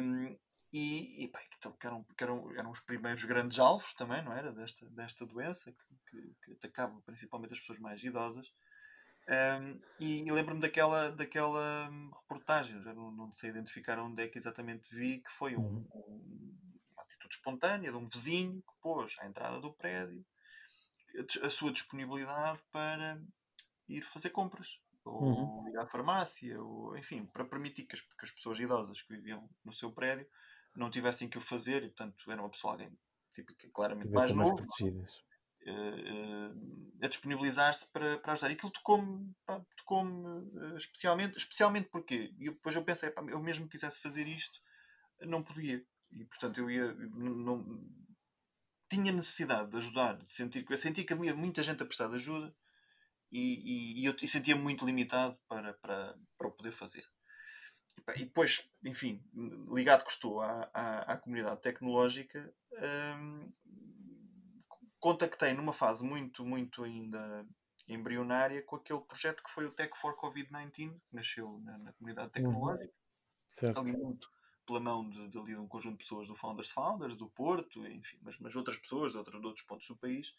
Um, 0.00 0.38
e, 0.72 1.24
e 1.24 1.32
então, 1.56 1.72
que, 1.72 1.86
eram, 1.86 2.04
que 2.04 2.22
eram, 2.22 2.52
eram 2.56 2.70
os 2.70 2.80
primeiros 2.80 3.24
grandes 3.24 3.58
alvos 3.58 3.94
também, 3.94 4.22
não 4.22 4.34
era? 4.34 4.52
Desta, 4.52 4.86
desta 4.90 5.24
doença 5.24 5.72
que, 5.72 5.95
que, 6.16 6.34
que 6.44 6.52
atacava 6.52 7.00
principalmente 7.02 7.52
as 7.52 7.60
pessoas 7.60 7.78
mais 7.78 8.02
idosas. 8.02 8.52
Um, 9.28 9.80
e, 9.98 10.22
e 10.22 10.30
lembro-me 10.30 10.60
daquela, 10.60 11.10
daquela 11.10 11.90
reportagem, 12.20 12.80
já 12.82 12.94
não, 12.94 13.10
não, 13.10 13.32
sei 13.32 13.50
identificar 13.50 13.98
onde 13.98 14.22
é 14.22 14.28
que 14.28 14.38
exatamente 14.38 14.94
vi, 14.94 15.18
que 15.18 15.30
foi 15.30 15.56
um, 15.56 15.62
uhum. 15.62 15.88
um, 15.94 16.78
uma 16.92 17.02
atitude 17.02 17.34
espontânea 17.34 17.90
de 17.90 17.96
um 17.96 18.08
vizinho 18.08 18.62
que 18.62 18.80
pôs 18.80 19.16
à 19.18 19.26
entrada 19.26 19.60
do 19.60 19.72
prédio 19.72 20.24
a, 21.42 21.46
a 21.46 21.50
sua 21.50 21.72
disponibilidade 21.72 22.60
para 22.70 23.20
ir 23.88 24.02
fazer 24.02 24.30
compras, 24.30 24.80
ou 25.04 25.22
uhum. 25.22 25.68
ir 25.70 25.76
à 25.78 25.86
farmácia, 25.86 26.62
ou 26.62 26.96
enfim, 26.96 27.26
para 27.26 27.44
permitir 27.44 27.84
que 27.84 27.96
as, 27.96 28.00
que 28.02 28.24
as, 28.24 28.30
pessoas 28.30 28.60
idosas 28.60 29.02
que 29.02 29.14
viviam 29.14 29.48
no 29.64 29.72
seu 29.72 29.90
prédio 29.90 30.26
não 30.76 30.90
tivessem 30.90 31.28
que 31.28 31.38
o 31.38 31.40
fazer 31.40 31.82
e, 31.82 31.88
portanto, 31.88 32.30
era 32.30 32.40
uma 32.40 32.50
pessoa 32.50 32.74
alguém 32.74 32.96
tipo, 33.32 33.52
claramente 33.72 34.10
mais 34.10 34.32
novo. 34.32 34.62
Uh, 34.80 35.04
a 37.02 37.08
disponibilizar-se 37.08 37.90
para, 37.92 38.18
para 38.18 38.32
ajudar. 38.32 38.50
E 38.50 38.54
aquilo 38.54 38.72
tocou-me 38.72 39.34
tocou 39.76 40.04
uh, 40.04 40.76
especialmente, 40.76 41.38
especialmente 41.38 41.88
porque 41.90 42.34
e 42.38 42.50
depois 42.50 42.74
eu 42.74 42.84
pensei, 42.84 43.10
pá, 43.10 43.22
eu 43.28 43.40
mesmo 43.40 43.68
quisesse 43.68 44.00
fazer 44.00 44.26
isto, 44.26 44.60
não 45.20 45.42
podia. 45.42 45.84
E 46.10 46.24
portanto 46.24 46.58
eu 46.58 46.70
ia. 46.70 46.92
Não, 46.94 47.34
não 47.34 48.06
tinha 48.88 49.12
necessidade 49.12 49.70
de 49.70 49.76
ajudar, 49.78 50.16
de 50.16 50.30
sentir 50.30 50.64
que 50.64 50.72
eu 50.72 50.78
sentia 50.78 51.04
que 51.04 51.12
havia 51.12 51.34
muita 51.34 51.62
gente 51.62 51.82
a 51.82 51.86
prestar 51.86 52.08
de 52.08 52.16
ajuda 52.16 52.54
e, 53.32 53.40
e, 53.40 54.02
e 54.02 54.04
eu 54.04 54.16
sentia-me 54.28 54.62
muito 54.62 54.86
limitado 54.86 55.36
para, 55.48 55.74
para, 55.74 56.16
para 56.38 56.48
o 56.48 56.52
poder 56.52 56.70
fazer. 56.70 57.04
E, 58.14 58.24
depois, 58.24 58.70
enfim, 58.84 59.20
ligado 59.74 60.04
que 60.04 60.10
estou 60.10 60.40
à, 60.40 60.70
à, 60.72 61.14
à 61.14 61.16
comunidade 61.16 61.60
tecnológica, 61.60 62.54
hum, 63.18 63.52
contactei 65.06 65.54
numa 65.54 65.72
fase 65.72 66.04
muito, 66.04 66.44
muito 66.44 66.82
ainda 66.82 67.46
embrionária 67.86 68.60
com 68.60 68.74
aquele 68.74 69.00
projeto 69.02 69.40
que 69.40 69.50
foi 69.50 69.64
o 69.64 69.70
Tech 69.70 69.96
for 69.96 70.16
Covid-19, 70.16 70.72
que 70.72 71.00
nasceu 71.12 71.60
na, 71.60 71.78
na 71.78 71.92
comunidade 71.92 72.26
uhum. 72.26 72.32
tecnológica. 72.32 72.92
Certo. 73.48 73.78
Ali 73.78 73.96
muito 73.96 74.28
pela 74.66 74.80
mão 74.80 75.08
de, 75.08 75.28
de, 75.28 75.44
de, 75.44 75.56
um 75.56 75.68
conjunto 75.68 75.92
de 75.92 75.98
pessoas 75.98 76.26
do 76.26 76.34
Founders 76.34 76.72
Founders, 76.72 77.18
do 77.18 77.28
Porto, 77.28 77.86
enfim, 77.86 78.18
mas, 78.20 78.36
mas 78.40 78.56
outras 78.56 78.78
pessoas 78.78 79.12
de, 79.12 79.18
outro, 79.18 79.38
de 79.38 79.46
outros 79.46 79.64
pontos 79.64 79.86
do 79.86 79.96
país. 79.96 80.34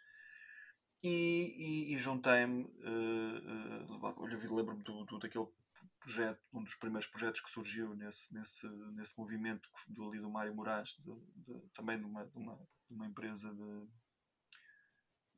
E, 1.02 1.88
e, 1.90 1.96
e 1.96 1.98
juntei-me, 1.98 2.64
uh, 2.66 3.88
uh, 3.94 4.54
lembro-me 4.54 4.84
do, 4.84 5.06
do, 5.06 5.18
daquele 5.18 5.48
projeto, 5.98 6.42
um 6.52 6.62
dos 6.62 6.76
primeiros 6.76 7.08
projetos 7.08 7.40
que 7.40 7.50
surgiu 7.50 7.96
nesse, 7.96 8.34
nesse, 8.34 8.68
nesse 8.68 9.18
movimento 9.18 9.70
do, 9.88 10.10
ali 10.10 10.20
do 10.20 10.30
Mário 10.30 10.54
Moraes, 10.54 10.98
de, 11.00 11.58
também 11.74 11.98
de 11.98 12.04
uma, 12.04 12.26
de 12.26 12.38
uma, 12.38 12.60
de 12.90 12.96
uma 12.96 13.08
empresa 13.08 13.54
de, 13.54 13.88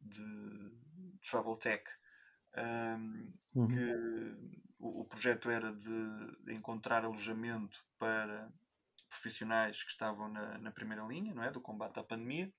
de 0.02 1.20
travel 1.30 1.56
tech, 1.56 1.84
um, 2.58 3.34
uhum. 3.56 3.68
que 3.68 4.56
o, 4.80 5.02
o, 5.02 5.06
projeto 5.06 5.50
era 5.50 5.72
de 5.74 6.54
encontrar 6.54 7.04
alojamento 7.04 7.86
para 7.98 8.52
profissionais 9.10 9.84
que 9.84 9.92
estavam 9.92 10.30
na, 10.30 10.58
na 10.60 10.72
primeira 10.72 11.04
linha 11.04 11.34
não 11.34 11.44
é, 11.44 11.52
do 11.52 11.62
combate 11.62 12.00
à 12.00 12.04
pandemia. 12.04 12.54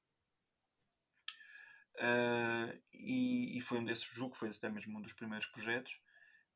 Uh, 1.96 2.80
e, 2.92 3.58
e, 3.58 3.60
foi 3.60 3.78
um 3.78 3.84
desses, 3.84 4.04
julgo 4.04 4.32
que 4.32 4.38
foi 4.38 4.50
até 4.50 4.70
mesmo 4.70 4.98
um 4.98 5.02
dos 5.02 5.12
primeiros 5.12 5.46
projetos. 5.46 6.00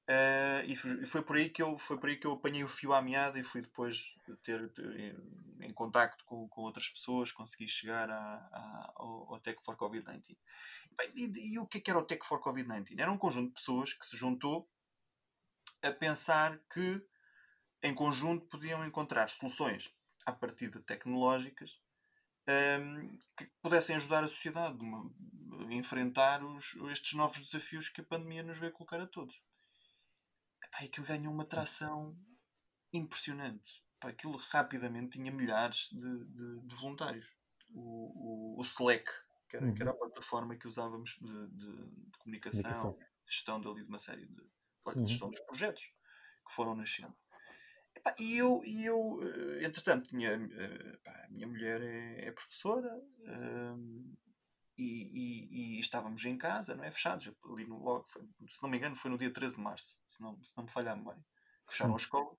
Uh, 0.06 0.60
e, 0.66 1.06
foi 1.06 1.22
por 1.22 1.36
aí 1.36 1.48
que 1.48 1.62
eu 1.62 1.78
foi 1.78 1.98
por 1.98 2.10
aí 2.10 2.16
que 2.16 2.26
eu 2.26 2.32
apanhei 2.32 2.62
o 2.62 2.68
fio 2.68 2.92
à 2.92 3.00
meada 3.00 3.38
e 3.38 3.42
fui 3.42 3.62
depois 3.62 4.14
ter, 4.42 4.68
ter 4.74 5.16
em 5.60 5.72
contacto 5.72 6.22
com, 6.26 6.46
com 6.46 6.60
outras 6.60 6.90
pessoas 6.90 7.32
consegui 7.32 7.66
chegar 7.66 8.10
a, 8.10 8.34
a, 8.52 8.92
ao, 8.96 9.32
ao 9.32 9.40
Tech 9.40 9.58
for 9.64 9.78
Covid-19 9.78 10.36
e, 11.16 11.54
e, 11.54 11.58
o 11.58 11.66
que, 11.66 11.78
é 11.78 11.80
que 11.80 11.90
era 11.90 11.98
o 11.98 12.04
Tech 12.04 12.22
for 12.26 12.38
Covid-19? 12.38 13.00
Era 13.00 13.10
um 13.10 13.16
conjunto 13.16 13.48
de 13.48 13.54
pessoas 13.54 13.94
que 13.94 14.04
se 14.04 14.14
juntou 14.14 14.70
a 15.82 15.90
pensar 15.90 16.60
que 16.70 17.02
em 17.82 17.94
conjunto 17.94 18.46
podiam 18.46 18.84
encontrar 18.86 19.30
soluções 19.30 19.90
a 20.26 20.32
partir 20.32 20.70
de 20.70 20.80
tecnológicas 20.80 21.80
um, 22.46 23.18
que 23.38 23.50
pudessem 23.62 23.96
ajudar 23.96 24.22
a 24.22 24.28
sociedade 24.28 24.78
a 25.66 25.72
enfrentar 25.72 26.44
os, 26.44 26.76
estes 26.90 27.14
novos 27.14 27.40
desafios 27.40 27.88
que 27.88 28.02
a 28.02 28.04
pandemia 28.04 28.42
nos 28.42 28.58
veio 28.58 28.70
colocar 28.70 29.00
a 29.00 29.06
todos 29.06 29.42
Epá, 30.74 30.84
aquilo 30.84 31.06
ganhou 31.06 31.32
uma 31.32 31.44
tração 31.44 32.16
impressionante. 32.92 33.82
Epá, 33.96 34.08
aquilo 34.08 34.36
rapidamente 34.50 35.18
tinha 35.18 35.30
milhares 35.30 35.88
de, 35.90 36.24
de, 36.26 36.60
de 36.66 36.74
voluntários. 36.74 37.26
O, 37.70 38.56
o, 38.56 38.60
o, 38.60 38.62
Slack, 38.62 39.10
que 39.48 39.56
era, 39.56 39.66
uhum. 39.66 39.74
que 39.74 39.82
era 39.82 39.90
a 39.90 39.94
uhum. 39.94 40.00
plataforma 40.00 40.56
que 40.56 40.68
usávamos 40.68 41.18
de, 41.20 41.48
de 41.48 42.18
comunicação, 42.18 42.98
gestão 43.26 43.60
dali 43.60 43.82
de 43.82 43.88
uma 43.88 43.98
série 43.98 44.26
de, 44.26 44.42
uhum. 44.86 45.04
gestão 45.04 45.30
dos 45.30 45.40
projetos 45.40 45.82
que 46.46 46.54
foram 46.54 46.74
nascendo. 46.74 47.14
E 48.18 48.36
eu, 48.36 48.62
e 48.64 48.84
eu, 48.84 49.20
eh, 49.22 49.64
entretanto, 49.64 50.08
tinha, 50.08 50.32
eh, 50.32 50.98
a 51.06 51.28
minha 51.30 51.46
mulher 51.46 51.80
é, 51.80 52.26
é 52.26 52.32
professora, 52.32 52.92
hum, 53.20 54.14
e, 54.76 54.84
e, 54.84 55.76
e, 55.76 55.80
estávamos 55.80 56.24
em 56.24 56.36
casa, 56.36 56.74
não 56.74 56.84
é? 56.84 56.90
Fechados, 56.90 57.30
ali 57.52 57.64
no, 57.66 57.78
logo, 57.78 58.04
foi, 58.08 58.22
se 58.48 58.62
não 58.62 58.68
me 58.68 58.76
engano, 58.76 58.96
foi 58.96 59.10
no 59.10 59.18
dia 59.18 59.32
13 59.32 59.54
de 59.54 59.60
março, 59.60 59.98
se 60.08 60.20
não, 60.20 60.42
se 60.42 60.56
não 60.56 60.64
me 60.64 60.70
falha 60.70 60.92
a 60.92 60.96
memória. 60.96 61.24
Fecharam 61.68 61.94
as 61.94 62.02
escolas. 62.02 62.36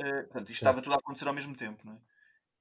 Uh, 0.00 0.24
portanto, 0.24 0.50
isto 0.50 0.52
estava 0.52 0.82
tudo 0.82 0.94
a 0.94 0.98
acontecer 0.98 1.26
ao 1.26 1.34
mesmo 1.34 1.56
tempo, 1.56 1.84
não 1.86 1.94
é? 1.94 2.00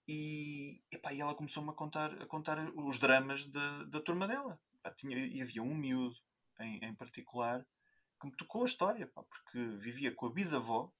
E, 0.07 0.81
epá, 0.91 1.13
e 1.13 1.21
ela 1.21 1.35
começou-me 1.35 1.69
a 1.69 1.73
contar, 1.73 2.11
a 2.21 2.25
contar 2.25 2.57
os 2.75 2.97
dramas 2.97 3.45
da, 3.45 3.83
da 3.83 4.01
turma 4.01 4.27
dela. 4.27 4.59
Epá, 4.73 4.91
tinha, 4.91 5.17
e 5.17 5.41
havia 5.41 5.61
um 5.61 5.75
miúdo 5.75 6.15
em, 6.59 6.83
em 6.83 6.95
particular 6.95 7.65
que 8.19 8.27
me 8.27 8.35
tocou 8.35 8.63
a 8.63 8.65
história, 8.65 9.07
pá, 9.07 9.23
porque 9.23 9.59
vivia 9.77 10.13
com 10.13 10.25
a 10.25 10.33
bisavó. 10.33 10.91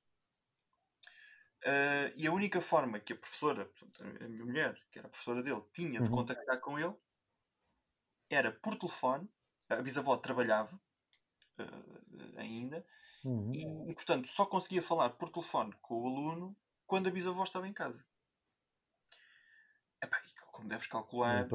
Uh, 1.64 2.12
e 2.16 2.28
a 2.28 2.32
única 2.32 2.62
forma 2.62 3.00
que 3.00 3.14
a 3.14 3.18
professora, 3.18 3.70
a 4.22 4.28
minha 4.28 4.46
mulher, 4.46 4.80
que 4.92 5.00
era 5.00 5.08
a 5.08 5.12
professora 5.12 5.42
dele, 5.42 5.64
tinha 5.74 6.02
de 6.02 6.10
uhum. 6.10 6.18
contactar 6.18 6.60
com 6.60 6.78
ele 6.78 6.96
era 8.30 8.52
por 8.52 8.76
telefone, 8.78 9.30
a 9.70 9.82
bisavó 9.82 10.16
trabalhava 10.18 10.80
uh, 11.60 12.38
ainda, 12.38 12.86
uhum. 13.24 13.52
e, 13.54 13.92
e, 13.92 13.94
portanto 13.94 14.28
só 14.28 14.46
conseguia 14.46 14.82
falar 14.82 15.10
por 15.12 15.30
telefone 15.30 15.74
com 15.82 16.02
o 16.02 16.08
aluno 16.08 16.56
quando 16.86 17.08
a 17.08 17.12
bisavó 17.12 17.44
estava 17.44 17.68
em 17.68 17.74
casa. 17.74 18.06
Epá, 20.02 20.22
como 20.52 20.68
deves 20.68 20.88
calcular, 20.88 21.48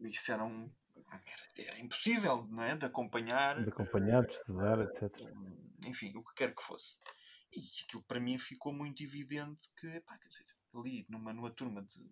isso 0.00 0.32
era, 0.32 0.44
um, 0.44 0.70
era, 1.10 1.68
era, 1.68 1.80
impossível 1.80 2.46
não 2.46 2.62
é? 2.62 2.76
de 2.76 2.86
acompanhar, 2.86 3.62
de 3.62 3.68
acompanhar, 3.68 4.24
de 4.24 4.32
estudar, 4.32 4.80
etc. 4.80 5.10
Enfim, 5.86 6.16
o 6.16 6.22
que 6.22 6.34
quer 6.34 6.54
que 6.54 6.62
fosse. 6.62 6.98
E 7.52 7.60
aquilo 7.84 8.02
para 8.02 8.20
mim 8.20 8.38
ficou 8.38 8.72
muito 8.72 9.02
evidente 9.02 9.68
que, 9.78 9.86
epá, 9.86 10.18
quer 10.18 10.28
dizer, 10.28 10.46
ali 10.74 11.06
numa, 11.08 11.32
numa 11.32 11.50
turma 11.50 11.82
de 11.82 12.10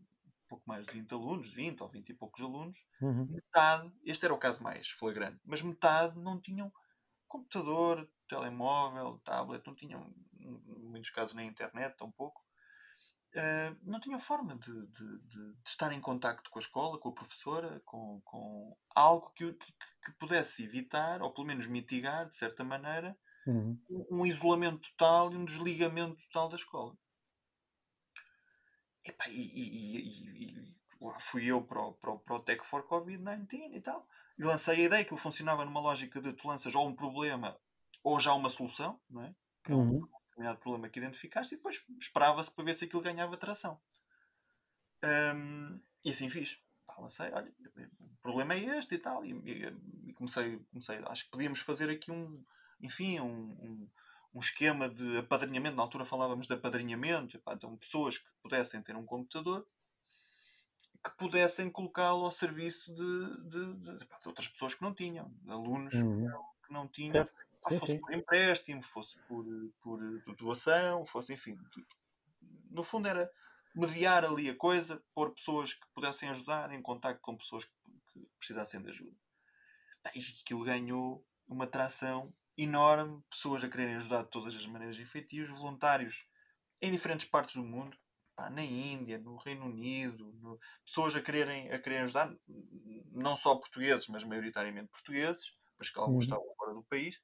pouco 0.49 0.65
mais 0.67 0.87
de 0.87 0.93
20 0.93 1.13
alunos, 1.13 1.53
20 1.53 1.81
ou 1.83 1.89
20 1.89 2.09
e 2.09 2.15
poucos 2.15 2.43
alunos, 2.43 2.79
uhum. 3.01 3.27
metade, 3.31 3.93
este 4.05 4.25
era 4.25 4.35
o 4.35 4.39
caso 4.39 4.63
mais 4.63 4.89
flagrante, 4.89 5.41
mas 5.45 5.63
metade 5.63 6.19
não 6.19 6.41
tinham 6.41 6.73
computador, 7.29 8.09
telemóvel, 8.29 9.21
tablet, 9.25 9.67
não 9.67 9.75
tinham, 9.75 10.13
em 10.39 10.89
muitos 10.89 11.11
casos, 11.11 11.35
nem 11.35 11.49
internet, 11.49 11.97
tão 11.97 12.11
pouco. 12.11 12.45
Uh, 13.35 13.77
não 13.83 14.01
tinham 14.01 14.19
forma 14.19 14.57
de, 14.57 14.73
de, 14.73 15.19
de, 15.19 15.55
de, 15.55 15.55
estar 15.67 15.93
em 15.93 16.01
contacto 16.01 16.49
com 16.49 16.59
a 16.59 16.63
escola, 16.63 16.99
com 16.99 17.11
a 17.11 17.15
professora, 17.15 17.83
com, 17.85 18.21
com 18.25 18.75
algo 18.95 19.31
que, 19.35 19.53
que, 19.53 19.73
que, 19.73 20.13
pudesse 20.19 20.65
evitar, 20.65 21.21
ou 21.21 21.31
pelo 21.35 21.47
menos 21.47 21.67
mitigar, 21.67 22.27
de 22.27 22.35
certa 22.35 22.65
maneira, 22.65 23.15
uhum. 23.47 23.79
um 24.11 24.25
isolamento 24.25 24.91
total 24.91 25.33
e 25.33 25.37
um 25.37 25.45
desligamento 25.45 26.17
total 26.29 26.49
da 26.49 26.57
escola. 26.57 26.97
Epá, 29.07 29.29
e, 29.29 29.41
e, 29.41 30.45
e, 30.45 30.77
lá 31.01 31.19
fui 31.21 31.47
eu 31.47 31.63
para 31.63 31.81
o, 31.81 31.93
para 31.93 32.11
o, 32.11 32.19
para 32.19 32.37
o 32.37 32.41
Tech 32.41 32.65
for 32.67 32.87
Covid-19 32.87 33.75
e 33.75 33.81
tal. 33.81 34.07
E 34.39 34.45
lancei 34.45 34.83
a 34.83 34.85
ideia 34.85 35.05
que 35.05 35.13
ele 35.13 35.21
funcionava 35.21 35.65
numa 35.65 35.81
lógica 35.81 36.21
de 36.21 36.33
tu 36.33 36.49
lanças 36.49 36.75
ou 36.75 36.87
um 36.87 36.95
problema 36.95 37.59
ou 38.03 38.19
já 38.21 38.35
uma 38.35 38.49
solução, 38.49 39.01
não 39.09 39.23
é? 39.23 39.35
Que 39.65 39.73
é 39.73 39.75
um 39.75 39.79
uhum. 39.79 40.09
determinado 40.29 40.59
problema 40.59 40.89
que 40.89 40.99
identificaste 40.99 41.55
e 41.55 41.57
depois 41.57 41.85
esperava-se 41.99 42.55
para 42.55 42.65
ver 42.65 42.75
se 42.75 42.85
aquilo 42.85 43.03
ganhava 43.03 43.37
tração. 43.37 43.81
Um, 45.05 45.81
e 46.05 46.11
assim 46.11 46.29
fiz. 46.29 46.61
Pá, 46.87 46.97
lancei, 46.99 47.31
olha, 47.33 47.53
o 48.01 48.17
problema 48.23 48.55
é 48.55 48.79
este 48.79 48.95
e 48.95 48.99
tal. 48.99 49.25
E, 49.25 49.33
e, 50.09 50.13
comecei, 50.15 50.59
comecei, 50.71 50.99
acho 51.07 51.25
que 51.25 51.31
podíamos 51.31 51.61
fazer 51.61 51.91
aqui 51.91 52.11
um, 52.11 52.45
enfim, 52.81 53.21
um, 53.21 53.53
um 53.61 53.91
um 54.37 54.41
esquema 54.41 54.87
de 54.87 55.17
apadrinhamento, 55.17 55.77
na 55.77 55.83
altura 55.83 56.05
falávamos 56.05 56.47
de 56.47 56.53
apadrinhamento, 56.53 57.41
então 57.49 57.75
pessoas 57.79 58.19
que 58.19 58.29
pudessem 58.43 58.83
ter 58.83 58.95
um 58.95 59.07
computador 59.07 59.67
que 61.03 61.11
pudessem 61.17 61.71
colocá-lo 61.71 62.25
ao 62.25 62.31
serviço 62.31 62.95
de, 62.95 63.49
de, 63.49 63.75
de, 63.75 63.99
de, 63.99 64.09
outras 64.27 64.49
pessoas 64.49 64.75
que 64.75 64.83
não 64.83 64.93
tinham, 64.93 65.33
alunos 65.49 65.95
uhum. 65.95 66.29
que 66.67 66.73
não 66.73 66.87
tinham, 66.87 67.27
sim, 67.27 67.79
fosse 67.79 67.93
sim. 67.93 68.01
por 68.01 68.13
empréstimo, 68.13 68.83
fosse 68.83 69.19
por, 69.21 69.47
por 69.81 70.37
doação, 70.37 71.07
fosse 71.07 71.33
enfim. 71.33 71.57
No 72.71 72.83
fundo 72.83 73.09
era 73.09 73.31
mediar 73.75 74.25
ali 74.25 74.51
a 74.51 74.57
coisa, 74.57 75.03
pôr 75.15 75.31
pessoas 75.31 75.73
que 75.73 75.87
pudessem 75.95 76.29
ajudar 76.29 76.73
em 76.73 76.83
contato 76.83 77.21
com 77.21 77.37
pessoas 77.37 77.65
que, 77.65 77.73
que 78.13 78.29
precisassem 78.39 78.83
de 78.83 78.91
ajuda. 78.91 79.17
E 80.15 80.21
aquilo 80.43 80.65
ganhou 80.65 81.25
uma 81.49 81.67
tração 81.67 82.35
enorme, 82.57 83.23
pessoas 83.29 83.63
a 83.63 83.69
quererem 83.69 83.97
ajudar 83.97 84.23
de 84.23 84.31
todas 84.31 84.55
as 84.55 84.67
maneiras 84.67 84.99
efetivas, 84.99 85.49
voluntários 85.51 86.27
em 86.81 86.91
diferentes 86.91 87.27
partes 87.27 87.55
do 87.55 87.63
mundo, 87.63 87.97
pá, 88.35 88.51
na 88.51 88.63
Índia, 88.63 89.19
no 89.19 89.37
Reino 89.37 89.67
Unido, 89.67 90.33
no... 90.41 90.59
pessoas 90.85 91.15
a 91.17 91.23
quererem, 91.23 91.71
a 91.71 91.79
quererem 91.79 92.05
ajudar, 92.05 92.35
não 93.13 93.37
só 93.37 93.55
portugueses, 93.57 94.07
mas 94.09 94.25
maioritariamente 94.25 94.89
portugueses, 94.89 95.55
mas 95.79 95.91
que 95.91 95.99
alguns 95.99 96.27
uhum. 96.27 96.35
estavam 96.35 96.55
fora 96.57 96.75
do 96.75 96.83
país. 96.85 97.21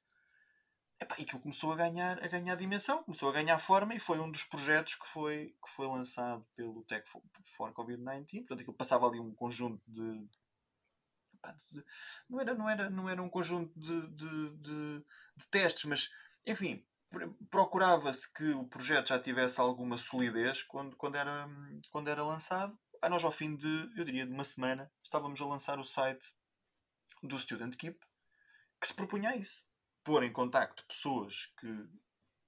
Epá, 0.99 1.15
e 1.19 1.23
aquilo 1.23 1.41
começou 1.41 1.71
a 1.71 1.75
ganhar, 1.75 2.23
a 2.23 2.27
ganhar 2.27 2.55
dimensão, 2.55 3.03
começou 3.03 3.29
a 3.29 3.33
ganhar 3.33 3.59
forma 3.59 3.93
e 3.93 3.99
foi 3.99 4.19
um 4.19 4.31
dos 4.31 4.43
projetos 4.43 4.95
que 4.95 5.07
foi, 5.07 5.55
que 5.63 5.69
foi 5.69 5.87
lançado 5.87 6.45
pelo 6.55 6.83
Tech 6.85 7.07
for, 7.09 7.21
for 7.57 7.73
Covid-19. 7.73 8.39
Portanto, 8.39 8.61
aquilo 8.61 8.75
passava 8.75 9.07
ali 9.07 9.19
um 9.19 9.33
conjunto 9.33 9.83
de, 9.87 10.29
não 12.29 12.39
era, 12.39 12.53
não 12.55 12.69
era, 12.69 12.89
não 12.89 13.09
era 13.09 13.21
um 13.21 13.29
conjunto 13.29 13.77
de, 13.79 14.07
de, 14.07 14.57
de, 14.57 15.05
de 15.37 15.47
testes, 15.49 15.85
mas 15.85 16.09
enfim, 16.45 16.85
procurava-se 17.49 18.31
que 18.31 18.51
o 18.51 18.67
projeto 18.67 19.09
já 19.09 19.19
tivesse 19.19 19.59
alguma 19.59 19.97
solidez 19.97 20.63
quando, 20.63 20.95
quando, 20.95 21.15
era, 21.15 21.47
quando 21.91 22.09
era 22.09 22.23
lançado. 22.23 22.77
Aí 23.01 23.09
nós, 23.09 23.23
ao 23.23 23.31
fim 23.31 23.55
de, 23.55 23.91
eu 23.97 24.03
diria, 24.03 24.25
de 24.25 24.31
uma 24.31 24.43
semana, 24.43 24.91
estávamos 25.03 25.39
a 25.41 25.45
lançar 25.45 25.79
o 25.79 25.83
site 25.83 26.33
do 27.21 27.37
Student 27.37 27.75
Keep, 27.75 27.99
que 28.79 28.87
se 28.87 28.93
propunha 28.93 29.31
a 29.31 29.35
isso. 29.35 29.63
Pôr 30.03 30.23
em 30.23 30.33
contacto 30.33 30.85
pessoas 30.85 31.53
que 31.59 31.89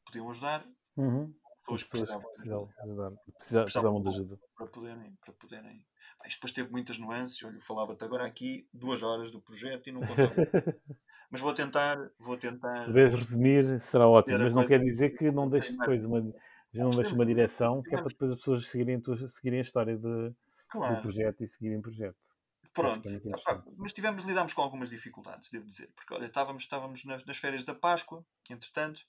podiam 0.06 0.30
ajudar, 0.30 0.66
uhum. 0.98 1.34
pessoas 1.62 1.84
que 1.84 1.89
precisavam, 1.89 2.32
precisavam, 2.32 2.66
precisavam, 3.38 3.66
precisavam 3.66 4.02
de 4.02 4.10
ajuda. 4.10 4.39
Para 4.56 4.68
poderem, 4.68 5.16
para 5.16 5.34
poderem 5.34 5.88
isto 6.28 6.38
depois 6.38 6.51
teve 6.51 6.72
muitas 6.72 6.97
nuances. 6.97 7.41
Olha, 7.43 7.60
falava-te 7.62 8.03
agora 8.03 8.26
aqui 8.26 8.68
duas 8.74 9.03
horas 9.03 9.32
do 9.32 9.39
projeto 9.39 9.88
e 9.88 9.91
não 9.91 10.01
contava. 10.01 10.34
mas 11.30 11.41
vou 11.41 11.53
tentar, 11.53 11.97
vou 12.20 12.38
tentar. 12.38 12.82
Se 12.82 12.86
puderes 12.86 13.14
resumir, 13.14 13.80
será 13.80 14.08
ótimo. 14.08 14.39
Mas 14.39 14.53
não 14.53 14.66
quer 14.66 14.80
dizer 14.80 15.18
que 15.18 15.32
não 15.32 15.49
deixes 15.49 15.78
depois 15.78 16.06
uma, 16.06 16.22
não 16.74 16.89
deixes 16.89 17.14
uma 17.14 17.26
direção, 17.26 17.82
que 17.82 17.93
é 17.93 17.97
para 17.97 18.08
depois 18.08 18.32
as 18.32 18.38
pessoas 18.38 18.68
seguirem, 18.68 19.01
seguirem 19.28 19.60
a 19.60 19.64
história 19.64 19.97
de, 19.97 20.34
claro. 20.70 20.95
do 20.95 21.01
projeto 21.01 21.43
e 21.43 21.47
seguirem 21.47 21.78
o 21.80 21.82
projeto. 21.82 22.18
Pronto, 22.74 23.08
mas 23.78 23.93
tivemos, 23.93 24.26
lidámos 24.26 24.51
com 24.51 24.62
algumas 24.62 24.89
dificuldades, 24.89 25.49
devo 25.49 25.66
dizer, 25.66 25.89
porque 25.95 26.14
olha, 26.14 26.26
estávamos, 26.26 26.64
estávamos 26.64 27.06
nas, 27.06 27.24
nas 27.24 27.38
férias 27.38 27.64
da 27.64 27.74
Páscoa, 27.74 28.26
entretanto, 28.49 29.01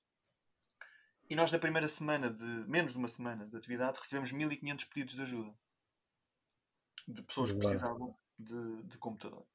e 1.28 1.34
nós 1.34 1.50
na 1.50 1.58
primeira 1.58 1.88
semana 1.88 2.30
de, 2.30 2.44
menos 2.68 2.92
de 2.92 2.98
uma 2.98 3.08
semana 3.08 3.44
de 3.44 3.56
atividade, 3.56 3.98
recebemos 3.98 4.30
1500 4.30 4.84
pedidos 4.84 5.16
de 5.16 5.22
ajuda 5.22 5.52
de 7.06 7.22
pessoas 7.22 7.52
que 7.52 7.58
precisavam 7.58 8.16
de, 8.38 8.82
de 8.84 8.98
computador. 8.98 9.46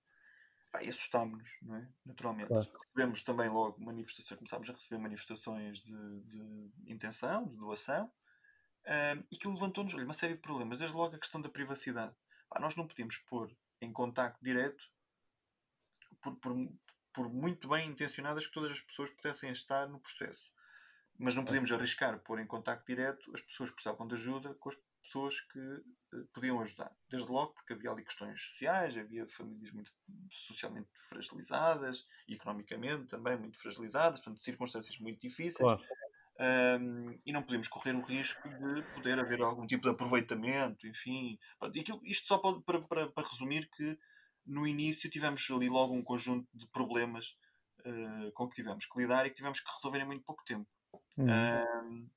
e 0.82 0.90
assustámos-nos, 0.90 1.50
não 1.62 1.76
é? 1.76 1.90
Naturalmente. 2.06 2.48
Claro. 2.48 2.72
Recebemos 2.80 3.24
também 3.24 3.50
logo 3.50 3.84
manifestações, 3.84 4.38
começámos 4.38 4.70
a 4.70 4.74
receber 4.74 5.02
manifestações 5.02 5.84
de, 5.84 6.22
de 6.22 6.72
intenção, 6.88 7.48
de 7.48 7.58
doação, 7.58 8.12
um, 8.88 9.24
e 9.30 9.38
que 9.38 9.48
levantou-nos 9.48 9.94
uma 9.94 10.14
série 10.14 10.34
de 10.34 10.40
problemas. 10.40 10.80
Desde 10.80 10.96
logo 10.96 11.16
a 11.16 11.20
questão 11.20 11.42
da 11.42 11.50
privacidade. 11.50 12.16
Pá, 12.50 12.60
nós 12.60 12.76
não 12.76 12.88
podíamos 12.88 13.18
pôr 13.18 13.56
em 13.82 13.92
contacto 13.92 14.44
direto, 14.44 14.84
por, 16.22 16.36
por, 16.38 16.56
por, 17.14 17.30
muito 17.30 17.68
bem 17.68 17.90
intencionadas 17.90 18.46
que 18.46 18.54
todas 18.54 18.72
as 18.72 18.82
pessoas 18.82 19.10
pudessem 19.10 19.52
estar 19.52 19.88
no 19.88 20.00
processo. 20.00 20.52
Mas 21.18 21.36
não 21.36 21.44
podíamos 21.46 21.72
arriscar 21.72 22.20
pôr 22.20 22.40
em 22.40 22.48
contacto 22.48 22.86
direto 22.86 23.32
as 23.34 23.42
pessoas 23.42 23.70
que 23.70 23.76
precisavam 23.76 24.08
de 24.08 24.16
ajuda 24.16 24.54
com 24.56 24.70
as 24.70 24.76
pessoas 25.02 25.40
que 25.42 25.60
uh, 25.60 26.28
podiam 26.34 26.60
ajudar. 26.62 26.92
Desde 27.10 27.30
logo 27.30 27.54
porque 27.54 27.74
havia 27.74 27.92
ali 27.92 28.04
questões 28.04 28.42
sociais, 28.42 28.98
havia 28.98 29.28
famílias 29.28 29.72
muito 29.72 29.92
socialmente 30.30 30.90
fragilizadas, 31.10 32.06
economicamente 32.28 33.08
também 33.08 33.38
muito 33.38 33.58
fragilizadas, 33.58 34.20
portanto, 34.20 34.40
circunstâncias 34.40 34.98
muito 35.00 35.20
difíceis. 35.20 35.58
Claro. 35.58 35.82
Um, 36.40 37.16
e 37.24 37.32
não 37.32 37.44
podemos 37.44 37.68
correr 37.68 37.94
o 37.94 38.02
risco 38.02 38.50
de 38.50 38.82
poder 38.96 39.20
haver 39.20 39.42
algum 39.42 39.68
tipo 39.68 39.84
de 39.84 39.90
aproveitamento, 39.90 40.88
enfim. 40.88 41.38
Aquilo, 41.60 42.02
isto 42.04 42.28
só 42.28 42.40
pode, 42.40 42.64
para, 42.64 42.82
para, 42.82 43.08
para, 43.12 43.28
resumir 43.28 43.70
que 43.70 44.00
no 44.44 44.66
início 44.66 45.10
tivemos 45.10 45.48
ali 45.52 45.70
logo 45.70 45.94
um 45.94 46.04
conjunto 46.04 46.48
de 46.52 46.68
problemas 46.70 47.38
uh, 47.86 48.32
com 48.32 48.48
que 48.48 48.56
tivemos 48.56 48.88
que 48.88 49.00
lidar 49.00 49.26
e 49.26 49.30
que 49.30 49.36
tivemos 49.36 49.60
que 49.60 49.72
resolver 49.72 50.00
em 50.00 50.06
muito 50.06 50.24
pouco 50.24 50.44
tempo. 50.44 50.68
Uhum. 51.16 51.28
Um, 51.28 52.10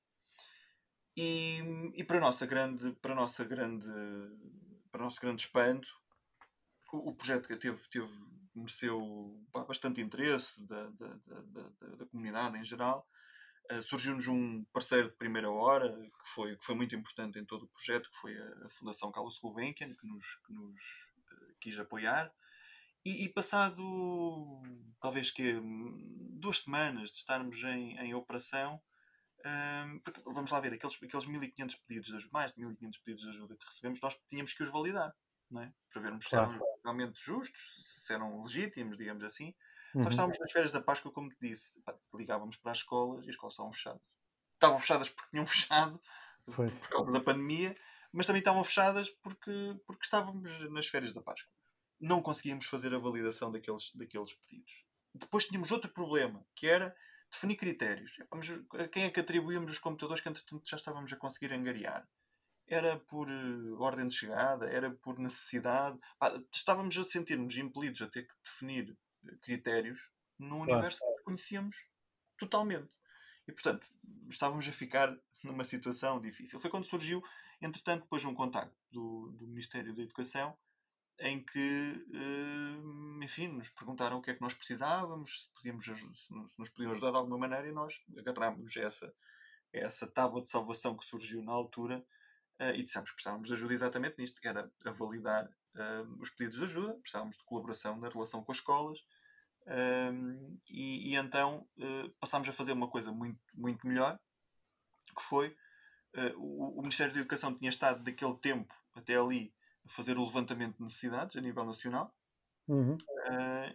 e, 1.17 1.93
e 1.95 2.05
para 2.05 2.21
nossa 2.21 2.47
grande, 2.47 2.93
para 3.01 3.15
nossa 3.15 3.45
grande, 3.45 3.87
para 4.91 5.01
o 5.01 5.05
nosso 5.05 5.21
grande 5.21 5.43
espanto, 5.43 5.89
o, 6.93 7.11
o 7.11 7.15
projeto 7.15 7.49
que 7.49 7.57
teve, 7.57 7.81
teve 7.89 8.09
mereceu 8.55 9.45
bastante 9.67 10.01
interesse 10.01 10.67
da, 10.67 10.91
da, 10.91 11.09
da, 11.27 11.69
da 11.97 12.07
comunidade 12.07 12.57
em 12.57 12.65
geral 12.65 13.09
Uh, 13.73 13.81
Surgiu-nos 13.81 14.29
um 14.29 14.63
parceiro 14.65 15.09
de 15.09 15.17
primeira 15.17 15.51
hora, 15.51 15.91
que 15.91 16.29
foi, 16.35 16.57
que 16.57 16.65
foi 16.65 16.75
muito 16.75 16.95
importante 16.95 17.39
em 17.39 17.45
todo 17.47 17.65
o 17.65 17.69
projeto, 17.69 18.11
que 18.11 18.17
foi 18.19 18.37
a, 18.37 18.67
a 18.67 18.69
Fundação 18.69 19.11
Carlos 19.11 19.39
Gulbenkian, 19.39 19.95
que 19.95 20.07
nos, 20.07 20.37
que 20.47 20.53
nos 20.53 20.81
uh, 21.33 21.55
quis 21.61 21.79
apoiar. 21.79 22.31
E, 23.05 23.25
e, 23.25 23.29
passado, 23.29 23.83
talvez 25.01 25.31
que 25.31 25.61
duas 26.33 26.61
semanas 26.61 27.11
de 27.11 27.19
estarmos 27.19 27.63
em, 27.65 27.97
em 27.99 28.15
operação, 28.15 28.81
um, 29.45 29.99
porque, 29.99 30.23
vamos 30.25 30.51
lá 30.51 30.59
ver, 30.61 30.73
aqueles, 30.73 30.97
aqueles 31.03 31.27
1500 31.27 31.77
pedidos 31.77 32.09
de 32.09 32.17
ajuda, 32.17 32.31
mais 32.33 32.53
de 32.53 32.61
1500 32.61 32.99
pedidos 33.01 33.25
de 33.25 33.31
ajuda 33.31 33.57
que 33.57 33.67
recebemos, 33.67 34.01
nós 34.01 34.19
tínhamos 34.27 34.55
que 34.55 34.63
os 34.63 34.71
validar, 34.71 35.15
não 35.51 35.63
é? 35.63 35.73
para 35.91 36.01
vermos 36.01 36.27
claro. 36.27 36.47
se 36.47 36.55
eram 36.55 36.67
realmente 36.83 37.21
justos, 37.23 37.95
se 37.99 38.13
eram 38.13 38.43
legítimos, 38.43 38.97
digamos 38.97 39.23
assim. 39.23 39.55
Uhum. 39.95 40.03
Nós 40.03 40.15
estávamos 40.15 40.39
nas 40.39 40.51
férias 40.51 40.73
da 40.73 40.81
Páscoa, 40.81 41.13
como 41.13 41.29
te 41.29 41.37
disse, 41.41 41.83
ligávamos 42.15 42.57
para 42.57 42.73
as 42.73 42.79
escolas 42.79 43.27
e 43.27 43.29
as 43.29 43.35
escolas 43.35 43.53
estavam 43.53 43.73
fechadas. 43.73 44.03
Estavam 44.55 44.79
fechadas 44.79 45.11
porque 45.11 45.31
tinham 45.31 45.47
fechado 45.47 46.01
Foi. 46.51 46.71
por 46.71 46.89
causa 46.89 47.13
da 47.13 47.21
pandemia, 47.21 47.77
mas 48.13 48.27
também 48.27 48.41
estavam 48.41 48.65
fechadas 48.65 49.11
porque, 49.23 49.79
porque 49.87 50.05
estávamos 50.05 50.71
nas 50.71 50.87
férias 50.87 51.13
da 51.13 51.21
Páscoa. 51.21 51.53
Não 52.01 52.23
conseguíamos 52.23 52.65
fazer 52.65 52.95
a 52.95 52.99
validação 52.99 53.53
daqueles, 53.53 53.95
daqueles 53.95 54.33
pedidos. 54.33 54.87
Depois 55.15 55.45
tínhamos 55.45 55.71
outro 55.71 55.93
problema, 55.93 56.45
que 56.57 56.67
era 56.67 56.97
definir 57.35 57.57
critérios. 57.57 58.17
Mas 58.33 58.51
a 58.81 58.89
quem 58.89 59.05
é 59.05 59.11
que 59.11 59.21
atribuíamos 59.21 59.73
os 59.73 59.79
computadores 59.79 60.23
que, 60.23 60.29
entretanto, 60.29 60.69
já 60.69 60.77
estávamos 60.77 61.13
a 61.13 61.17
conseguir 61.17 61.53
angariar? 61.53 62.09
Era 62.67 62.99
por 62.99 63.29
uh, 63.29 63.81
ordem 63.81 64.09
de 64.09 64.15
chegada? 64.15 64.67
Era 64.67 64.91
por 64.91 65.19
necessidade? 65.19 65.99
estávamos 66.53 66.97
a 66.97 67.05
sentir-nos 67.05 67.57
impelidos 67.57 68.03
a 68.03 68.09
ter 68.09 68.27
que 68.27 68.35
definir 68.43 68.97
critérios 69.43 70.11
num 70.39 70.57
claro. 70.59 70.73
universo 70.73 71.01
que 71.01 71.23
conhecíamos 71.25 71.87
totalmente. 72.39 72.91
E, 73.47 73.53
portanto, 73.53 73.87
estávamos 74.31 74.67
a 74.67 74.73
ficar 74.73 75.15
numa 75.45 75.65
situação 75.65 76.21
difícil. 76.21 76.61
Foi 76.61 76.71
quando 76.71 76.87
surgiu, 76.87 77.23
entretanto, 77.61 78.03
depois 78.03 78.25
um 78.25 78.35
contacto 78.35 78.75
do, 78.91 79.31
do 79.33 79.47
Ministério 79.47 79.95
da 79.95 80.03
Educação 80.03 80.57
em 81.21 81.45
que, 81.45 82.07
eh, 82.13 83.25
enfim, 83.25 83.49
nos 83.49 83.69
perguntaram 83.71 84.19
o 84.19 84.23
que 84.23 84.31
é 84.31 84.35
que 84.35 84.41
nós 84.41 84.55
precisávamos, 84.55 85.43
se, 85.43 85.55
podíamos, 85.55 85.85
se 85.85 86.59
nos 86.59 86.69
podiam 86.71 86.93
ajudar 86.93 87.13
de 87.13 87.17
alguma 87.17 87.39
maneira 87.39 87.69
e 87.69 87.73
nós 87.73 88.03
agarrámos 88.19 88.77
essa, 88.77 89.15
essa 89.73 90.07
tábua 90.07 90.43
de 90.43 90.49
salvação 90.49 90.97
que 90.97 91.05
surgiu 91.05 91.43
na 91.43 91.53
altura 91.53 92.05
eh, 92.59 92.77
e 92.77 92.83
dissemos 92.83 93.11
que 93.11 93.17
precisávamos 93.17 93.49
de 93.49 93.55
ajuda 93.55 93.75
exatamente 93.75 94.19
nisto, 94.19 94.41
que 94.41 94.49
era 94.49 94.71
a 94.85 94.91
validar 94.91 95.47
uh, 95.47 96.21
os 96.21 96.31
pedidos 96.31 96.59
de 96.59 96.65
ajuda, 96.65 96.95
precisávamos 96.95 97.37
de 97.37 97.45
colaboração 97.45 97.99
na 97.99 98.09
relação 98.09 98.43
com 98.43 98.53
as 98.53 98.59
escolas, 98.59 98.99
e, 100.69 101.13
e, 101.13 101.17
então 101.17 101.67
passámos 102.21 102.47
a 102.47 102.53
fazer 102.53 102.73
uma 102.73 102.87
coisa 102.87 103.11
muito, 103.11 103.41
muito 103.55 103.87
melhor, 103.87 104.21
que 105.17 105.23
foi 105.23 105.57
o, 106.37 106.79
o, 106.79 106.83
Ministério 106.83 107.15
da 107.15 107.21
Educação 107.21 107.57
tinha 107.57 107.71
estado 107.71 108.05
daquele 108.05 108.37
tempo 108.37 108.75
até 108.95 109.17
ali 109.17 109.54
fazer 109.87 110.17
o 110.17 110.25
levantamento 110.25 110.77
de 110.77 110.83
necessidades 110.83 111.37
a 111.37 111.41
nível 111.41 111.65
nacional, 111.65 112.15
uhum. 112.69 112.99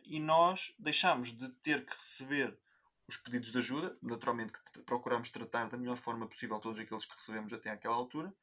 e 0.03 0.19
nós 0.19 0.73
deixámos 0.79 1.31
de 1.31 1.49
ter 1.61 1.85
que 1.85 1.95
receber 1.95 2.57
os 3.07 3.17
pedidos 3.17 3.51
de 3.51 3.57
ajuda, 3.57 3.97
naturalmente 4.01 4.53
que 4.53 4.79
procuramos 4.81 5.29
tratar 5.29 5.69
da 5.69 5.77
melhor 5.77 5.97
forma 5.97 6.27
possível 6.27 6.59
todos 6.59 6.79
aqueles 6.79 7.05
que 7.05 7.15
recebemos 7.15 7.51
até 7.51 7.71
àquela 7.71 7.95
altura, 7.95 8.33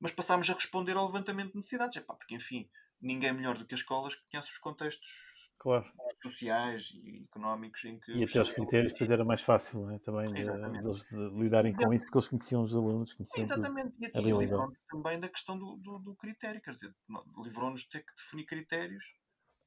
mas 0.00 0.12
passámos 0.12 0.48
a 0.48 0.54
responder 0.54 0.96
ao 0.96 1.06
levantamento 1.06 1.50
de 1.50 1.56
necessidades, 1.56 1.96
Epá, 1.96 2.14
porque 2.14 2.34
enfim, 2.34 2.70
ninguém 3.00 3.32
melhor 3.32 3.58
do 3.58 3.66
que 3.66 3.74
as 3.74 3.80
escolas 3.80 4.14
que 4.14 4.30
conhece 4.30 4.50
os 4.50 4.58
contextos 4.58 5.37
claro. 5.58 5.92
sociais 6.22 6.92
e 6.94 7.24
económicos 7.24 7.84
em 7.84 7.98
que. 7.98 8.12
E 8.12 8.24
até 8.24 8.42
os 8.42 8.50
critérios 8.50 8.92
depois 8.92 9.10
era 9.10 9.24
mais 9.24 9.42
fácil 9.42 9.80
não 9.80 9.94
é? 9.94 9.98
também 9.98 10.32
de, 10.32 10.42
de, 10.42 11.30
de 11.30 11.40
lidarem 11.40 11.74
com 11.74 11.92
isso, 11.92 12.04
porque 12.06 12.18
eles 12.18 12.28
conheciam 12.28 12.62
os 12.62 12.74
alunos. 12.74 13.12
Conheciam 13.14 13.42
Exatamente, 13.42 13.98
e, 14.00 14.06
e 14.06 14.20
livrou-nos 14.20 14.78
também 14.88 15.20
da 15.20 15.28
questão 15.28 15.58
do, 15.58 15.76
do, 15.76 15.98
do 15.98 16.16
critério, 16.16 16.60
quer 16.60 16.70
dizer, 16.70 16.94
livrou-nos 17.42 17.82
de 17.82 17.88
ter 17.88 18.00
que 18.00 18.14
definir 18.16 18.44
critérios 18.44 19.04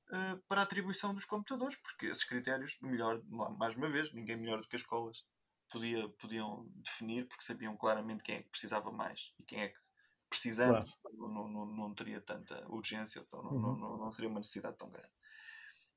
uh, 0.09 0.41
para 0.47 0.61
a 0.61 0.63
atribuição 0.63 1.13
dos 1.13 1.25
computadores, 1.25 1.75
porque 1.77 2.07
esses 2.07 2.23
critérios, 2.23 2.77
melhor, 2.81 3.21
mais 3.57 3.75
uma 3.75 3.89
vez, 3.89 4.13
ninguém 4.13 4.37
melhor 4.37 4.61
do 4.61 4.67
que 4.67 4.75
as 4.75 4.81
escolas 4.81 5.25
podia, 5.69 6.07
podiam 6.19 6.65
definir, 6.75 7.27
porque 7.27 7.43
sabiam 7.43 7.75
claramente 7.77 8.23
quem 8.23 8.35
é 8.35 8.43
que 8.43 8.49
precisava 8.49 8.91
mais 8.91 9.33
e 9.39 9.43
quem 9.43 9.61
é 9.61 9.69
que 9.69 9.79
precisando, 10.29 10.85
claro. 10.85 11.33
não, 11.33 11.49
não, 11.49 11.65
não, 11.65 11.93
teria 11.93 12.21
tanta 12.21 12.65
urgência, 12.69 13.19
então 13.19 13.43
não, 13.43 13.51
uhum. 13.51 13.77
não, 13.77 13.97
não, 13.97 14.11
seria 14.13 14.29
uma 14.29 14.39
necessidade 14.39 14.77
tão 14.77 14.89
grande. 14.89 15.11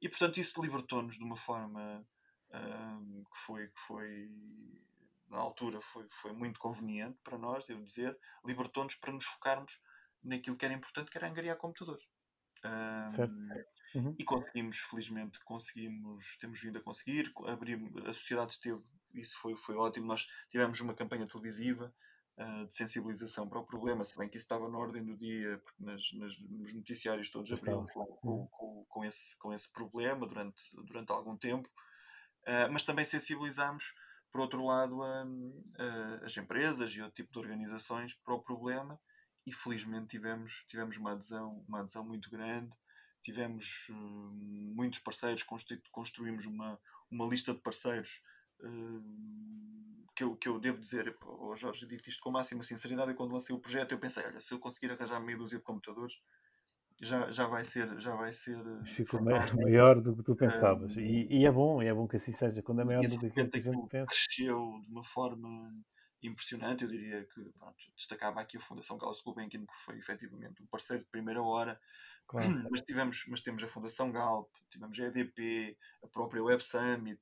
E 0.05 0.09
portanto 0.11 0.39
isso 0.39 0.61
libertou-nos 0.61 1.17
de 1.17 1.25
uma 1.25 1.35
forma 1.35 2.07
um, 2.53 3.25
que, 3.25 3.39
foi, 3.39 3.69
que 3.69 3.81
foi, 3.81 4.31
na 5.31 5.39
altura, 5.39 5.81
foi, 5.81 6.07
foi 6.11 6.35
muito 6.35 6.61
conveniente 6.61 7.19
para 7.25 7.39
nós, 7.39 7.65
devo 7.65 7.83
dizer, 7.83 8.15
libertou-nos 8.45 8.97
para 8.97 9.15
nos 9.15 9.25
focarmos 9.25 9.81
naquilo 10.23 10.59
que 10.59 10.65
era 10.67 10.75
importante, 10.75 11.11
que 11.11 11.17
era 11.17 11.27
angariar 11.27 11.57
computadores. 11.57 12.07
Um, 12.63 13.11
certo. 13.13 13.35
Uhum. 13.95 14.15
E 14.19 14.25
conseguimos, 14.25 14.77
felizmente, 14.77 15.39
conseguimos, 15.43 16.37
temos 16.39 16.61
vindo 16.61 16.79
a 16.79 16.83
conseguir, 16.83 17.33
abrir, 17.47 17.81
a 18.07 18.13
sociedade 18.13 18.53
esteve, 18.53 18.83
isso 19.15 19.39
foi, 19.39 19.57
foi 19.57 19.75
ótimo, 19.75 20.05
nós 20.05 20.27
tivemos 20.51 20.79
uma 20.83 20.95
campanha 20.95 21.27
televisiva 21.27 21.95
uh, 22.39 22.67
de 22.67 22.75
sensibilização 22.75 23.49
para 23.49 23.59
o 23.59 23.67
problema, 23.67 24.05
se 24.05 24.17
bem 24.17 24.29
que 24.29 24.37
isso 24.37 24.45
estava 24.45 24.69
na 24.69 24.79
ordem 24.79 25.05
do 25.05 25.17
dia, 25.17 25.59
porque 25.65 25.83
nas, 25.83 26.13
nas 26.15 26.39
nos 26.39 26.75
noticiários 26.75 27.31
todos 27.31 27.53
abriam 27.53 27.87
com, 27.87 28.07
com, 28.07 28.47
com, 28.47 28.85
com, 28.89 29.05
esse, 29.05 29.39
com 29.39 29.53
esse 29.53 29.71
problema 29.73 30.27
durante, 30.27 30.61
durante 30.87 31.13
algum 31.13 31.37
tempo, 31.37 31.69
uh, 32.47 32.73
mas 32.73 32.85
também 32.85 33.05
sensibilizámos, 33.05 33.95
por 34.31 34.41
outro 34.41 34.65
lado, 34.65 35.03
a, 35.03 35.23
a, 35.23 36.25
as 36.25 36.37
empresas 36.37 36.91
e 36.91 37.01
outro 37.01 37.15
tipo 37.15 37.33
de 37.33 37.39
organizações 37.39 38.15
para 38.15 38.35
o 38.35 38.43
problema 38.43 39.01
e 39.47 39.53
felizmente 39.53 40.09
tivemos, 40.09 40.65
tivemos 40.69 40.97
uma, 40.97 41.13
adesão, 41.13 41.65
uma 41.69 41.81
adesão 41.81 42.05
muito 42.05 42.31
grande, 42.31 42.73
tivemos 43.23 43.89
uh, 43.91 43.95
muitos 43.95 44.99
parceiros, 44.99 45.45
construímos 45.91 46.47
uma, 46.47 46.81
uma 47.11 47.27
lista 47.27 47.55
de 47.55 47.61
parceiros 47.61 48.23
que 50.17 50.25
eu, 50.25 50.37
que 50.37 50.49
eu 50.49 50.61
devo 50.61 50.79
dizer, 50.79 51.17
oh 51.23 51.55
Jorge, 51.57 51.87
digo 51.87 52.03
isto 52.07 52.23
com 52.23 52.31
máxima 52.31 52.63
sinceridade, 52.63 53.11
eu 53.11 53.17
quando 53.17 53.33
lancei 53.33 53.55
o 53.55 53.59
projeto 53.59 53.93
eu 53.93 53.99
pensei, 53.99 54.25
olha, 54.25 54.41
se 54.41 54.53
eu 54.53 54.59
conseguir 54.59 54.93
arranjar 54.93 55.21
meia 55.21 55.37
dúzia 55.37 55.59
de 55.59 55.65
computadores, 55.65 56.15
já, 57.03 57.29
já 57.31 57.47
vai 57.47 57.65
ser 57.65 57.99
já 57.99 58.15
vai 58.15 58.33
ser 58.33 58.57
eh, 58.57 58.85
ficou 58.85 59.21
maior 59.21 60.01
do 60.01 60.15
que 60.17 60.23
tu 60.23 60.37
pensavas 60.37 60.97
um, 60.97 61.01
e, 61.01 61.41
e, 61.41 61.45
é 61.45 61.51
bom 61.51 61.83
é 61.83 61.93
bom 61.93 62.07
que 62.07 62.19
assim 62.19 62.33
seja 62.33 62.63
quando 62.63 62.83
é 62.83 62.85
maior 62.85 63.03
do 63.03 63.19
que 63.19 63.31
que 63.31 63.41
a 63.41 63.61
gente 63.61 63.89
pensa 63.89 64.07
cresceu 64.07 64.81
de 64.81 64.93
uma 64.93 65.03
forma 65.03 65.75
impressionante. 66.29 66.85
Eu 66.85 66.91
diria 66.91 67.25
que 67.25 67.43
pronto, 67.59 67.77
destacava 67.97 68.41
aqui 68.41 68.57
a 68.57 68.61
Fundação 68.61 68.99
Carlos 68.99 69.21
Gulbenkian, 69.21 69.65
porque 69.65 69.83
foi 69.83 69.99
efetivamente 69.99 70.63
um 70.63 70.67
parceiro 70.67 71.03
de 71.03 71.11
primeira 71.11 71.43
hora. 71.43 71.81
Claro. 72.27 72.49
Mas, 72.71 72.81
tivemos, 72.81 73.25
mas 73.29 73.41
temos 73.43 73.63
a 73.63 73.69
Fundação 73.69 74.11
Galp, 74.11 74.49
tivemos 74.71 74.99
a 74.99 75.05
EDP, 75.05 75.77
a 76.03 76.09
própria 76.09 76.43
Web 76.43 76.65
Summit, 76.65 77.21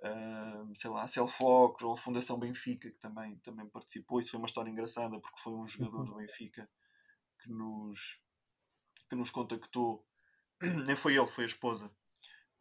uh, 0.00 0.74
sei 0.74 0.90
lá, 0.90 1.02
a 1.02 1.08
Celfocus 1.08 1.82
ou 1.82 1.94
a 1.94 1.96
Fundação 1.96 2.38
Benfica, 2.38 2.90
que 2.90 2.98
também, 2.98 3.36
também 3.38 3.68
participou. 3.68 4.20
Isso 4.20 4.30
foi 4.30 4.38
uma 4.38 4.46
história 4.46 4.70
engraçada, 4.70 5.20
porque 5.20 5.40
foi 5.40 5.52
um 5.52 5.66
jogador 5.66 6.04
do 6.04 6.14
Benfica 6.16 6.68
que 7.40 7.50
nos, 7.50 8.20
que 9.08 9.16
nos 9.16 9.30
contactou. 9.30 10.06
Nem 10.86 10.96
foi 10.96 11.16
ele, 11.16 11.26
foi 11.26 11.44
a 11.44 11.48
esposa. 11.48 11.90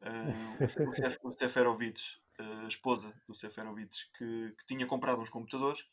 Uh, 0.02 1.28
o 1.28 1.32
Seferovic, 1.32 2.02
a 2.40 2.68
esposa 2.68 3.14
do 3.28 3.34
Seferovic, 3.34 3.96
que, 4.16 4.56
que 4.58 4.66
tinha 4.68 4.86
comprado 4.86 5.22
uns 5.22 5.30
computadores 5.30 5.84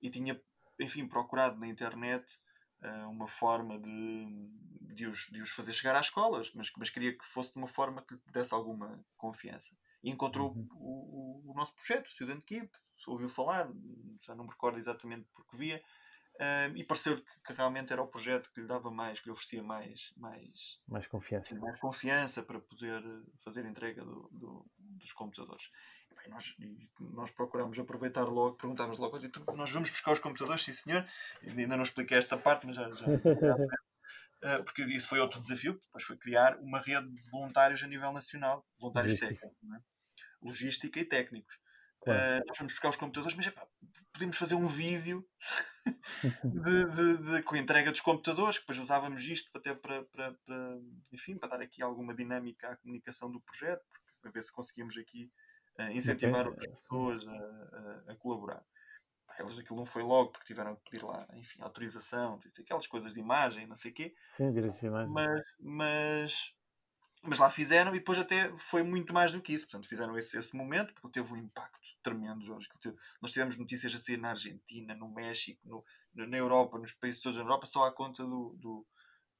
e 0.00 0.08
tinha, 0.10 0.40
enfim, 0.78 1.08
procurado 1.08 1.58
na 1.58 1.66
internet 1.66 2.24
uh, 2.82 3.10
uma 3.10 3.26
forma 3.26 3.78
de, 3.80 4.26
de, 4.94 5.06
os, 5.06 5.26
de 5.32 5.42
os 5.42 5.50
fazer 5.50 5.72
chegar 5.72 5.96
às 5.96 6.06
escolas, 6.06 6.52
mas, 6.54 6.70
mas 6.76 6.90
queria 6.90 7.16
que 7.16 7.24
fosse 7.24 7.52
de 7.52 7.58
uma 7.58 7.66
forma 7.66 8.02
que 8.02 8.14
lhe 8.14 8.20
desse 8.32 8.54
alguma 8.54 9.04
confiança. 9.16 9.76
E 10.02 10.10
encontrou 10.10 10.52
uhum. 10.52 10.68
o, 10.74 11.46
o, 11.46 11.52
o, 11.52 11.54
nosso 11.54 11.74
projeto, 11.74 12.06
o 12.06 12.10
Student 12.10 12.42
Keep, 12.44 12.70
ouviu 13.06 13.28
falar, 13.28 13.68
já 14.20 14.34
não 14.34 14.44
me 14.44 14.50
recordo 14.50 14.78
exatamente 14.78 15.26
porque 15.34 15.56
via, 15.56 15.82
um, 16.40 16.76
e 16.76 16.84
pareceu 16.84 17.16
que, 17.16 17.40
que, 17.46 17.52
realmente 17.52 17.92
era 17.92 18.00
o 18.00 18.06
projeto 18.06 18.50
que 18.52 18.60
lhe 18.60 18.66
dava 18.66 18.90
mais, 18.92 19.18
que 19.18 19.26
lhe 19.26 19.32
oferecia 19.32 19.62
mais, 19.62 20.12
mais, 20.16 20.80
mais 20.86 21.06
confiança. 21.08 21.54
Mais 21.56 21.80
confiança 21.80 22.42
para 22.44 22.60
poder 22.60 23.02
fazer 23.44 23.64
entrega 23.64 24.04
do, 24.04 24.28
do, 24.30 24.66
dos 24.78 25.12
computadores. 25.12 25.70
E, 26.10 26.14
bem, 26.14 26.28
nós, 26.28 26.56
nós 27.00 27.30
procuramos 27.32 27.76
aproveitar 27.76 28.24
logo, 28.24 28.56
perguntámos 28.56 28.98
logo, 28.98 29.18
nós 29.56 29.70
vamos 29.72 29.90
buscar 29.90 30.12
os 30.12 30.20
computadores, 30.20 30.62
sim 30.62 30.72
senhor, 30.72 31.04
ainda 31.42 31.76
não 31.76 31.82
expliquei 31.82 32.16
esta 32.16 32.36
parte, 32.36 32.66
mas 32.66 32.76
já, 32.76 32.88
já, 32.90 33.06
já 33.06 33.78
porque 34.64 34.82
isso 34.84 35.08
foi 35.08 35.18
outro 35.20 35.40
desafio, 35.40 35.74
depois 35.74 36.04
foi 36.04 36.16
criar 36.16 36.56
uma 36.58 36.80
rede 36.80 37.08
de 37.08 37.30
voluntários 37.30 37.82
a 37.82 37.86
nível 37.86 38.12
nacional, 38.12 38.66
voluntários 38.78 39.14
Logística. 39.14 39.48
técnicos, 39.48 39.76
é? 39.76 39.82
logística 40.42 41.00
e 41.00 41.04
técnicos. 41.04 41.58
Uh, 42.06 42.40
nós 42.46 42.56
vamos 42.56 42.72
buscar 42.72 42.88
os 42.88 42.96
computadores, 42.96 43.36
mas 43.36 43.46
epá, 43.46 43.66
podemos 44.12 44.38
fazer 44.38 44.54
um 44.54 44.66
vídeo 44.66 45.28
de, 46.44 46.84
de, 46.86 47.18
de, 47.18 47.42
com 47.42 47.54
a 47.54 47.58
entrega 47.58 47.90
dos 47.90 48.00
computadores, 48.00 48.56
que 48.56 48.62
depois 48.62 48.78
usávamos 48.78 49.22
isto 49.24 49.50
até 49.54 49.74
para, 49.74 50.04
para, 50.04 50.32
para, 50.46 50.78
enfim, 51.12 51.36
para 51.36 51.50
dar 51.50 51.60
aqui 51.60 51.82
alguma 51.82 52.14
dinâmica 52.14 52.70
à 52.70 52.76
comunicação 52.76 53.30
do 53.30 53.40
projeto, 53.40 53.84
para 54.22 54.30
ver 54.30 54.42
se 54.42 54.52
conseguíamos 54.52 54.96
aqui 54.96 55.30
uh, 55.78 55.90
incentivar 55.90 56.46
okay. 56.46 56.52
outras 56.52 56.78
pessoas 56.80 57.26
a, 57.26 57.32
a, 57.32 58.12
a 58.12 58.16
colaborar. 58.16 58.64
Eles 59.38 59.58
aquilo 59.58 59.78
não 59.78 59.86
foi 59.86 60.02
logo, 60.02 60.32
porque 60.32 60.46
tiveram 60.46 60.74
que 60.76 60.90
pedir 60.90 61.04
lá, 61.04 61.26
enfim, 61.34 61.60
autorização, 61.62 62.40
aquelas 62.58 62.86
coisas 62.86 63.14
de 63.14 63.20
imagem, 63.20 63.66
não 63.66 63.76
sei 63.76 63.90
o 63.90 63.94
quê. 63.94 64.14
Sim, 64.36 64.52
direitos 64.52 64.80
de 64.80 64.86
imagem. 64.86 65.12
Mas, 65.12 65.42
mas 65.60 66.54
mas 67.22 67.38
lá 67.38 67.50
fizeram 67.50 67.94
e 67.94 67.98
depois 67.98 68.18
até 68.18 68.50
foi 68.56 68.82
muito 68.82 69.12
mais 69.12 69.32
do 69.32 69.42
que 69.42 69.52
isso. 69.52 69.66
Portanto, 69.66 69.88
fizeram 69.88 70.16
esse, 70.16 70.38
esse 70.38 70.56
momento 70.56 70.94
porque 70.94 71.20
teve 71.20 71.32
um 71.32 71.36
impacto 71.36 71.88
tremendo, 72.02 72.44
Jorge. 72.44 72.68
Nós 73.20 73.32
tivemos 73.32 73.56
notícias 73.56 73.94
a 73.94 73.98
sair 73.98 74.16
na 74.16 74.30
Argentina, 74.30 74.94
no 74.94 75.08
México, 75.08 75.60
no, 75.64 75.84
na 76.26 76.36
Europa, 76.36 76.78
nos 76.78 76.92
países 76.92 77.20
todos 77.20 77.36
da 77.36 77.44
Europa, 77.44 77.66
só 77.66 77.84
à 77.84 77.92
conta 77.92 78.22
do, 78.24 78.54
do, 78.56 78.86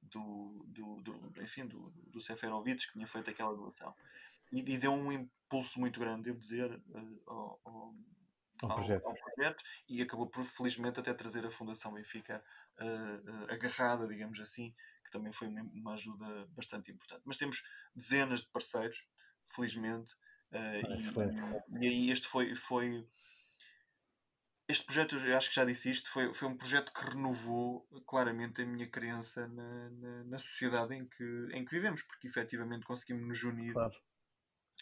do, 0.02 0.66
do, 0.68 1.02
do 1.02 1.42
enfim, 1.42 1.66
do, 1.66 1.90
do 1.90 2.20
Seferovic 2.20 2.86
que 2.86 2.92
tinha 2.92 3.06
feito 3.06 3.30
aquela 3.30 3.54
doação. 3.54 3.94
E, 4.52 4.60
e, 4.60 4.78
deu 4.78 4.92
um 4.92 5.12
impulso 5.12 5.78
muito 5.78 6.00
grande, 6.00 6.24
devo 6.24 6.38
dizer, 6.38 6.72
uh, 6.72 7.22
ao, 7.26 7.60
ao, 7.64 7.94
ao, 8.62 8.74
projeto. 8.76 9.06
ao, 9.06 9.14
projeto. 9.14 9.64
e 9.88 10.02
acabou 10.02 10.28
por, 10.28 10.44
felizmente, 10.44 11.00
até 11.00 11.12
trazer 11.14 11.46
a 11.46 11.50
Fundação 11.50 11.92
Benfica 11.92 12.42
uh, 12.80 12.84
uh, 12.84 13.52
agarrada, 13.52 14.06
digamos 14.06 14.40
assim, 14.40 14.74
que 15.04 15.10
também 15.10 15.32
foi 15.32 15.48
uma, 15.48 15.62
uma 15.62 15.94
ajuda 15.94 16.46
bastante 16.50 16.90
importante. 16.90 17.22
Mas 17.24 17.36
temos 17.36 17.62
dezenas 17.94 18.42
de 18.42 18.48
parceiros, 18.48 19.06
felizmente, 19.46 20.12
uh, 20.52 21.78
e, 21.80 21.84
e, 21.84 21.88
aí 21.88 22.10
este 22.10 22.26
foi, 22.26 22.54
foi 22.54 23.06
este 24.68 24.84
projeto, 24.84 25.16
eu 25.16 25.36
acho 25.36 25.48
que 25.48 25.54
já 25.54 25.64
disse 25.64 25.90
isto, 25.90 26.10
foi, 26.10 26.34
foi 26.34 26.46
um 26.46 26.56
projeto 26.56 26.92
que 26.92 27.02
renovou 27.02 27.88
claramente 28.06 28.60
a 28.60 28.66
minha 28.66 28.86
crença 28.86 29.48
na, 29.48 29.90
na, 29.90 30.24
na 30.24 30.38
sociedade 30.38 30.94
em 30.94 31.06
que, 31.06 31.48
em 31.54 31.64
que 31.64 31.70
vivemos, 31.70 32.02
porque 32.02 32.26
efetivamente 32.26 32.84
conseguimos 32.84 33.26
nos 33.26 33.42
unir 33.44 33.72
claro. 33.72 33.94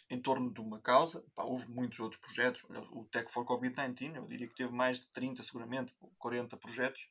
Em 0.09 0.21
torno 0.21 0.53
de 0.53 0.61
uma 0.61 0.81
causa. 0.81 1.25
Pá, 1.35 1.45
houve 1.45 1.69
muitos 1.69 2.01
outros 2.01 2.21
projetos, 2.21 2.65
o 2.93 3.05
Tech 3.05 3.31
for 3.31 3.45
Covid-19, 3.45 4.17
eu 4.17 4.27
diria 4.27 4.49
que 4.49 4.55
teve 4.55 4.73
mais 4.73 5.01
de 5.01 5.09
30, 5.11 5.43
seguramente, 5.43 5.95
40 6.19 6.57
projetos, 6.57 7.11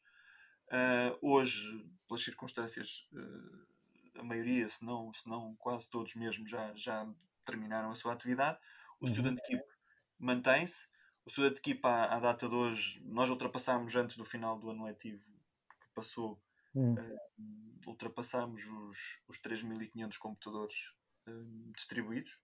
Uh, 0.68 1.18
hoje, 1.22 1.88
pelas 2.08 2.24
circunstâncias, 2.24 3.08
uh, 3.14 4.20
a 4.20 4.24
maioria, 4.24 4.68
se 4.68 4.84
não, 4.84 5.14
se 5.14 5.28
não 5.28 5.56
quase 5.58 5.90
todos 5.90 6.16
mesmo, 6.16 6.48
já, 6.48 6.74
já 6.76 7.08
terminaram 7.46 7.92
a 7.92 7.96
sua 7.96 8.14
atividade. 8.14 8.58
O 9.00 9.06
uhum. 9.06 9.14
Student 9.14 9.40
Keep 9.46 9.64
mantém-se. 10.18 10.88
O 11.24 11.30
Student 11.30 11.60
Keep, 11.60 11.86
à, 11.86 12.16
à, 12.16 12.20
data 12.20 12.50
de 12.50 12.56
hoje, 12.56 13.02
nós 13.06 13.30
ultrapassámos 13.30 13.96
antes 13.96 14.18
do 14.18 14.26
final 14.26 14.58
do 14.58 14.70
ano 14.70 14.86
letivo 14.86 15.24
que 15.80 15.88
passou, 15.94 16.42
uhum. 16.74 16.94
uh, 16.94 17.90
ultrapassámos 17.90 18.66
os, 18.66 19.22
os 19.28 19.40
3.500 19.40 20.18
computadores 20.18 20.96
distribuídos. 21.76 22.40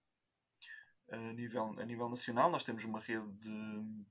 A 1.12 1.34
nível, 1.34 1.76
a 1.78 1.86
nível 1.86 2.10
nacional, 2.10 2.50
nós 2.50 2.64
temos 2.64 2.84
uma 2.86 3.00
rede 3.00 3.28
de 3.34 4.06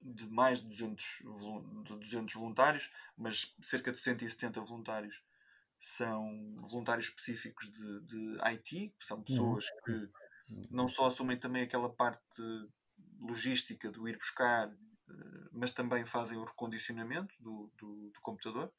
de 0.00 0.28
mais 0.28 0.60
de 0.60 0.68
200, 0.68 1.04
de 1.84 1.96
200 1.96 2.34
voluntários, 2.34 2.90
mas 3.16 3.54
cerca 3.60 3.90
de 3.90 3.98
170 3.98 4.60
voluntários 4.60 5.22
são 5.78 6.56
voluntários 6.62 7.08
específicos 7.08 7.70
de, 7.70 8.00
de 8.02 8.38
IT, 8.52 8.94
são 9.00 9.22
pessoas 9.22 9.66
uhum. 9.68 9.82
que 9.84 10.10
não 10.70 10.88
só 10.88 11.06
assumem 11.06 11.36
também 11.36 11.62
aquela 11.62 11.92
parte 11.92 12.42
logística 13.20 13.90
do 13.90 14.08
ir 14.08 14.16
buscar, 14.16 14.68
eh, 14.68 15.48
mas 15.52 15.72
também 15.72 16.04
fazem 16.04 16.38
o 16.38 16.44
recondicionamento 16.44 17.34
do, 17.40 17.70
do, 17.76 18.10
do 18.10 18.20
computador 18.20 18.72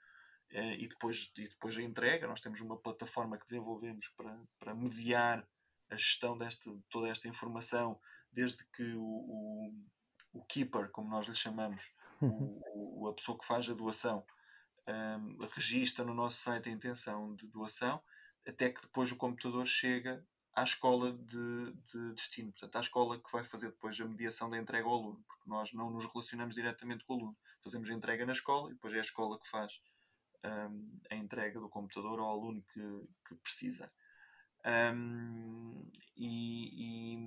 eh, 0.52 0.76
e 0.78 0.88
depois, 0.88 1.32
e 1.38 1.48
depois 1.48 1.78
a 1.78 1.82
entrega. 1.82 2.28
Nós 2.28 2.42
temos 2.42 2.60
uma 2.60 2.78
plataforma 2.78 3.38
que 3.38 3.46
desenvolvemos 3.46 4.08
para, 4.10 4.42
para 4.58 4.76
mediar 4.76 5.48
a 5.90 5.96
gestão 5.96 6.38
desta, 6.38 6.70
toda 6.90 7.10
esta 7.10 7.28
informação, 7.28 8.00
desde 8.32 8.64
que 8.76 8.94
o, 8.96 9.04
o 9.04 9.74
o 10.34 10.44
keeper, 10.44 10.90
como 10.92 11.10
nós 11.10 11.28
lhe 11.28 11.36
chamamos, 11.36 11.92
o, 12.22 13.04
o, 13.04 13.08
a 13.08 13.14
pessoa 13.14 13.38
que 13.38 13.46
faz 13.46 13.70
a 13.70 13.74
doação, 13.74 14.26
um, 14.88 15.38
registra 15.54 16.04
no 16.04 16.14
nosso 16.14 16.38
site 16.38 16.70
a 16.70 16.72
intenção 16.72 17.36
de 17.36 17.48
doação, 17.48 18.02
até 18.48 18.70
que 18.70 18.82
depois 18.82 19.12
o 19.12 19.18
computador 19.18 19.66
chega 19.66 20.26
à 20.56 20.64
escola 20.64 21.14
de, 21.14 21.74
de, 21.92 22.14
destino, 22.14 22.52
portanto, 22.52 22.76
à 22.76 22.82
escola 22.82 23.20
que 23.20 23.32
vai 23.32 23.44
fazer 23.44 23.68
depois 23.70 24.00
a 24.00 24.06
mediação 24.06 24.50
da 24.50 24.58
entrega 24.58 24.88
ao 24.88 24.94
aluno, 24.94 25.24
porque 25.28 25.50
nós 25.50 25.72
não 25.74 25.90
nos 25.90 26.06
relacionamos 26.12 26.56
diretamente 26.56 27.06
com 27.06 27.14
o 27.14 27.18
aluno, 27.18 27.38
fazemos 27.64 27.90
a 27.90 27.94
entrega 27.94 28.26
na 28.26 28.34
escola 28.34 28.70
e 28.70 28.74
depois 28.74 28.94
é 28.94 28.98
a 28.98 29.02
escola 29.02 29.40
que 29.40 29.48
faz 29.48 29.80
um, 30.46 30.98
a 31.12 31.16
entrega 31.16 31.60
do 31.60 31.70
computador 31.70 32.20
ao 32.20 32.30
aluno 32.30 32.64
que, 32.74 33.08
que 33.28 33.36
precisa. 33.36 33.92
Um, 34.66 35.90
e, 36.18 37.14
e, 37.14 37.18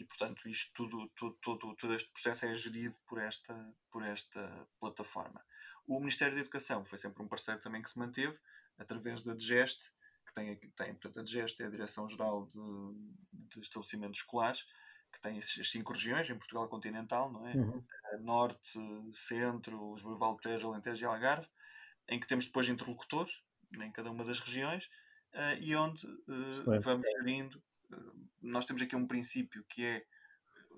e, 0.00 0.04
portanto 0.04 0.48
isto 0.48 0.72
tudo, 0.74 1.08
tudo, 1.16 1.36
todo, 1.40 1.74
todo 1.76 1.94
este 1.94 2.10
processo 2.10 2.46
é 2.46 2.54
gerido 2.54 2.96
por 3.06 3.18
esta, 3.18 3.74
por 3.90 4.02
esta 4.02 4.68
plataforma. 4.80 5.44
O 5.86 6.00
Ministério 6.00 6.34
da 6.34 6.40
Educação 6.40 6.84
foi 6.84 6.98
sempre 6.98 7.22
um 7.22 7.28
parceiro 7.28 7.60
também 7.60 7.80
que 7.80 7.90
se 7.90 7.98
manteve 7.98 8.36
através 8.78 9.22
da 9.22 9.34
DGEST, 9.34 9.92
que 10.26 10.34
tem, 10.34 10.56
tem 10.56 10.94
portanto, 10.94 11.20
a 11.20 11.22
DGEST 11.22 11.62
é 11.62 11.66
a 11.66 11.70
Direção-Geral 11.70 12.50
de, 12.52 13.48
de, 13.48 13.60
Estabelecimentos 13.60 14.18
Escolares, 14.18 14.66
que 15.12 15.20
tem 15.20 15.38
as 15.38 15.46
cinco 15.46 15.92
regiões 15.92 16.28
em 16.28 16.36
Portugal 16.36 16.68
continental, 16.68 17.32
não 17.32 17.46
é? 17.46 17.54
Uhum. 17.54 17.84
Norte, 18.20 18.78
Centro, 19.12 19.92
Lisboa, 19.92 20.18
Valtejo, 20.18 20.68
Alentejo 20.68 21.04
e 21.04 21.06
Algarve, 21.06 21.48
em 22.08 22.18
que 22.18 22.26
temos 22.26 22.46
depois 22.46 22.68
interlocutores 22.68 23.42
em 23.80 23.90
cada 23.92 24.10
uma 24.10 24.24
das 24.24 24.40
regiões 24.40 24.90
uh, 25.36 25.60
e 25.60 25.76
onde 25.76 26.06
uh, 26.06 26.80
vamos 26.80 27.06
gerindo. 27.10 27.62
Uh, 27.90 28.26
nós 28.40 28.64
temos 28.64 28.82
aqui 28.82 28.96
um 28.96 29.06
princípio 29.06 29.64
que 29.68 29.84
é, 29.84 30.04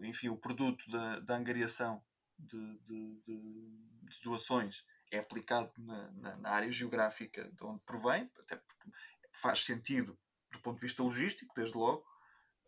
enfim, 0.01 0.29
o 0.29 0.37
produto 0.37 0.89
da, 0.91 1.21
da 1.21 1.37
angariação 1.37 2.03
de, 2.39 2.79
de, 2.81 3.21
de, 3.23 3.41
de 4.03 4.23
doações 4.23 4.85
é 5.11 5.19
aplicado 5.19 5.73
na, 5.79 6.11
na, 6.13 6.37
na, 6.37 6.51
área 6.51 6.71
geográfica 6.71 7.51
de 7.51 7.65
onde 7.65 7.81
provém, 7.85 8.31
até 8.39 8.57
porque 8.57 8.91
faz 9.31 9.65
sentido 9.65 10.19
do 10.53 10.61
ponto 10.61 10.77
de 10.77 10.83
vista 10.83 11.03
logístico, 11.03 11.55
desde 11.55 11.77
logo, 11.77 12.05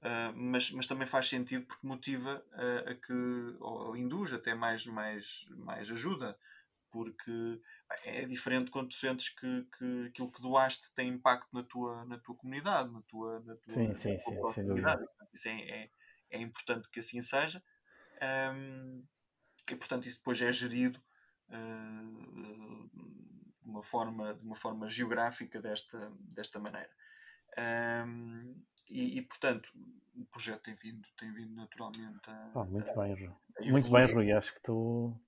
uh, 0.02 0.32
mas, 0.34 0.70
mas 0.70 0.86
também 0.86 1.06
faz 1.06 1.28
sentido 1.28 1.66
porque 1.66 1.86
motiva 1.86 2.44
uh, 2.52 2.90
a 2.90 2.94
que, 2.94 3.56
ou, 3.60 3.88
ou, 3.88 3.96
induz 3.96 4.32
até 4.32 4.54
mais, 4.54 4.86
mais, 4.86 5.46
mais 5.50 5.90
ajuda, 5.90 6.38
porque 6.90 7.60
é 8.04 8.24
diferente 8.26 8.70
quando 8.70 8.88
tu 8.88 8.94
sentes 8.94 9.28
que, 9.28 9.66
que 9.78 10.06
aquilo 10.06 10.30
que 10.30 10.42
doaste 10.42 10.92
tem 10.94 11.08
impacto 11.08 11.48
na 11.52 11.62
tua, 11.62 12.04
na 12.04 12.18
tua 12.18 12.36
comunidade, 12.36 12.92
na 12.92 13.02
tua, 13.02 13.40
na 13.40 13.56
tua, 13.56 13.74
sim, 13.74 13.94
sim, 13.94 14.18
tua 14.18 14.34
proximidade. 14.34 15.04
Isso 15.32 15.48
é, 15.48 15.60
é, 15.60 15.90
é, 16.30 16.40
importante 16.40 16.88
que 16.90 17.00
assim 17.00 17.22
seja. 17.22 17.62
Um, 18.54 19.04
que 19.66 19.76
portanto 19.76 20.06
isso 20.06 20.18
depois 20.18 20.40
é 20.42 20.52
gerido 20.52 21.00
uh, 21.48 22.90
de, 23.62 23.68
uma 23.68 23.82
forma, 23.82 24.34
de 24.34 24.44
uma 24.44 24.56
forma 24.56 24.88
geográfica 24.88 25.60
desta, 25.62 26.12
desta 26.34 26.58
maneira. 26.58 26.90
Um, 28.06 28.62
e, 28.88 29.18
e, 29.18 29.22
portanto, 29.22 29.70
o 30.20 30.26
projeto 30.26 30.62
tem 30.62 30.74
vindo, 30.74 31.06
tem 31.16 31.32
vindo 31.32 31.54
naturalmente 31.54 32.28
a. 32.28 32.50
Oh, 32.54 32.64
muito 32.64 32.94
bem, 32.94 33.14
Rui. 33.14 33.70
Muito 33.70 33.90
bem, 33.90 34.12
Rui. 34.12 34.32
Acho 34.32 34.52
que 34.52 34.58
estou 34.58 35.18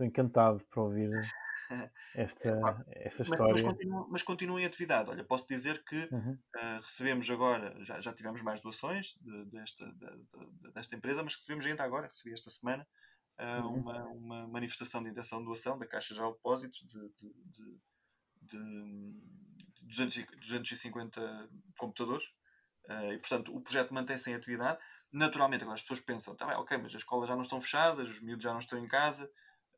encantado 0.00 0.60
por 0.70 0.84
ouvir 0.84 1.10
esta, 2.14 2.84
esta 2.88 3.22
história. 3.22 3.52
Mas, 3.52 3.62
mas, 3.62 3.72
continua, 3.72 4.08
mas 4.10 4.22
continua 4.22 4.60
em 4.60 4.64
atividade. 4.64 5.10
Olha, 5.10 5.24
posso 5.24 5.46
dizer 5.48 5.84
que 5.84 6.08
uhum. 6.12 6.32
uh, 6.56 6.80
recebemos 6.82 7.28
agora, 7.30 7.74
já, 7.84 8.00
já 8.00 8.12
tivemos 8.12 8.42
mais 8.42 8.60
doações 8.60 9.16
de, 9.20 9.44
desta, 9.46 9.86
de, 9.86 10.16
de, 10.16 10.72
desta 10.72 10.96
empresa, 10.96 11.22
mas 11.22 11.36
recebemos 11.36 11.64
ainda 11.64 11.84
agora, 11.84 12.08
recebi 12.08 12.32
esta 12.34 12.50
semana, 12.50 12.86
uh, 13.38 13.66
uhum. 13.66 13.74
uma, 13.74 14.06
uma 14.08 14.48
manifestação 14.48 15.02
de 15.02 15.10
intenção 15.10 15.38
de 15.38 15.44
doação 15.44 15.78
da 15.78 15.86
Caixa 15.86 16.14
Geral 16.14 16.30
de 16.30 16.36
Depósitos 16.36 16.86
de, 16.88 17.00
de, 17.18 17.80
de 18.42 19.28
250 19.82 21.48
computadores. 21.78 22.24
Uh, 22.88 23.12
e, 23.12 23.18
portanto, 23.18 23.54
o 23.54 23.60
projeto 23.60 23.92
mantém-se 23.92 24.30
em 24.30 24.34
atividade. 24.34 24.78
Naturalmente, 25.12 25.62
agora 25.62 25.74
as 25.74 25.82
pessoas 25.82 26.00
pensam, 26.00 26.34
tá 26.34 26.46
bem, 26.46 26.56
ok, 26.56 26.76
mas 26.78 26.94
as 26.94 27.02
escolas 27.02 27.28
já 27.28 27.34
não 27.34 27.42
estão 27.42 27.60
fechadas, 27.60 28.08
os 28.08 28.20
miúdos 28.20 28.42
já 28.44 28.52
não 28.52 28.60
estão 28.60 28.78
em 28.78 28.88
casa. 28.88 29.30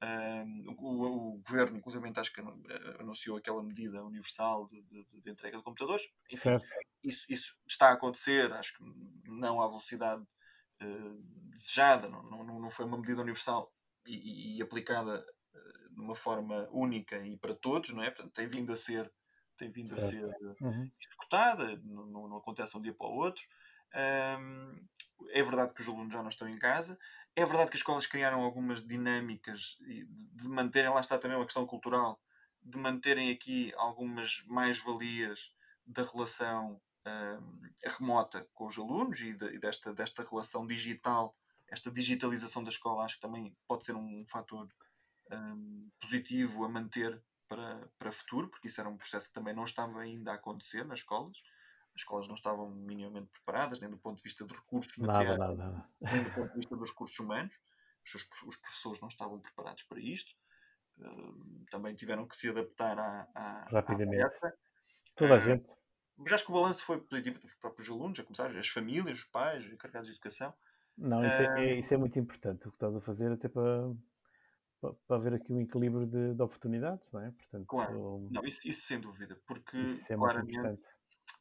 Uh, 0.02 0.72
o, 0.78 1.34
o, 1.34 1.42
governo, 1.46 1.76
inclusive, 1.76 2.10
acho 2.16 2.32
que 2.32 2.40
eh, 2.40 2.96
anunciou 3.00 3.36
aquela 3.36 3.62
medida 3.62 4.02
universal 4.02 4.66
de, 4.68 4.80
de, 4.82 5.06
de 5.20 5.30
entrega 5.30 5.58
de 5.58 5.62
computadores. 5.62 6.08
Enfim, 6.32 6.58
isso, 7.04 7.26
isso, 7.28 7.58
está 7.68 7.90
a 7.90 7.92
acontecer, 7.92 8.50
acho 8.52 8.78
que 8.78 8.84
não 9.26 9.60
à 9.60 9.66
velocidade 9.66 10.22
uh, 10.82 11.22
desejada, 11.50 12.08
não, 12.08 12.22
não, 12.22 12.60
não 12.60 12.70
foi 12.70 12.86
uma 12.86 12.96
medida 12.96 13.20
universal 13.20 13.70
e, 14.06 14.56
e 14.56 14.62
aplicada 14.62 15.22
uh, 15.54 15.94
de 15.94 16.00
uma 16.00 16.14
forma 16.14 16.66
única 16.72 17.18
e 17.26 17.36
para 17.36 17.54
todos, 17.54 17.90
não 17.90 18.02
é? 18.02 18.10
Portanto, 18.10 18.32
tem 18.32 18.48
vindo 18.48 18.72
a 18.72 18.76
ser 18.76 19.12
tem 19.60 19.70
vindo 19.70 19.98
certo. 19.98 20.04
a 20.04 20.10
ser 20.10 20.56
uhum. 20.60 20.90
executada, 20.98 21.76
não, 21.84 22.28
não, 22.28 22.36
acontece 22.38 22.76
um 22.76 22.80
dia 22.80 22.94
para 22.94 23.06
o 23.06 23.14
outro. 23.14 23.42
Um, 24.40 24.86
é 25.28 25.42
verdade 25.42 25.74
que 25.74 25.82
os 25.82 25.88
alunos 25.88 26.12
já 26.12 26.22
não 26.22 26.30
estão 26.30 26.48
em 26.48 26.58
casa. 26.58 26.98
É 27.36 27.44
verdade 27.44 27.70
que 27.70 27.76
as 27.76 27.80
escolas 27.80 28.06
criaram 28.06 28.40
algumas 28.40 28.84
dinâmicas 28.84 29.76
de 29.82 30.48
manterem, 30.48 30.90
lá 30.90 31.00
está 31.00 31.18
também 31.18 31.36
uma 31.36 31.44
questão 31.44 31.66
cultural, 31.66 32.20
de 32.62 32.78
manterem 32.78 33.30
aqui 33.30 33.72
algumas 33.76 34.42
mais-valias 34.46 35.54
da 35.86 36.04
relação 36.04 36.80
um, 37.06 37.60
remota 37.84 38.46
com 38.54 38.66
os 38.66 38.78
alunos 38.78 39.20
e, 39.20 39.34
de, 39.34 39.46
e, 39.54 39.58
desta, 39.58 39.92
desta 39.92 40.24
relação 40.28 40.66
digital, 40.66 41.36
esta 41.68 41.90
digitalização 41.90 42.64
da 42.64 42.70
escola, 42.70 43.04
acho 43.04 43.16
que 43.16 43.20
também 43.20 43.56
pode 43.68 43.84
ser 43.84 43.94
um 43.94 44.24
fator 44.26 44.68
um, 45.30 45.90
positivo 46.00 46.64
a 46.64 46.68
manter 46.68 47.22
para, 47.50 47.90
para 47.98 48.12
futuro, 48.12 48.48
porque 48.48 48.68
isso 48.68 48.80
era 48.80 48.88
um 48.88 48.96
processo 48.96 49.26
que 49.26 49.34
também 49.34 49.52
não 49.52 49.64
estava 49.64 50.00
ainda 50.00 50.30
a 50.30 50.34
acontecer 50.36 50.84
nas 50.84 51.00
escolas. 51.00 51.42
As 51.92 52.02
escolas 52.02 52.28
não 52.28 52.36
estavam 52.36 52.70
minimamente 52.70 53.28
preparadas, 53.28 53.80
nem 53.80 53.90
do 53.90 53.98
ponto 53.98 54.18
de 54.18 54.22
vista 54.22 54.44
dos 54.44 54.56
recursos 54.56 54.96
materiais, 54.96 55.36
nada, 55.36 55.54
nada. 55.56 55.88
nem 56.00 56.22
do 56.22 56.30
ponto 56.30 56.48
de 56.50 56.56
vista 56.56 56.76
dos 56.76 56.90
recursos 56.90 57.18
humanos. 57.18 57.58
Os, 58.14 58.28
os 58.46 58.56
professores 58.56 59.00
não 59.00 59.08
estavam 59.08 59.40
preparados 59.40 59.82
para 59.82 59.98
isto. 59.98 60.32
Uh, 60.98 61.64
também 61.70 61.94
tiveram 61.96 62.26
que 62.26 62.36
se 62.36 62.48
adaptar 62.48 62.96
à, 62.98 63.28
à 63.34 63.68
rapidamente. 63.68 64.22
À 64.22 64.52
Toda 65.16 65.34
a 65.34 65.38
uh, 65.38 65.40
gente. 65.40 65.68
Mas 66.16 66.32
acho 66.34 66.44
que 66.44 66.52
o 66.52 66.54
balanço 66.54 66.84
foi 66.84 67.00
positivo 67.00 67.40
dos 67.40 67.54
próprios 67.56 67.88
alunos, 67.88 68.20
a 68.20 68.22
começar 68.22 68.46
as 68.46 68.68
famílias, 68.68 69.18
os 69.18 69.24
pais, 69.24 69.64
os 69.64 69.72
encarregados 69.72 70.06
de 70.06 70.14
educação. 70.14 70.54
Não, 70.96 71.24
isso, 71.24 71.42
uh, 71.42 71.56
é, 71.56 71.74
isso 71.74 71.94
é 71.94 71.96
muito 71.96 72.18
importante 72.18 72.68
o 72.68 72.70
que 72.70 72.76
estás 72.76 72.94
a 72.94 73.00
fazer, 73.00 73.32
até 73.32 73.48
para, 73.48 73.92
para 74.80 75.16
haver 75.16 75.34
aqui 75.34 75.52
um 75.52 75.60
equilíbrio 75.60 76.06
de, 76.06 76.34
de 76.34 76.42
oportunidades, 76.42 77.06
não 77.12 77.20
é? 77.20 77.30
Portanto, 77.30 77.66
claro, 77.66 78.28
não, 78.30 78.42
isso, 78.44 78.66
isso, 78.66 78.82
sem 78.82 78.98
dúvida, 78.98 79.38
porque 79.46 79.76
é 80.08 80.14
claramente, 80.14 80.82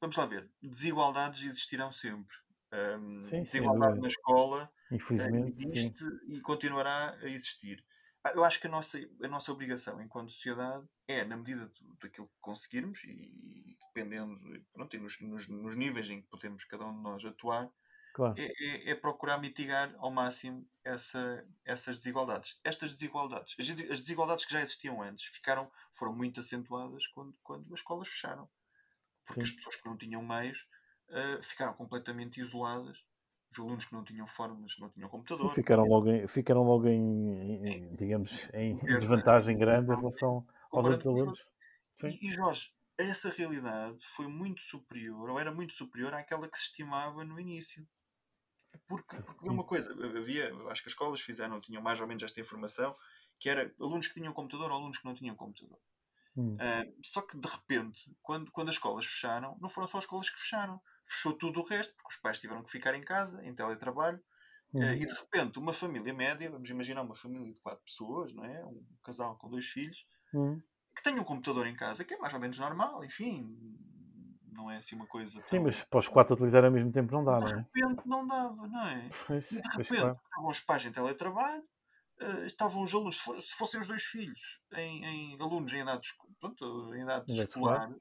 vamos 0.02 0.16
lá 0.16 0.26
ver, 0.26 0.50
desigualdades 0.62 1.44
existirão 1.44 1.92
sempre. 1.92 2.36
Um, 2.72 3.28
sim, 3.30 3.44
desigualdade 3.44 4.00
na 4.00 4.08
escola 4.08 4.72
eh, 4.92 4.96
existe 5.44 5.98
sim. 5.98 6.20
e 6.28 6.42
continuará 6.42 7.18
a 7.20 7.28
existir. 7.28 7.84
Eu 8.36 8.44
acho 8.44 8.60
que 8.60 8.68
a 8.68 8.70
nossa, 8.70 9.00
a 9.24 9.28
nossa 9.28 9.52
obrigação 9.52 10.00
enquanto 10.02 10.32
sociedade 10.32 10.86
é, 11.08 11.24
na 11.26 11.38
medida 11.38 11.66
do, 11.68 11.96
daquilo 12.00 12.28
que 12.28 12.36
conseguirmos 12.42 13.04
e 13.06 13.76
dependendo, 13.88 14.40
pronto, 14.74 14.96
e 14.96 15.00
nos, 15.00 15.20
nos, 15.22 15.48
nos 15.48 15.76
níveis 15.76 16.10
em 16.10 16.22
que 16.22 16.28
podemos 16.28 16.64
cada 16.66 16.86
um 16.86 16.96
de 16.96 17.02
nós 17.02 17.26
atuar, 17.26 17.72
Claro. 18.20 18.36
É, 18.38 18.48
é, 18.48 18.90
é, 18.92 18.96
procurar 18.96 19.38
mitigar 19.38 19.96
ao 19.98 20.12
máximo 20.12 20.68
essa, 20.84 21.48
essas 21.64 21.96
desigualdades. 21.96 22.60
Estas 22.66 22.92
desigualdades, 22.92 23.56
as, 23.58 24.00
desigualdades 24.02 24.44
que 24.44 24.52
já 24.52 24.62
existiam 24.62 25.02
antes, 25.02 25.24
ficaram, 25.24 25.72
foram 25.94 26.14
muito 26.14 26.42
acentuadas 26.42 27.08
quando, 27.08 27.34
quando 27.42 27.74
as 27.74 27.80
escolas 27.80 28.10
fecharam. 28.10 28.50
Porque 29.26 29.46
Sim. 29.46 29.52
as 29.52 29.56
pessoas 29.56 29.76
que 29.78 29.88
não 29.88 29.96
tinham 29.96 30.22
meios 30.22 30.68
uh, 31.12 31.42
ficaram 31.42 31.74
completamente 31.76 32.42
isoladas. 32.42 33.06
Os 33.54 33.58
alunos 33.58 33.86
que 33.86 33.94
não 33.94 34.04
tinham 34.04 34.28
formas, 34.28 34.76
não 34.80 34.90
tinham 34.90 35.08
computador. 35.08 35.48
Sim, 35.48 35.56
ficaram 35.56 35.86
logo, 35.86 36.10
em, 36.10 36.28
ficaram 36.28 36.64
logo 36.64 36.90
em, 36.90 37.66
em 37.66 37.96
digamos, 37.96 38.50
em 38.54 38.76
desvantagem 39.00 39.58
grande 39.58 39.94
em 39.94 39.96
relação 39.96 40.46
aos 40.74 40.86
outros 40.86 41.08
alunos. 41.08 41.40
E, 42.04 42.28
e 42.28 42.32
Jorge, 42.34 42.74
essa 42.98 43.30
realidade 43.30 44.06
foi 44.06 44.28
muito 44.28 44.60
superior, 44.60 45.30
ou 45.30 45.40
era 45.40 45.54
muito 45.54 45.74
superior 45.74 46.14
àquela 46.14 46.50
que 46.50 46.58
se 46.58 46.66
estimava 46.66 47.24
no 47.24 47.40
início. 47.40 47.88
Porque, 48.90 49.22
porque 49.22 49.48
uma 49.48 49.64
coisa, 49.64 49.94
havia, 50.18 50.48
acho 50.70 50.82
que 50.82 50.90
as 50.90 50.94
escolas 50.94 51.22
fizeram, 51.22 51.62
tinham 51.62 51.80
mais 51.80 52.02
ou 52.02 52.08
menos 52.08 52.24
esta 52.24 52.42
informação, 52.42 52.96
que 53.38 53.48
era 53.48 53.72
alunos 53.80 54.08
que 54.08 54.16
tinham 54.16 54.34
computador 54.34 54.72
ou 54.72 54.78
alunos 54.78 54.98
que 54.98 55.06
não 55.06 55.14
tinham 55.14 55.36
computador. 55.36 55.80
Hum. 56.36 56.56
Uh, 56.56 57.00
só 57.04 57.22
que 57.22 57.38
de 57.38 57.48
repente, 57.48 58.12
quando, 58.24 58.52
quando 58.52 58.70
as 58.70 58.76
escolas 58.76 59.06
fecharam, 59.06 59.56
não 59.62 59.70
foram 59.70 59.88
só 59.88 60.00
as 60.00 60.06
escolas 60.06 60.32
que 60.32 60.40
fecharam, 60.40 60.82
fechou 61.04 61.34
tudo 61.34 61.60
o 61.60 61.64
resto, 61.64 61.94
porque 61.94 62.16
os 62.16 62.18
pais 62.20 62.40
tiveram 62.40 62.64
que 62.64 62.72
ficar 62.72 62.96
em 62.96 63.04
casa, 63.04 63.46
em 63.46 63.54
teletrabalho, 63.54 64.20
hum. 64.74 64.80
uh, 64.80 64.94
e 64.94 65.06
de 65.06 65.14
repente 65.14 65.60
uma 65.60 65.72
família 65.72 66.12
média, 66.12 66.50
vamos 66.50 66.68
imaginar 66.68 67.04
uma 67.04 67.16
família 67.16 67.54
de 67.54 67.60
quatro 67.60 67.84
pessoas, 67.86 68.34
não 68.34 68.44
é? 68.44 68.66
um 68.66 68.84
casal 69.04 69.38
com 69.38 69.52
dois 69.52 69.68
filhos, 69.68 70.08
hum. 70.34 70.60
que 70.96 71.04
tem 71.04 71.20
um 71.20 71.24
computador 71.24 71.68
em 71.68 71.76
casa, 71.76 72.04
que 72.04 72.16
é 72.16 72.18
mais 72.18 72.34
ou 72.34 72.40
menos 72.40 72.58
normal, 72.58 73.06
enfim, 73.06 73.56
não 74.60 74.70
é 74.70 74.78
assim 74.78 74.96
uma 74.96 75.08
coisa. 75.08 75.36
Sim, 75.38 75.58
tão... 75.58 75.64
mas 75.64 75.84
para 75.86 76.00
os 76.00 76.08
quatro 76.08 76.36
utilizar 76.36 76.66
ao 76.66 76.72
mesmo 76.72 76.92
tempo 76.92 77.12
não 77.14 77.24
dá, 77.24 77.38
de 77.38 77.54
não 77.54 77.60
é? 77.60 77.68
De 77.74 77.82
repente 77.82 78.08
não 78.08 78.28
dava, 78.28 78.68
não 78.68 78.88
é? 78.88 79.10
Pois, 79.26 79.52
e 79.52 79.62
de 79.62 79.70
repente 79.70 80.02
claro. 80.02 80.12
estavam 80.12 80.50
os 80.50 80.60
pais 80.60 80.86
em 80.86 80.92
teletrabalho, 80.92 81.64
uh, 82.22 82.46
estavam 82.46 82.84
os 82.84 82.94
alunos, 82.94 83.18
se 83.18 83.56
fossem 83.56 83.80
os 83.80 83.88
dois 83.88 84.04
filhos 84.04 84.62
em, 84.74 85.06
em 85.06 85.42
alunos 85.42 85.72
em 85.72 85.80
idade, 85.80 86.08
pronto, 86.40 86.96
em 86.96 87.04
idade 87.04 87.32
escolar. 87.32 87.94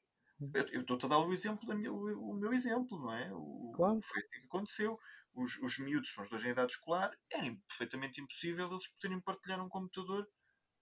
Eu 0.73 0.83
estou-te 0.83 1.07
a 1.07 1.09
dar 1.09 1.19
o 1.19 1.33
exemplo 1.33 1.75
minha, 1.75 1.93
o, 1.93 2.31
o, 2.31 2.35
meu 2.35 2.53
exemplo, 2.53 2.99
não 2.99 3.13
é? 3.13 3.29
O, 3.33 3.73
claro. 3.75 3.99
Foi 4.03 4.21
assim 4.21 4.41
que 4.41 4.47
aconteceu. 4.47 4.99
Os, 5.35 5.57
os 5.59 5.79
miúdos 5.79 6.13
são 6.13 6.23
os 6.23 6.31
dois 6.31 6.45
em 6.45 6.51
idade 6.51 6.73
escolar, 6.73 7.13
era 7.31 7.57
perfeitamente 7.69 8.21
impossível 8.21 8.71
eles 8.71 8.89
poderem 8.89 9.21
partilhar 9.21 9.61
um 9.61 9.69
computador 9.69 10.27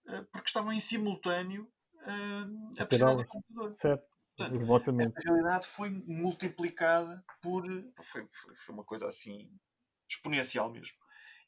uh, 0.09 0.25
porque 0.31 0.49
estavam 0.49 0.73
em 0.73 0.81
simultâneo 0.81 1.71
uh, 1.95 2.81
a 2.81 2.87
precisar 2.87 3.15
do 3.15 3.27
computador. 3.27 3.75
Certo. 3.75 4.16
Portanto, 4.37 4.75
a 5.17 5.21
realidade 5.21 5.67
foi 5.67 5.89
multiplicada 5.91 7.25
por. 7.41 7.65
Foi, 8.03 8.29
foi, 8.31 8.55
foi, 8.55 8.75
uma 8.75 8.85
coisa 8.85 9.09
assim 9.09 9.51
exponencial 10.09 10.71
mesmo. 10.71 10.97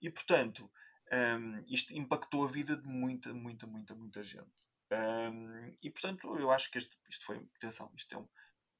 E 0.00 0.10
portanto, 0.10 0.70
um, 1.12 1.62
isto 1.68 1.94
impactou 1.94 2.44
a 2.44 2.48
vida 2.48 2.76
de 2.76 2.86
muita, 2.86 3.32
muita, 3.34 3.66
muita, 3.66 3.94
muita 3.94 4.24
gente. 4.24 4.48
Um, 4.90 5.74
e 5.82 5.90
portanto, 5.90 6.34
eu 6.38 6.50
acho 6.50 6.70
que 6.70 6.78
este, 6.78 6.96
isto 7.10 7.26
foi. 7.26 7.46
Atenção, 7.56 7.92
isto 7.94 8.14
é 8.14 8.18
um. 8.18 8.28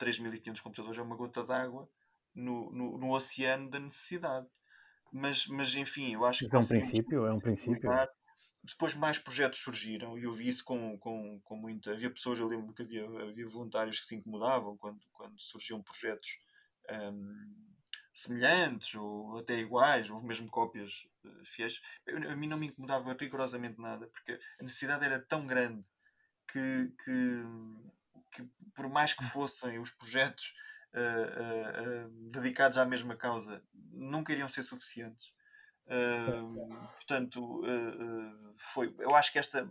3.500 0.01 0.63
computadores 0.63 0.99
é 0.99 1.03
uma 1.03 1.17
gota 1.17 1.45
d'água 1.45 1.91
no, 2.33 2.71
no, 2.71 2.99
no, 2.99 3.11
oceano 3.11 3.69
da 3.69 3.81
necessidade. 3.81 4.47
Mas, 5.13 5.47
mas 5.49 5.75
enfim, 5.75 6.15
eu 6.15 6.25
acho 6.25 6.49
que. 6.49 6.55
É 6.55 6.59
um 6.59 6.67
princípio, 6.67 7.27
é 7.27 7.33
um 7.33 7.39
princípio 7.39 7.91
depois 8.69 8.95
mais 8.95 9.19
projetos 9.19 9.61
surgiram 9.61 10.19
e 10.19 10.25
eu 10.25 10.35
vi 10.35 10.49
isso 10.49 10.65
com, 10.65 10.99
com, 10.99 11.41
com 11.41 11.57
muita. 11.57 11.93
Havia 11.93 12.11
pessoas, 12.11 12.39
eu 12.39 12.47
lembro 12.47 12.75
que 12.75 12.83
havia, 12.83 13.05
havia 13.23 13.49
voluntários 13.49 13.99
que 13.99 14.07
se 14.07 14.15
incomodavam 14.15 14.77
quando, 14.77 15.01
quando 15.13 15.41
surgiam 15.41 15.83
projetos 15.83 16.39
um, 16.91 17.67
semelhantes 18.13 18.95
ou 18.95 19.39
até 19.39 19.59
iguais, 19.59 20.11
ou 20.11 20.23
mesmo 20.23 20.51
cópias 20.51 21.09
uh, 21.25 21.45
fiéis. 21.45 21.81
Eu, 22.07 22.31
a 22.31 22.37
mim 22.37 22.47
não 22.47 22.59
me 22.59 22.67
incomodava 22.67 23.17
rigorosamente 23.19 23.81
nada, 23.81 24.07
porque 24.09 24.39
a 24.61 24.63
necessidade 24.63 25.05
era 25.05 25.19
tão 25.19 25.47
grande 25.47 25.83
que, 26.53 26.93
que, 27.05 27.43
que 28.33 28.51
por 28.75 28.89
mais 28.89 29.15
que 29.15 29.25
fossem 29.25 29.79
os 29.79 29.91
projetos 29.93 30.53
uh, 30.93 32.07
uh, 32.07 32.31
dedicados 32.31 32.77
à 32.77 32.85
mesma 32.85 33.17
causa, 33.17 33.63
nunca 33.73 34.33
iriam 34.33 34.49
ser 34.49 34.63
suficientes 34.63 35.33
portanto, 36.97 37.61
uh, 37.61 38.55
foi, 38.57 38.95
eu 38.99 39.15
acho 39.15 39.33
que 39.33 39.39
esta 39.39 39.71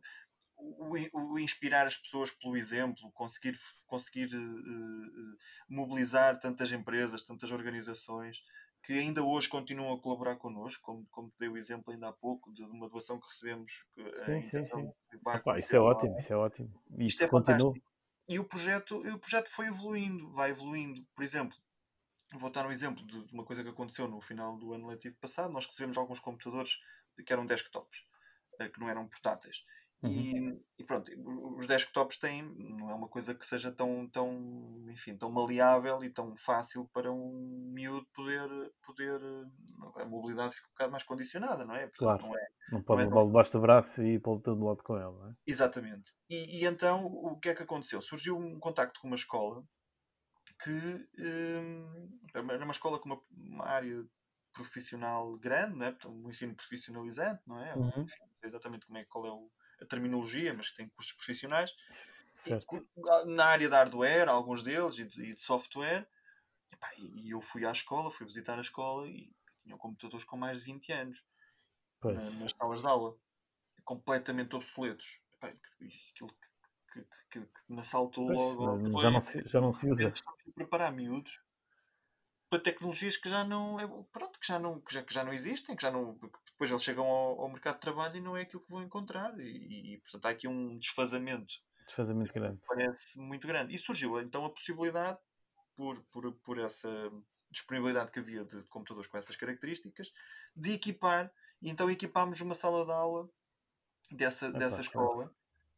o, 0.58 0.96
o, 1.14 1.40
inspirar 1.40 1.86
as 1.86 1.98
pessoas 1.98 2.32
pelo 2.32 2.58
exemplo, 2.58 3.12
conseguir, 3.14 3.58
conseguir 3.86 4.36
uh, 4.36 5.38
mobilizar 5.70 6.40
tantas 6.40 6.72
empresas, 6.72 7.24
tantas 7.24 7.52
organizações 7.52 8.44
que 8.84 8.94
ainda 8.94 9.22
hoje 9.22 9.50
continuam 9.50 9.94
a 9.94 10.02
colaborar 10.02 10.38
connosco, 10.38 10.82
como, 10.82 11.06
como 11.12 11.30
te 11.30 11.36
dei 11.40 11.50
o 11.50 11.58
exemplo 11.58 11.92
ainda 11.92 12.08
há 12.08 12.14
pouco, 12.14 12.54
de 12.54 12.64
uma 12.64 12.88
doação 12.88 13.20
que 13.20 13.28
recebemos. 13.28 13.86
Que 13.94 14.18
sim, 14.20 14.42
sim, 14.42 14.64
sim. 14.64 14.92
Epá, 15.12 15.58
isso 15.58 15.76
é 15.76 15.80
ótimo, 15.80 16.18
isso 16.18 16.32
é 16.32 16.38
ótimo. 16.38 16.70
Isto, 16.92 17.02
isto 17.02 17.24
é 17.26 17.28
continua. 17.28 17.58
fantástico. 17.60 17.88
E 18.30 18.40
o 18.40 18.46
projeto, 18.46 19.06
e 19.06 19.10
o 19.10 19.20
projeto 19.20 19.50
foi 19.50 19.68
evoluindo, 19.68 20.32
vai 20.32 20.52
evoluindo. 20.52 21.06
Por 21.16 21.24
exemplo, 21.24 21.58
vou 22.36 22.50
dar 22.50 22.66
um 22.66 22.72
exemplo 22.72 23.06
de, 23.06 23.34
uma 23.34 23.46
coisa 23.46 23.64
que 23.64 23.70
aconteceu 23.70 24.08
no 24.08 24.22
final 24.22 24.58
do 24.58 24.74
ano 24.74 24.88
letivo 24.88 25.16
passado. 25.20 25.54
Nós 25.54 25.66
recebemos 25.66 25.98
alguns 25.98 26.20
computadores 26.20 26.78
que 27.26 27.32
eram 27.32 27.46
desktops, 27.46 28.00
eh, 28.60 28.70
que 28.70 28.80
não 28.80 28.90
eram 28.90 29.08
portáteis. 29.08 29.64
Uhum. 30.04 30.12
E, 30.12 30.62
e, 30.78 30.84
pronto, 30.84 31.12
os 31.58 31.66
desktops 31.66 32.20
têm, 32.20 32.44
não 32.56 32.92
é 32.92 32.94
uma 32.94 33.08
coisa 33.08 33.34
que 33.34 33.46
seja 33.46 33.72
tão, 33.72 34.08
tão, 34.10 34.86
enfim, 34.90 35.18
tão 35.18 35.32
maleável 35.32 36.04
e 36.04 36.10
tão 36.10 36.36
fácil 36.36 36.88
para 36.94 37.12
um 37.12 37.72
miúdo 37.74 38.06
poder, 38.14 38.48
poder 38.86 39.20
a 39.96 40.06
mobilidade 40.06 40.54
fica 40.54 40.68
um 40.68 40.72
bocado 40.74 40.92
mais 40.92 41.04
condicionada, 41.04 41.66
não 41.66 41.76
é? 41.76 41.88
Portanto, 41.88 41.98
claro, 41.98 42.28
não, 42.28 42.38
é, 42.38 42.48
não 42.72 42.84
pode 42.84 43.06
não 43.06 43.06
é 43.06 43.10
levar 43.10 43.26
debaixo 43.26 43.52
do 43.54 43.62
braço 43.62 44.04
e 44.04 44.14
ir 44.14 44.22
para 44.22 44.40
todo 44.40 44.66
lado 44.66 44.84
com 44.84 44.98
ela, 44.98 45.18
não 45.18 45.32
é? 45.32 45.34
Exatamente. 45.48 46.14
E, 46.30 46.62
e, 46.62 46.66
então, 46.66 47.06
o 47.06 47.40
que 47.40 47.50
é 47.50 47.56
que 47.56 47.64
aconteceu? 47.64 48.00
Surgiu 48.00 48.38
um 48.38 48.60
contacto 48.60 49.00
com 49.02 49.08
uma 49.08 49.16
escola 49.16 49.64
que 50.64 51.08
hum, 51.20 52.20
era 52.34 52.64
uma 52.64 52.72
escola 52.72 53.00
com 53.00 53.10
uma, 53.10 53.22
uma 53.32 53.66
área 53.66 54.06
profissional 54.54 55.38
grande, 55.38 55.78
não 55.78 55.86
é? 55.86 55.98
um 56.08 56.30
ensino 56.30 56.56
profissionalizante, 56.56 57.42
não 57.46 57.60
é? 57.64 57.76
Uhum. 57.76 58.02
Enfim, 58.02 58.24
exatamente 58.44 58.86
como 58.86 58.98
é, 58.98 59.06
qual 59.06 59.26
é 59.26 59.32
o 59.32 59.52
a 59.82 59.86
terminologia, 59.86 60.54
mas 60.54 60.70
que 60.70 60.78
tem 60.78 60.90
cursos 60.90 61.14
profissionais. 61.14 61.74
E, 62.46 62.52
na 63.28 63.46
área 63.46 63.68
de 63.68 63.76
hardware, 63.76 64.30
alguns 64.30 64.64
deles, 64.64 64.98
e 64.98 65.06
de, 65.06 65.22
e 65.24 65.34
de 65.34 65.42
software. 65.42 66.08
E, 66.72 66.76
pá, 66.76 66.90
e, 66.98 67.32
eu 67.32 67.42
fui 67.42 67.66
à 67.66 67.72
escola, 67.72 68.12
fui 68.12 68.26
visitar 68.26 68.58
a 68.58 68.62
escola 68.62 69.08
e 69.08 69.32
tinham 69.64 69.78
computadores 69.78 70.26
com 70.26 70.38
mais 70.38 70.60
de 70.60 70.66
20 70.66 70.92
anos 70.92 71.24
na, 72.04 72.30
nas 72.32 72.52
salas 72.52 72.82
de 72.82 72.88
aula, 72.88 73.16
completamente 73.84 74.56
obsoletos. 74.56 75.22
Pá, 75.40 75.48
aquilo 75.48 76.36
que, 77.04 77.40
que, 77.40 77.46
que, 77.46 77.74
me 77.74 77.80
assaltou 77.80 78.30
logo. 78.30 79.02
Já, 79.02 79.12
não 79.12 79.22
se, 79.22 79.44
já 79.48 79.62
não 79.62 79.74
se 79.74 79.90
usa. 79.90 80.14
Preparar 80.56 80.92
miúdos 80.92 81.42
para 82.50 82.60
tecnologias 82.60 83.18
que 83.18 83.30
já 83.30 83.44
não 83.44 83.80
é, 83.80 83.88
pronto, 84.12 84.40
que 84.40 84.48
já 84.48 84.58
não, 84.58 84.80
que 84.80 84.94
já, 84.94 85.04
que 85.04 85.14
já 85.14 85.24
não 85.24 85.34
existem, 85.34 85.76
que 85.76 85.82
já 85.82 85.92
não, 85.92 86.18
depois 86.46 86.70
eles 86.70 86.84
chegam 86.84 87.06
ao, 87.06 87.42
ao, 87.42 87.50
mercado 87.50 87.76
de 87.76 87.82
trabalho 87.82 88.16
e 88.16 88.22
não 88.22 88.38
é 88.38 88.42
aquilo 88.42 88.64
que 88.64 88.72
vão 88.72 88.82
encontrar 88.82 89.38
e, 89.40 89.94
e 89.94 89.98
portanto 90.00 90.26
há 90.26 90.30
aqui 90.30 90.48
um 90.48 90.78
desfazamento 90.78 91.56
desfazamento 91.86 92.34
grande 92.34 92.60
parece 92.66 93.20
muito 93.20 93.48
grande 93.48 93.76
e 93.76 93.78
surgiu 93.78 94.20
então 94.22 94.46
a 94.46 94.50
possibilidade 94.50 95.20
por, 95.76 96.02
por, 96.06 96.32
por 96.38 96.58
essa 96.58 96.90
disponibilidade 97.52 98.12
que 98.12 98.20
havia 98.20 98.44
de, 98.44 98.62
de 98.62 98.70
computadores 98.70 99.10
com 99.10 99.18
essas 99.18 99.36
características 99.36 100.12
de 100.56 100.74
equipar 100.74 101.32
e 101.62 101.70
então 101.70 101.92
equipámos 101.92 102.40
uma 102.42 102.56
sala 102.56 102.86
de 102.86 102.92
aula 102.92 103.30
dessa, 104.12 104.52
dessa 104.52 104.82
escola 104.82 105.34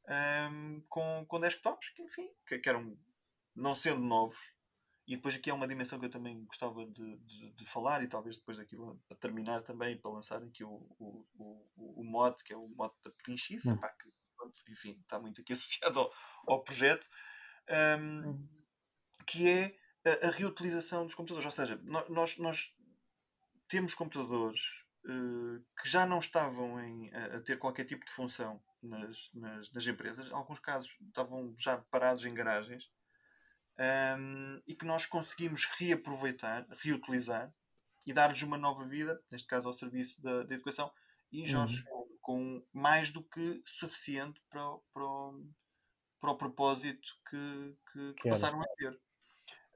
um, 0.10 0.82
com, 0.90 1.26
com 1.28 1.40
desktops 1.40 1.90
que 1.90 2.02
enfim 2.02 2.30
que, 2.48 2.60
que 2.60 2.70
eram 2.70 2.98
não 3.56 3.76
sendo 3.76 4.02
novos 4.02 4.38
e 5.10 5.16
depois 5.16 5.36
aqui 5.36 5.50
há 5.50 5.56
uma 5.56 5.68
dimensão 5.68 6.00
que 6.00 6.06
eu 6.06 6.12
também 6.12 6.46
gostava 6.46 6.86
de, 6.86 7.18
de, 7.18 7.52
de 7.54 7.66
falar, 7.66 8.04
e 8.04 8.08
talvez 8.08 8.38
depois 8.38 8.58
daquilo 8.58 9.02
para 9.08 9.18
terminar 9.18 9.64
também, 9.64 9.98
para 9.98 10.12
lançar 10.12 10.40
aqui 10.44 10.64
o, 10.64 10.70
o, 11.00 11.26
o, 11.34 12.02
o 12.02 12.04
mod, 12.04 12.38
que 12.44 12.54
é 12.54 12.56
o 12.56 12.68
mod 12.68 12.94
da 13.04 13.10
Pedinchiça, 13.10 13.74
hum. 13.74 13.80
que 14.00 14.14
pronto, 14.38 14.62
enfim, 14.70 15.00
está 15.02 15.20
muito 15.20 15.42
aqui 15.42 15.52
associado 15.54 16.00
ao, 16.00 16.14
ao 16.48 16.64
projeto, 16.64 17.08
um, 18.00 18.48
que 19.26 19.50
é 19.50 19.76
a, 20.06 20.28
a, 20.28 20.30
reutilização 20.30 21.08
dos 21.08 21.16
computadores. 21.16 21.46
Ou 21.46 21.52
seja, 21.52 21.82
nós, 22.08 22.38
nós 22.38 22.72
temos 23.68 23.96
computadores 23.96 24.86
uh, 25.06 25.60
que 25.82 25.90
já 25.90 26.06
não 26.06 26.20
estavam 26.20 26.80
em, 26.80 27.12
a, 27.16 27.38
a, 27.38 27.42
ter 27.42 27.58
qualquer 27.58 27.86
tipo 27.86 28.06
de 28.06 28.12
função 28.12 28.62
nas, 28.82 29.30
nas, 29.34 29.72
nas 29.72 29.88
empresas, 29.88 30.28
em 30.28 30.34
alguns 30.34 30.60
casos 30.60 30.98
estavam 31.02 31.54
já 31.58 31.78
parados 31.92 32.26
em 32.26 32.34
garagens 32.34 32.90
um, 33.80 34.62
e 34.68 34.76
que 34.76 34.86
nós 34.86 35.06
conseguimos 35.06 35.66
reaproveitar, 35.78 36.68
reutilizar 36.82 37.54
e 38.06 38.14
dar-lhes 38.14 38.42
uma 38.42 38.58
nova 38.58 38.86
vida, 38.86 39.22
neste 39.32 39.48
caso 39.48 39.68
ao 39.68 39.74
serviço 39.74 40.22
da, 40.22 40.44
da 40.44 40.56
educação, 40.56 40.92
e 41.32 41.46
Jorge, 41.46 41.86
uhum. 41.90 42.18
com 42.22 42.68
mais 42.74 43.12
do 43.12 43.24
que 43.24 43.62
suficiente 43.66 44.42
para, 44.50 44.62
para, 44.94 45.04
o, 45.04 45.48
para 46.20 46.32
o 46.32 46.38
propósito 46.38 47.08
que, 47.30 47.78
que, 47.92 48.14
que 48.14 48.30
passaram 48.30 48.60
a 48.60 48.66
ter. 48.78 49.00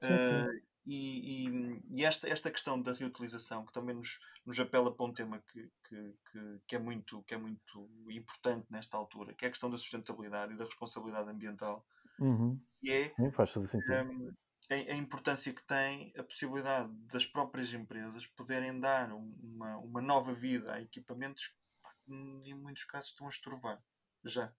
Sim, 0.02 0.12
uh, 0.12 0.52
sim. 0.52 0.62
E, 0.86 1.46
e, 1.46 1.82
e, 1.96 2.04
esta, 2.04 2.28
esta 2.28 2.50
questão 2.50 2.80
da 2.80 2.92
reutilização, 2.92 3.64
que 3.64 3.72
também 3.72 3.94
nos, 3.94 4.18
nos 4.44 4.60
apela 4.60 4.94
para 4.94 5.06
um 5.06 5.14
tema 5.14 5.42
que, 5.50 5.70
que, 5.88 6.14
que, 6.30 6.60
que, 6.68 6.76
é 6.76 6.78
muito, 6.78 7.22
que 7.22 7.34
é 7.34 7.38
muito 7.38 7.90
importante 8.10 8.66
nesta 8.70 8.96
altura, 8.96 9.34
que 9.34 9.44
é 9.44 9.48
a 9.48 9.50
questão 9.50 9.70
da 9.70 9.78
sustentabilidade 9.78 10.52
e 10.52 10.58
da 10.58 10.64
responsabilidade 10.64 11.30
ambiental, 11.30 11.84
Uhum. 12.18 12.60
E 12.82 12.90
é 12.90 13.14
Sim, 13.14 13.30
faz 13.32 13.52
todo 13.52 13.66
sentido. 13.66 13.92
Um, 13.92 14.32
a, 14.70 14.74
a, 14.74 14.96
importância 14.96 15.52
que 15.52 15.66
tem 15.66 16.12
a 16.16 16.22
possibilidade 16.22 16.92
das 17.06 17.26
próprias 17.26 17.72
empresas 17.72 18.26
poderem 18.26 18.78
dar 18.80 19.12
uma, 19.12 19.78
uma 19.78 20.00
nova 20.00 20.32
vida 20.32 20.72
a 20.74 20.80
equipamentos 20.80 21.48
que 21.48 22.14
em 22.44 22.54
muitos 22.54 22.84
casos 22.84 23.10
estão 23.10 23.26
a 23.26 23.30
estorvar 23.30 23.82
já. 24.24 24.52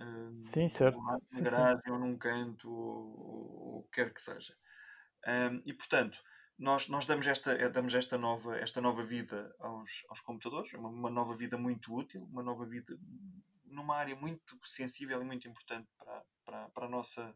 Um, 0.00 0.38
sim, 0.40 0.68
certo. 0.68 0.96
Numa 0.96 1.20
garagem 1.42 1.92
ou 1.92 1.98
num 1.98 2.16
canto 2.16 2.70
ou, 2.70 3.80
o 3.80 3.82
que 3.84 4.02
quer 4.02 4.14
que 4.14 4.22
seja. 4.22 4.56
Um, 5.26 5.62
e 5.66 5.72
portanto, 5.72 6.18
nós, 6.58 6.88
nós 6.88 7.06
damos, 7.06 7.26
esta, 7.26 7.52
eh, 7.52 7.68
damos 7.70 7.94
esta, 7.94 8.18
nova, 8.18 8.56
esta 8.56 8.80
nova 8.80 9.02
vida 9.02 9.54
aos, 9.58 10.04
aos 10.08 10.20
computadores, 10.20 10.72
uma, 10.74 10.88
uma 10.88 11.10
nova 11.10 11.34
vida 11.34 11.56
muito 11.56 11.94
útil, 11.94 12.22
uma 12.30 12.42
nova 12.42 12.66
vida 12.66 12.98
numa 13.64 13.96
área 13.96 14.14
muito 14.14 14.58
sensível 14.64 15.22
e 15.22 15.24
muito 15.24 15.48
importante 15.48 15.88
para, 15.96 16.22
para, 16.44 16.68
para, 16.70 16.86
a, 16.86 16.88
nossa, 16.88 17.34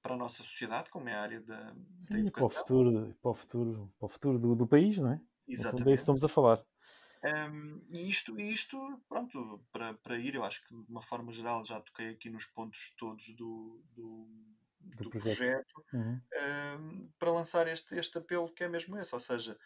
para 0.00 0.14
a 0.14 0.16
nossa 0.16 0.42
sociedade, 0.42 0.88
como 0.88 1.08
é 1.08 1.12
a 1.12 1.20
área 1.20 1.40
da, 1.40 1.74
Sim, 2.00 2.12
da 2.14 2.18
educação. 2.20 2.48
Para 2.48 2.58
o 2.58 2.62
futuro, 2.62 3.16
para 3.20 3.30
o 3.30 3.34
futuro, 3.34 3.94
para 3.98 4.06
o 4.06 4.08
futuro 4.08 4.38
do, 4.38 4.54
do 4.54 4.66
país, 4.66 4.96
não 4.96 5.12
é? 5.12 5.20
Exatamente. 5.46 5.88
É 5.88 5.92
isso 5.92 5.96
que 5.96 6.12
estamos 6.12 6.24
a 6.24 6.28
falar. 6.28 6.64
Um, 7.24 7.80
e 7.90 8.08
isto, 8.08 8.38
isto, 8.40 9.00
pronto, 9.08 9.62
para, 9.70 9.94
para 9.94 10.18
ir, 10.18 10.34
eu 10.34 10.44
acho 10.44 10.66
que 10.66 10.74
de 10.74 10.90
uma 10.90 11.02
forma 11.02 11.30
geral 11.30 11.64
já 11.64 11.80
toquei 11.80 12.08
aqui 12.08 12.28
nos 12.30 12.46
pontos 12.46 12.94
todos 12.98 13.28
do, 13.36 13.80
do, 13.94 14.28
do, 14.82 15.04
do 15.04 15.10
projeto, 15.10 15.34
projeto 15.36 15.84
uhum. 15.92 16.20
um, 16.78 17.10
para 17.18 17.32
lançar 17.32 17.66
este, 17.66 17.94
este 17.94 18.18
apelo 18.18 18.52
que 18.52 18.64
é 18.64 18.68
mesmo 18.68 18.98
esse, 18.98 19.14
ou 19.14 19.20
seja, 19.20 19.58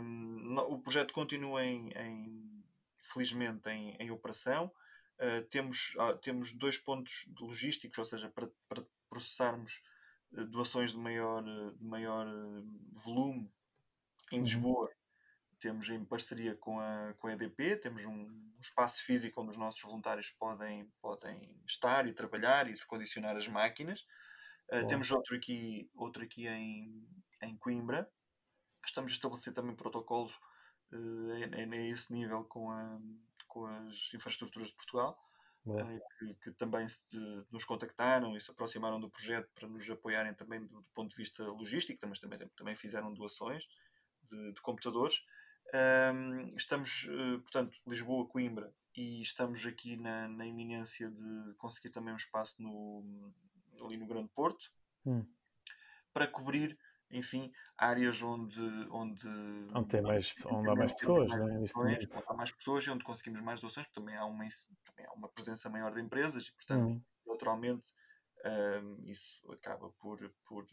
um, 0.00 0.56
o 0.68 0.80
projeto 0.80 1.12
continua 1.12 1.64
em, 1.64 1.90
em 1.90 2.64
felizmente 3.02 3.68
em, 3.68 3.96
em 3.98 4.10
operação, 4.10 4.72
Uh, 5.18 5.42
temos, 5.48 5.94
uh, 5.96 6.16
temos 6.18 6.52
dois 6.52 6.76
pontos 6.76 7.26
logísticos, 7.40 7.98
ou 7.98 8.04
seja, 8.04 8.28
para, 8.28 8.50
para 8.68 8.84
processarmos 9.08 9.82
uh, 10.32 10.44
doações 10.44 10.92
de 10.92 10.98
maior, 10.98 11.42
de 11.42 11.84
maior 11.84 12.26
volume 12.92 13.50
em 14.30 14.38
uhum. 14.38 14.44
Lisboa. 14.44 14.90
Temos 15.58 15.88
em 15.88 16.04
parceria 16.04 16.54
com 16.54 16.78
a, 16.78 17.14
com 17.18 17.28
a 17.28 17.32
EDP, 17.32 17.76
temos 17.76 18.04
um, 18.04 18.12
um, 18.12 18.58
espaço 18.60 19.02
físico 19.04 19.40
onde 19.40 19.52
os 19.52 19.56
nossos 19.56 19.80
voluntários 19.80 20.30
podem, 20.30 20.86
podem 21.00 21.62
estar 21.66 22.06
e 22.06 22.12
trabalhar 22.12 22.68
e 22.68 22.74
recondicionar 22.74 23.36
as 23.36 23.48
máquinas. 23.48 24.06
Temos 24.88 25.10
outro 25.10 25.36
aqui, 25.36 25.90
outro 25.94 26.22
aqui 26.22 26.46
em, 26.46 27.06
em 27.42 27.56
Coimbra. 27.56 28.10
Estamos 28.84 29.12
a 29.12 29.14
estabelecer 29.14 29.52
também 29.52 29.74
protocolos 29.74 30.38
é, 30.92 31.62
é, 31.62 31.86
esse 31.88 32.12
nível 32.12 32.44
com 32.44 32.70
a, 32.70 32.98
com 33.48 33.66
as 33.66 34.12
infraestruturas 34.14 34.68
de 34.68 34.76
Portugal, 34.76 35.18
uh, 35.66 36.00
que, 36.18 36.34
que, 36.34 36.50
também 36.52 36.88
se, 36.88 37.08
de, 37.08 37.44
nos 37.50 37.64
contactaram 37.64 38.36
e 38.36 38.40
se 38.40 38.50
aproximaram 38.50 39.00
do 39.00 39.10
projeto 39.10 39.50
para 39.54 39.68
nos 39.68 39.88
apoiarem 39.90 40.34
também 40.34 40.60
do, 40.60 40.82
do 40.82 40.88
ponto 40.94 41.10
de 41.10 41.16
vista 41.16 41.42
logístico, 41.44 42.06
mas 42.06 42.20
também, 42.20 42.38
também 42.56 42.76
fizeram 42.76 43.12
doações 43.12 43.64
de, 44.30 44.52
de 44.52 44.60
computadores. 44.60 45.24
Um, 46.14 46.48
estamos, 46.56 47.04
uh, 47.04 47.40
portanto, 47.40 47.76
Lisboa, 47.86 48.28
Coimbra, 48.28 48.72
e 48.96 49.20
estamos 49.20 49.66
aqui 49.66 49.96
na, 49.96 50.28
na 50.28 50.46
iminência 50.46 51.10
de 51.10 51.54
conseguir 51.58 51.90
também 51.90 52.14
um 52.14 52.16
espaço 52.16 52.62
no, 52.62 53.32
ali 53.84 53.96
no 53.96 54.06
Grande 54.06 54.28
Porto 54.34 54.70
hum. 55.04 55.26
para 56.12 56.26
cobrir 56.26 56.78
enfim, 57.10 57.52
áreas 57.78 58.20
onde. 58.22 58.60
Onde, 58.90 59.28
onde, 59.74 59.88
tem 59.88 60.02
mais, 60.02 60.34
onde 60.46 60.68
há 60.68 60.74
mais 60.74 60.92
pessoas, 60.92 61.28
mais 61.28 61.40
né? 61.40 61.58
Doações, 61.58 62.06
onde 62.10 62.24
há 62.26 62.34
mais 62.34 62.52
pessoas 62.52 62.84
e 62.84 62.90
onde 62.90 63.04
conseguimos 63.04 63.40
mais 63.40 63.60
doações, 63.60 63.86
porque 63.86 64.00
também 64.00 64.16
há 64.16 64.24
uma, 64.24 64.44
também 64.84 65.06
há 65.06 65.12
uma 65.12 65.28
presença 65.28 65.70
maior 65.70 65.92
de 65.92 66.00
empresas 66.00 66.46
e, 66.46 66.52
portanto, 66.52 66.88
hum. 66.88 67.02
naturalmente, 67.26 67.88
um, 68.44 69.04
isso 69.04 69.40
acaba 69.52 69.90
por. 69.90 70.18
por 70.44 70.66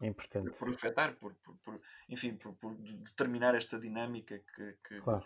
é 0.00 0.06
importante. 0.06 0.50
Por 0.52 0.68
afetar, 0.68 1.14
por, 1.16 1.34
por, 1.36 1.56
por 1.58 1.80
enfim, 2.08 2.36
por, 2.36 2.54
por, 2.56 2.74
determinar 2.76 3.54
esta 3.54 3.78
dinâmica 3.78 4.38
que, 4.38 4.78
que, 4.86 5.00
claro. 5.00 5.24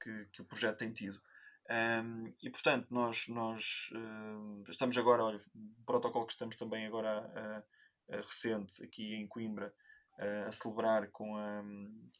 que, 0.00 0.26
que, 0.26 0.42
o 0.42 0.44
projeto 0.44 0.78
tem 0.78 0.92
tido. 0.92 1.20
Um, 1.68 2.32
e 2.42 2.50
portanto, 2.50 2.86
nós, 2.90 3.26
nós 3.28 3.90
uh, 3.92 4.70
estamos 4.70 4.96
agora, 4.96 5.24
olha, 5.24 5.38
o 5.54 5.84
protocolo 5.84 6.26
que 6.26 6.32
estamos 6.32 6.54
também 6.54 6.86
agora 6.86 7.30
a, 7.34 8.14
a 8.14 8.16
recente 8.18 8.84
aqui 8.84 9.14
em 9.14 9.26
Coimbra 9.26 9.74
uh, 10.20 10.46
a 10.46 10.52
celebrar 10.52 11.10
com 11.10 11.36
a, 11.36 11.64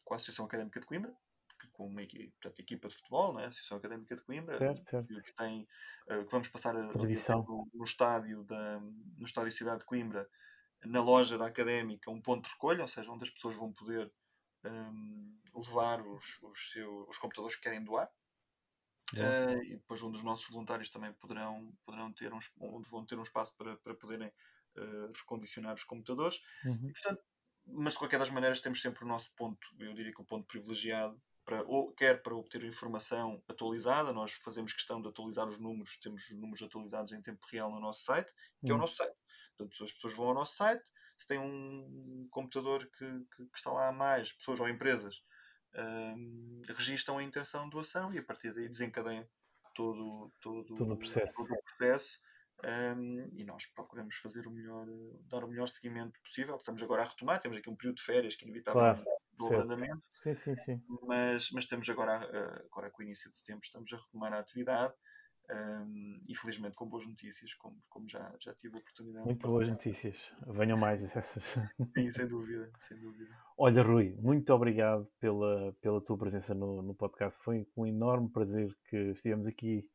com 0.05 0.15
a 0.15 0.17
Associação 0.17 0.47
Académica 0.47 0.81
de 0.81 0.87
Coimbra, 0.87 1.15
com 1.73 1.87
uma 1.87 2.03
portanto, 2.03 2.61
equipa 2.61 2.89
de 2.89 2.97
futebol, 2.97 3.35
né? 3.35 3.45
a 3.45 3.49
Associação 3.49 3.79
Académica 3.79 4.17
de 4.17 4.23
Coimbra, 4.23 4.59
certo, 4.59 4.91
certo. 4.91 5.23
Que, 5.23 5.35
tem, 5.35 5.69
uh, 6.11 6.25
que 6.25 6.31
vamos 6.33 6.49
passar 6.49 6.75
a, 6.77 6.83
no, 6.83 7.69
no, 7.73 7.85
estádio 7.85 8.43
da, 8.45 8.81
no 8.81 9.25
estádio 9.25 9.53
Cidade 9.53 9.81
de 9.81 9.87
Coimbra, 9.87 10.29
na 10.85 11.03
loja 11.03 11.39
da 11.39 11.47
Académica, 11.47 12.11
um 12.11 12.21
ponto 12.21 12.45
de 12.45 12.53
recolha, 12.53 12.83
ou 12.83 12.89
seja, 12.89 13.11
onde 13.11 13.25
as 13.25 13.31
pessoas 13.31 13.55
vão 13.55 13.73
poder 13.73 14.11
um, 14.65 15.39
levar 15.55 16.01
os, 16.07 16.43
os, 16.43 16.71
seus, 16.73 17.09
os 17.09 17.19
computadores 17.19 17.57
que 17.57 17.63
querem 17.63 17.85
doar. 17.85 18.11
Uh, 19.15 19.63
e 19.63 19.77
depois 19.77 20.03
um 20.03 20.11
dos 20.11 20.25
nossos 20.25 20.49
voluntários 20.49 20.91
também 20.91 21.13
poderão, 21.13 21.73
poderão 21.85 22.13
ter 22.13 22.33
um, 22.33 22.39
onde 22.61 22.89
vão 22.89 23.07
ter 23.07 23.19
um 23.19 23.23
espaço 23.23 23.57
para, 23.57 23.77
para 23.77 23.95
poderem 23.95 24.29
uh, 24.29 25.13
recondicionar 25.15 25.75
os 25.75 25.85
computadores. 25.85 26.41
Uhum. 26.65 26.89
E, 26.89 26.93
portanto, 26.93 27.23
mas 27.67 27.93
de 27.93 27.99
qualquer 27.99 28.19
das 28.19 28.31
maneiras 28.31 28.61
temos 28.61 28.81
sempre 28.81 29.05
o 29.05 29.09
nosso 29.09 29.33
ponto, 29.35 29.67
eu 29.79 29.93
diria 29.95 30.13
que 30.13 30.21
o 30.21 30.25
ponto 30.25 30.47
privilegiado, 30.47 31.21
para, 31.45 31.63
ou, 31.65 31.93
quer 31.93 32.23
para 32.23 32.35
obter 32.35 32.65
informação 32.65 33.43
atualizada, 33.49 34.13
nós 34.13 34.33
fazemos 34.33 34.73
questão 34.73 35.01
de 35.01 35.09
atualizar 35.09 35.47
os 35.47 35.59
números, 35.59 35.99
temos 35.99 36.29
os 36.29 36.37
números 36.37 36.63
atualizados 36.63 37.13
em 37.13 37.23
tempo 37.23 37.47
real 37.51 37.71
no 37.71 37.81
nosso 37.81 38.03
site, 38.05 38.33
que 38.61 38.67
uhum. 38.67 38.71
é 38.71 38.73
o 38.73 38.75
uhum. 38.75 38.81
nosso 38.81 38.97
site. 38.97 39.17
Portanto, 39.57 39.85
as 39.85 39.93
pessoas 39.93 40.15
vão 40.15 40.29
ao 40.29 40.35
nosso 40.35 40.57
site, 40.57 40.85
se 41.17 41.27
tem 41.27 41.39
um 41.39 42.27
computador 42.31 42.85
que, 42.99 43.07
que, 43.35 43.47
que 43.47 43.57
está 43.57 43.73
lá 43.73 43.89
a 43.89 43.93
mais, 43.93 44.33
pessoas 44.33 44.61
ou 44.61 44.69
empresas, 44.69 45.23
um, 45.79 46.63
registram 46.69 47.19
a 47.19 47.23
intenção 47.23 47.65
de 47.65 47.71
doação 47.71 48.13
e 48.13 48.19
a 48.19 48.23
partir 48.23 48.53
daí 48.53 48.69
desencadeiam 48.69 49.27
todo, 49.75 50.33
todo, 50.41 50.75
todo 50.75 50.93
o 50.95 50.97
processo. 50.97 51.35
Todo 51.37 51.53
o 51.53 51.63
processo 51.63 52.19
um, 52.65 53.29
e 53.35 53.45
nós 53.45 53.67
procuramos 53.67 54.17
fazer 54.17 54.47
o 54.47 54.51
melhor, 54.51 54.87
dar 55.29 55.45
o 55.45 55.49
melhor 55.49 55.69
seguimento 55.69 56.19
possível. 56.21 56.57
Estamos 56.57 56.83
agora 56.83 57.03
a 57.03 57.07
retomar, 57.07 57.41
temos 57.41 57.59
aqui 57.59 57.69
um 57.69 57.77
período 57.77 57.97
de 57.97 58.03
férias 58.03 58.35
que 58.35 58.45
inevitavelmente 58.45 59.03
claro, 59.03 59.21
do 59.33 59.47
abrandamento, 59.47 60.03
sim, 60.15 60.35
sim, 60.35 60.57
sim. 60.57 60.83
Mas, 61.03 61.51
mas 61.51 61.65
estamos 61.65 61.89
agora, 61.91 62.17
agora 62.71 62.91
com 62.91 63.03
o 63.03 63.05
início 63.05 63.31
de 63.31 63.37
setembro, 63.37 63.63
estamos 63.63 63.93
a 63.93 63.97
retomar 63.97 64.33
a 64.33 64.39
atividade 64.39 64.95
um, 65.51 66.21
e 66.29 66.35
felizmente 66.35 66.75
com 66.75 66.89
boas 66.89 67.07
notícias, 67.07 67.55
como, 67.55 67.77
como 67.89 68.09
já, 68.09 68.35
já 68.41 68.55
tive 68.55 68.77
a 68.77 68.81
oportunidade. 68.81 69.25
Muito 69.25 69.47
boas 69.47 69.69
notícias. 69.69 70.17
Venham 70.47 70.77
mais 70.77 71.03
essas. 71.17 71.45
Sim, 71.95 72.11
sem 72.11 72.27
dúvida, 72.27 72.71
sem 72.79 72.99
dúvida. 72.99 73.31
Olha, 73.57 73.83
Rui, 73.83 74.17
muito 74.21 74.53
obrigado 74.53 75.09
pela, 75.21 75.73
pela 75.81 76.01
tua 76.01 76.19
presença 76.19 76.55
no, 76.55 76.83
no 76.83 76.95
podcast. 76.95 77.39
Foi 77.43 77.67
um 77.77 77.87
enorme 77.87 78.29
prazer 78.29 78.77
que 78.89 78.97
estivemos 79.13 79.47
aqui, 79.47 79.89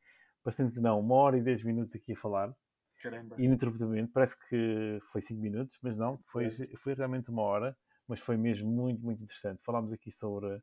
bastante 0.44 0.80
não, 0.80 1.00
uma 1.00 1.14
hora 1.16 1.38
e 1.38 1.42
dez 1.42 1.62
minutos 1.62 1.94
aqui 1.94 2.12
a 2.12 2.16
falar. 2.16 2.54
Caramba. 3.02 3.36
Ininterruptamente, 3.38 4.12
parece 4.12 4.36
que 4.48 5.00
foi 5.10 5.20
cinco 5.20 5.42
minutos, 5.42 5.76
mas 5.82 5.96
não, 5.96 6.18
foi, 6.28 6.50
foi 6.76 6.94
realmente 6.94 7.30
uma 7.30 7.42
hora, 7.42 7.76
mas 8.06 8.20
foi 8.20 8.36
mesmo 8.36 8.70
muito, 8.70 9.02
muito 9.02 9.22
interessante. 9.22 9.60
Falámos 9.64 9.92
aqui 9.92 10.10
sobre 10.12 10.62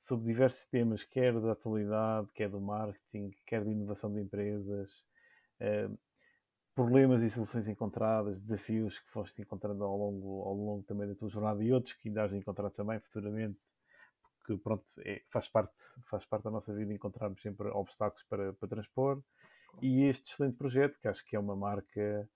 sobre 0.00 0.26
diversos 0.26 0.64
temas, 0.66 1.04
quer 1.04 1.38
da 1.38 1.52
atualidade, 1.52 2.28
quer 2.34 2.48
do 2.48 2.60
marketing, 2.60 3.30
quer 3.46 3.62
de 3.62 3.70
inovação 3.70 4.12
de 4.12 4.20
empresas, 4.20 4.90
eh, 5.60 5.88
problemas 6.74 7.22
e 7.22 7.30
soluções 7.30 7.68
encontradas, 7.68 8.40
desafios 8.42 8.98
que 8.98 9.10
foste 9.10 9.42
encontrando 9.42 9.84
ao 9.84 9.96
longo, 9.96 10.42
ao 10.42 10.54
longo 10.54 10.82
também 10.84 11.06
da 11.06 11.14
tua 11.14 11.28
jornada 11.28 11.62
e 11.62 11.72
outros 11.72 11.94
que 11.94 12.08
ainda 12.08 12.22
has 12.22 12.30
de 12.30 12.38
encontrar 12.38 12.70
também 12.70 12.98
futuramente, 13.00 13.60
porque 14.38 14.56
pronto, 14.62 14.84
é, 15.00 15.22
faz, 15.28 15.46
parte, 15.48 15.76
faz 16.08 16.24
parte 16.24 16.44
da 16.44 16.50
nossa 16.50 16.74
vida 16.74 16.92
encontrarmos 16.94 17.42
sempre 17.42 17.68
obstáculos 17.68 18.24
para, 18.24 18.54
para 18.54 18.68
transpor. 18.68 19.22
E 19.82 20.04
este 20.04 20.32
excelente 20.32 20.56
projeto, 20.56 20.98
que 21.00 21.08
acho 21.08 21.24
que 21.26 21.36
é 21.36 21.38
uma 21.38 21.54
marca, 21.54 22.28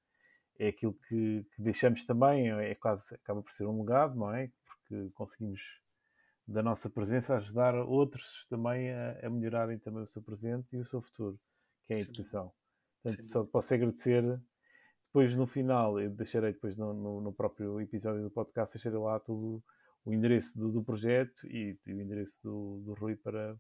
é 0.59 0.69
aquilo 0.69 0.95
que, 1.09 1.45
que 1.57 1.63
deixamos 1.63 2.05
também, 2.05 2.51
é 2.51 2.75
quase, 2.75 3.15
acaba 3.15 3.43
por 3.43 3.53
ser 3.53 3.67
um 3.67 3.81
legado, 3.81 4.15
não 4.15 4.33
é? 4.33 4.51
Porque 4.67 5.11
conseguimos 5.15 5.61
da 6.47 6.63
nossa 6.63 6.91
presença, 6.91 7.37
ajudar 7.37 7.75
outros 7.75 8.47
também 8.49 8.91
a, 8.91 9.27
a, 9.27 9.31
melhorarem 9.31 9.79
também 9.79 10.03
o 10.03 10.07
seu 10.07 10.23
presente 10.23 10.67
e 10.73 10.79
o 10.79 10.85
seu 10.85 11.01
futuro, 11.01 11.41
que 11.87 11.95
é 11.95 11.97
a 11.97 12.01
educação. 12.01 12.53
Portanto, 13.03 13.23
Sim. 13.23 13.31
só 13.31 13.45
posso 13.45 13.73
agradecer. 13.73 14.41
Depois, 15.07 15.35
no 15.35 15.47
final, 15.47 16.01
eu 16.01 16.11
deixarei 16.11 16.53
depois 16.53 16.77
no, 16.77 16.93
no, 16.93 17.21
no 17.21 17.33
próprio 17.33 17.81
episódio 17.81 18.23
do 18.23 18.31
podcast, 18.31 18.75
deixarei 18.75 18.99
lá 18.99 19.19
todo 19.21 19.63
o 20.05 20.13
endereço 20.13 20.59
do, 20.59 20.71
do 20.71 20.85
projeto 20.85 21.47
e, 21.47 21.79
e, 21.87 21.95
o 21.95 22.01
endereço 22.01 22.39
do, 22.43 22.83
do 22.85 22.95
Rui 22.95 23.17
para, 23.17 23.59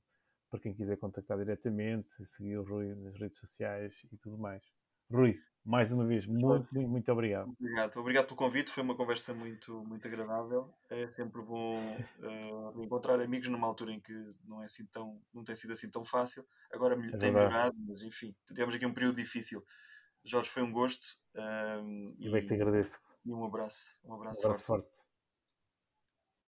para 0.51 0.61
quem 0.61 0.75
quiser 0.75 0.99
contactar 0.99 1.39
diretamente, 1.39 2.11
seguir 2.27 2.59
o 2.59 2.65
Rui 2.65 2.95
nas 2.97 3.17
redes 3.19 3.39
sociais 3.39 3.95
e 4.13 4.17
tudo 4.19 4.37
mais. 4.37 4.63
Rui, 5.11 5.39
mais 5.65 5.91
uma 5.93 6.05
vez, 6.05 6.27
muito, 6.27 6.47
muito, 6.47 6.89
muito 6.89 7.13
obrigado. 7.13 7.51
Obrigado. 7.59 7.97
Obrigado 7.97 8.27
pelo 8.27 8.37
convite, 8.37 8.71
foi 8.71 8.83
uma 8.83 8.95
conversa 8.95 9.33
muito, 9.33 9.83
muito 9.85 10.07
agradável. 10.07 10.73
É 10.91 11.09
sempre 11.09 11.41
bom 11.41 11.81
uh, 12.19 12.83
encontrar 12.83 13.19
amigos 13.21 13.49
numa 13.49 13.67
altura 13.67 13.93
em 13.93 14.01
que 14.01 14.13
não, 14.45 14.61
é 14.61 14.67
assim 14.67 14.85
tão, 14.87 15.21
não 15.33 15.43
tem 15.43 15.57
sido 15.57 15.73
assim 15.73 15.91
tão 15.91 16.05
fácil. 16.05 16.45
Agora 16.71 16.95
é 16.95 17.17
tem 17.17 17.33
melhorado, 17.33 17.77
mas 17.89 18.03
enfim, 18.03 18.35
tivemos 18.47 18.75
aqui 18.75 18.85
um 18.85 18.93
período 18.93 19.17
difícil. 19.17 19.65
Jorge, 20.23 20.51
foi 20.51 20.63
um 20.63 20.73
gosto. 20.73 21.17
Uh, 21.35 22.13
e, 22.19 22.31
bem 22.31 22.43
que 22.43 22.49
te 22.49 22.55
agradeço. 22.55 23.01
E 23.25 23.33
um 23.33 23.45
abraço. 23.45 23.99
Um 24.05 24.15
abraço, 24.15 24.43
um 24.43 24.47
abraço 24.47 24.65
forte. 24.65 24.87
forte. 24.91 25.04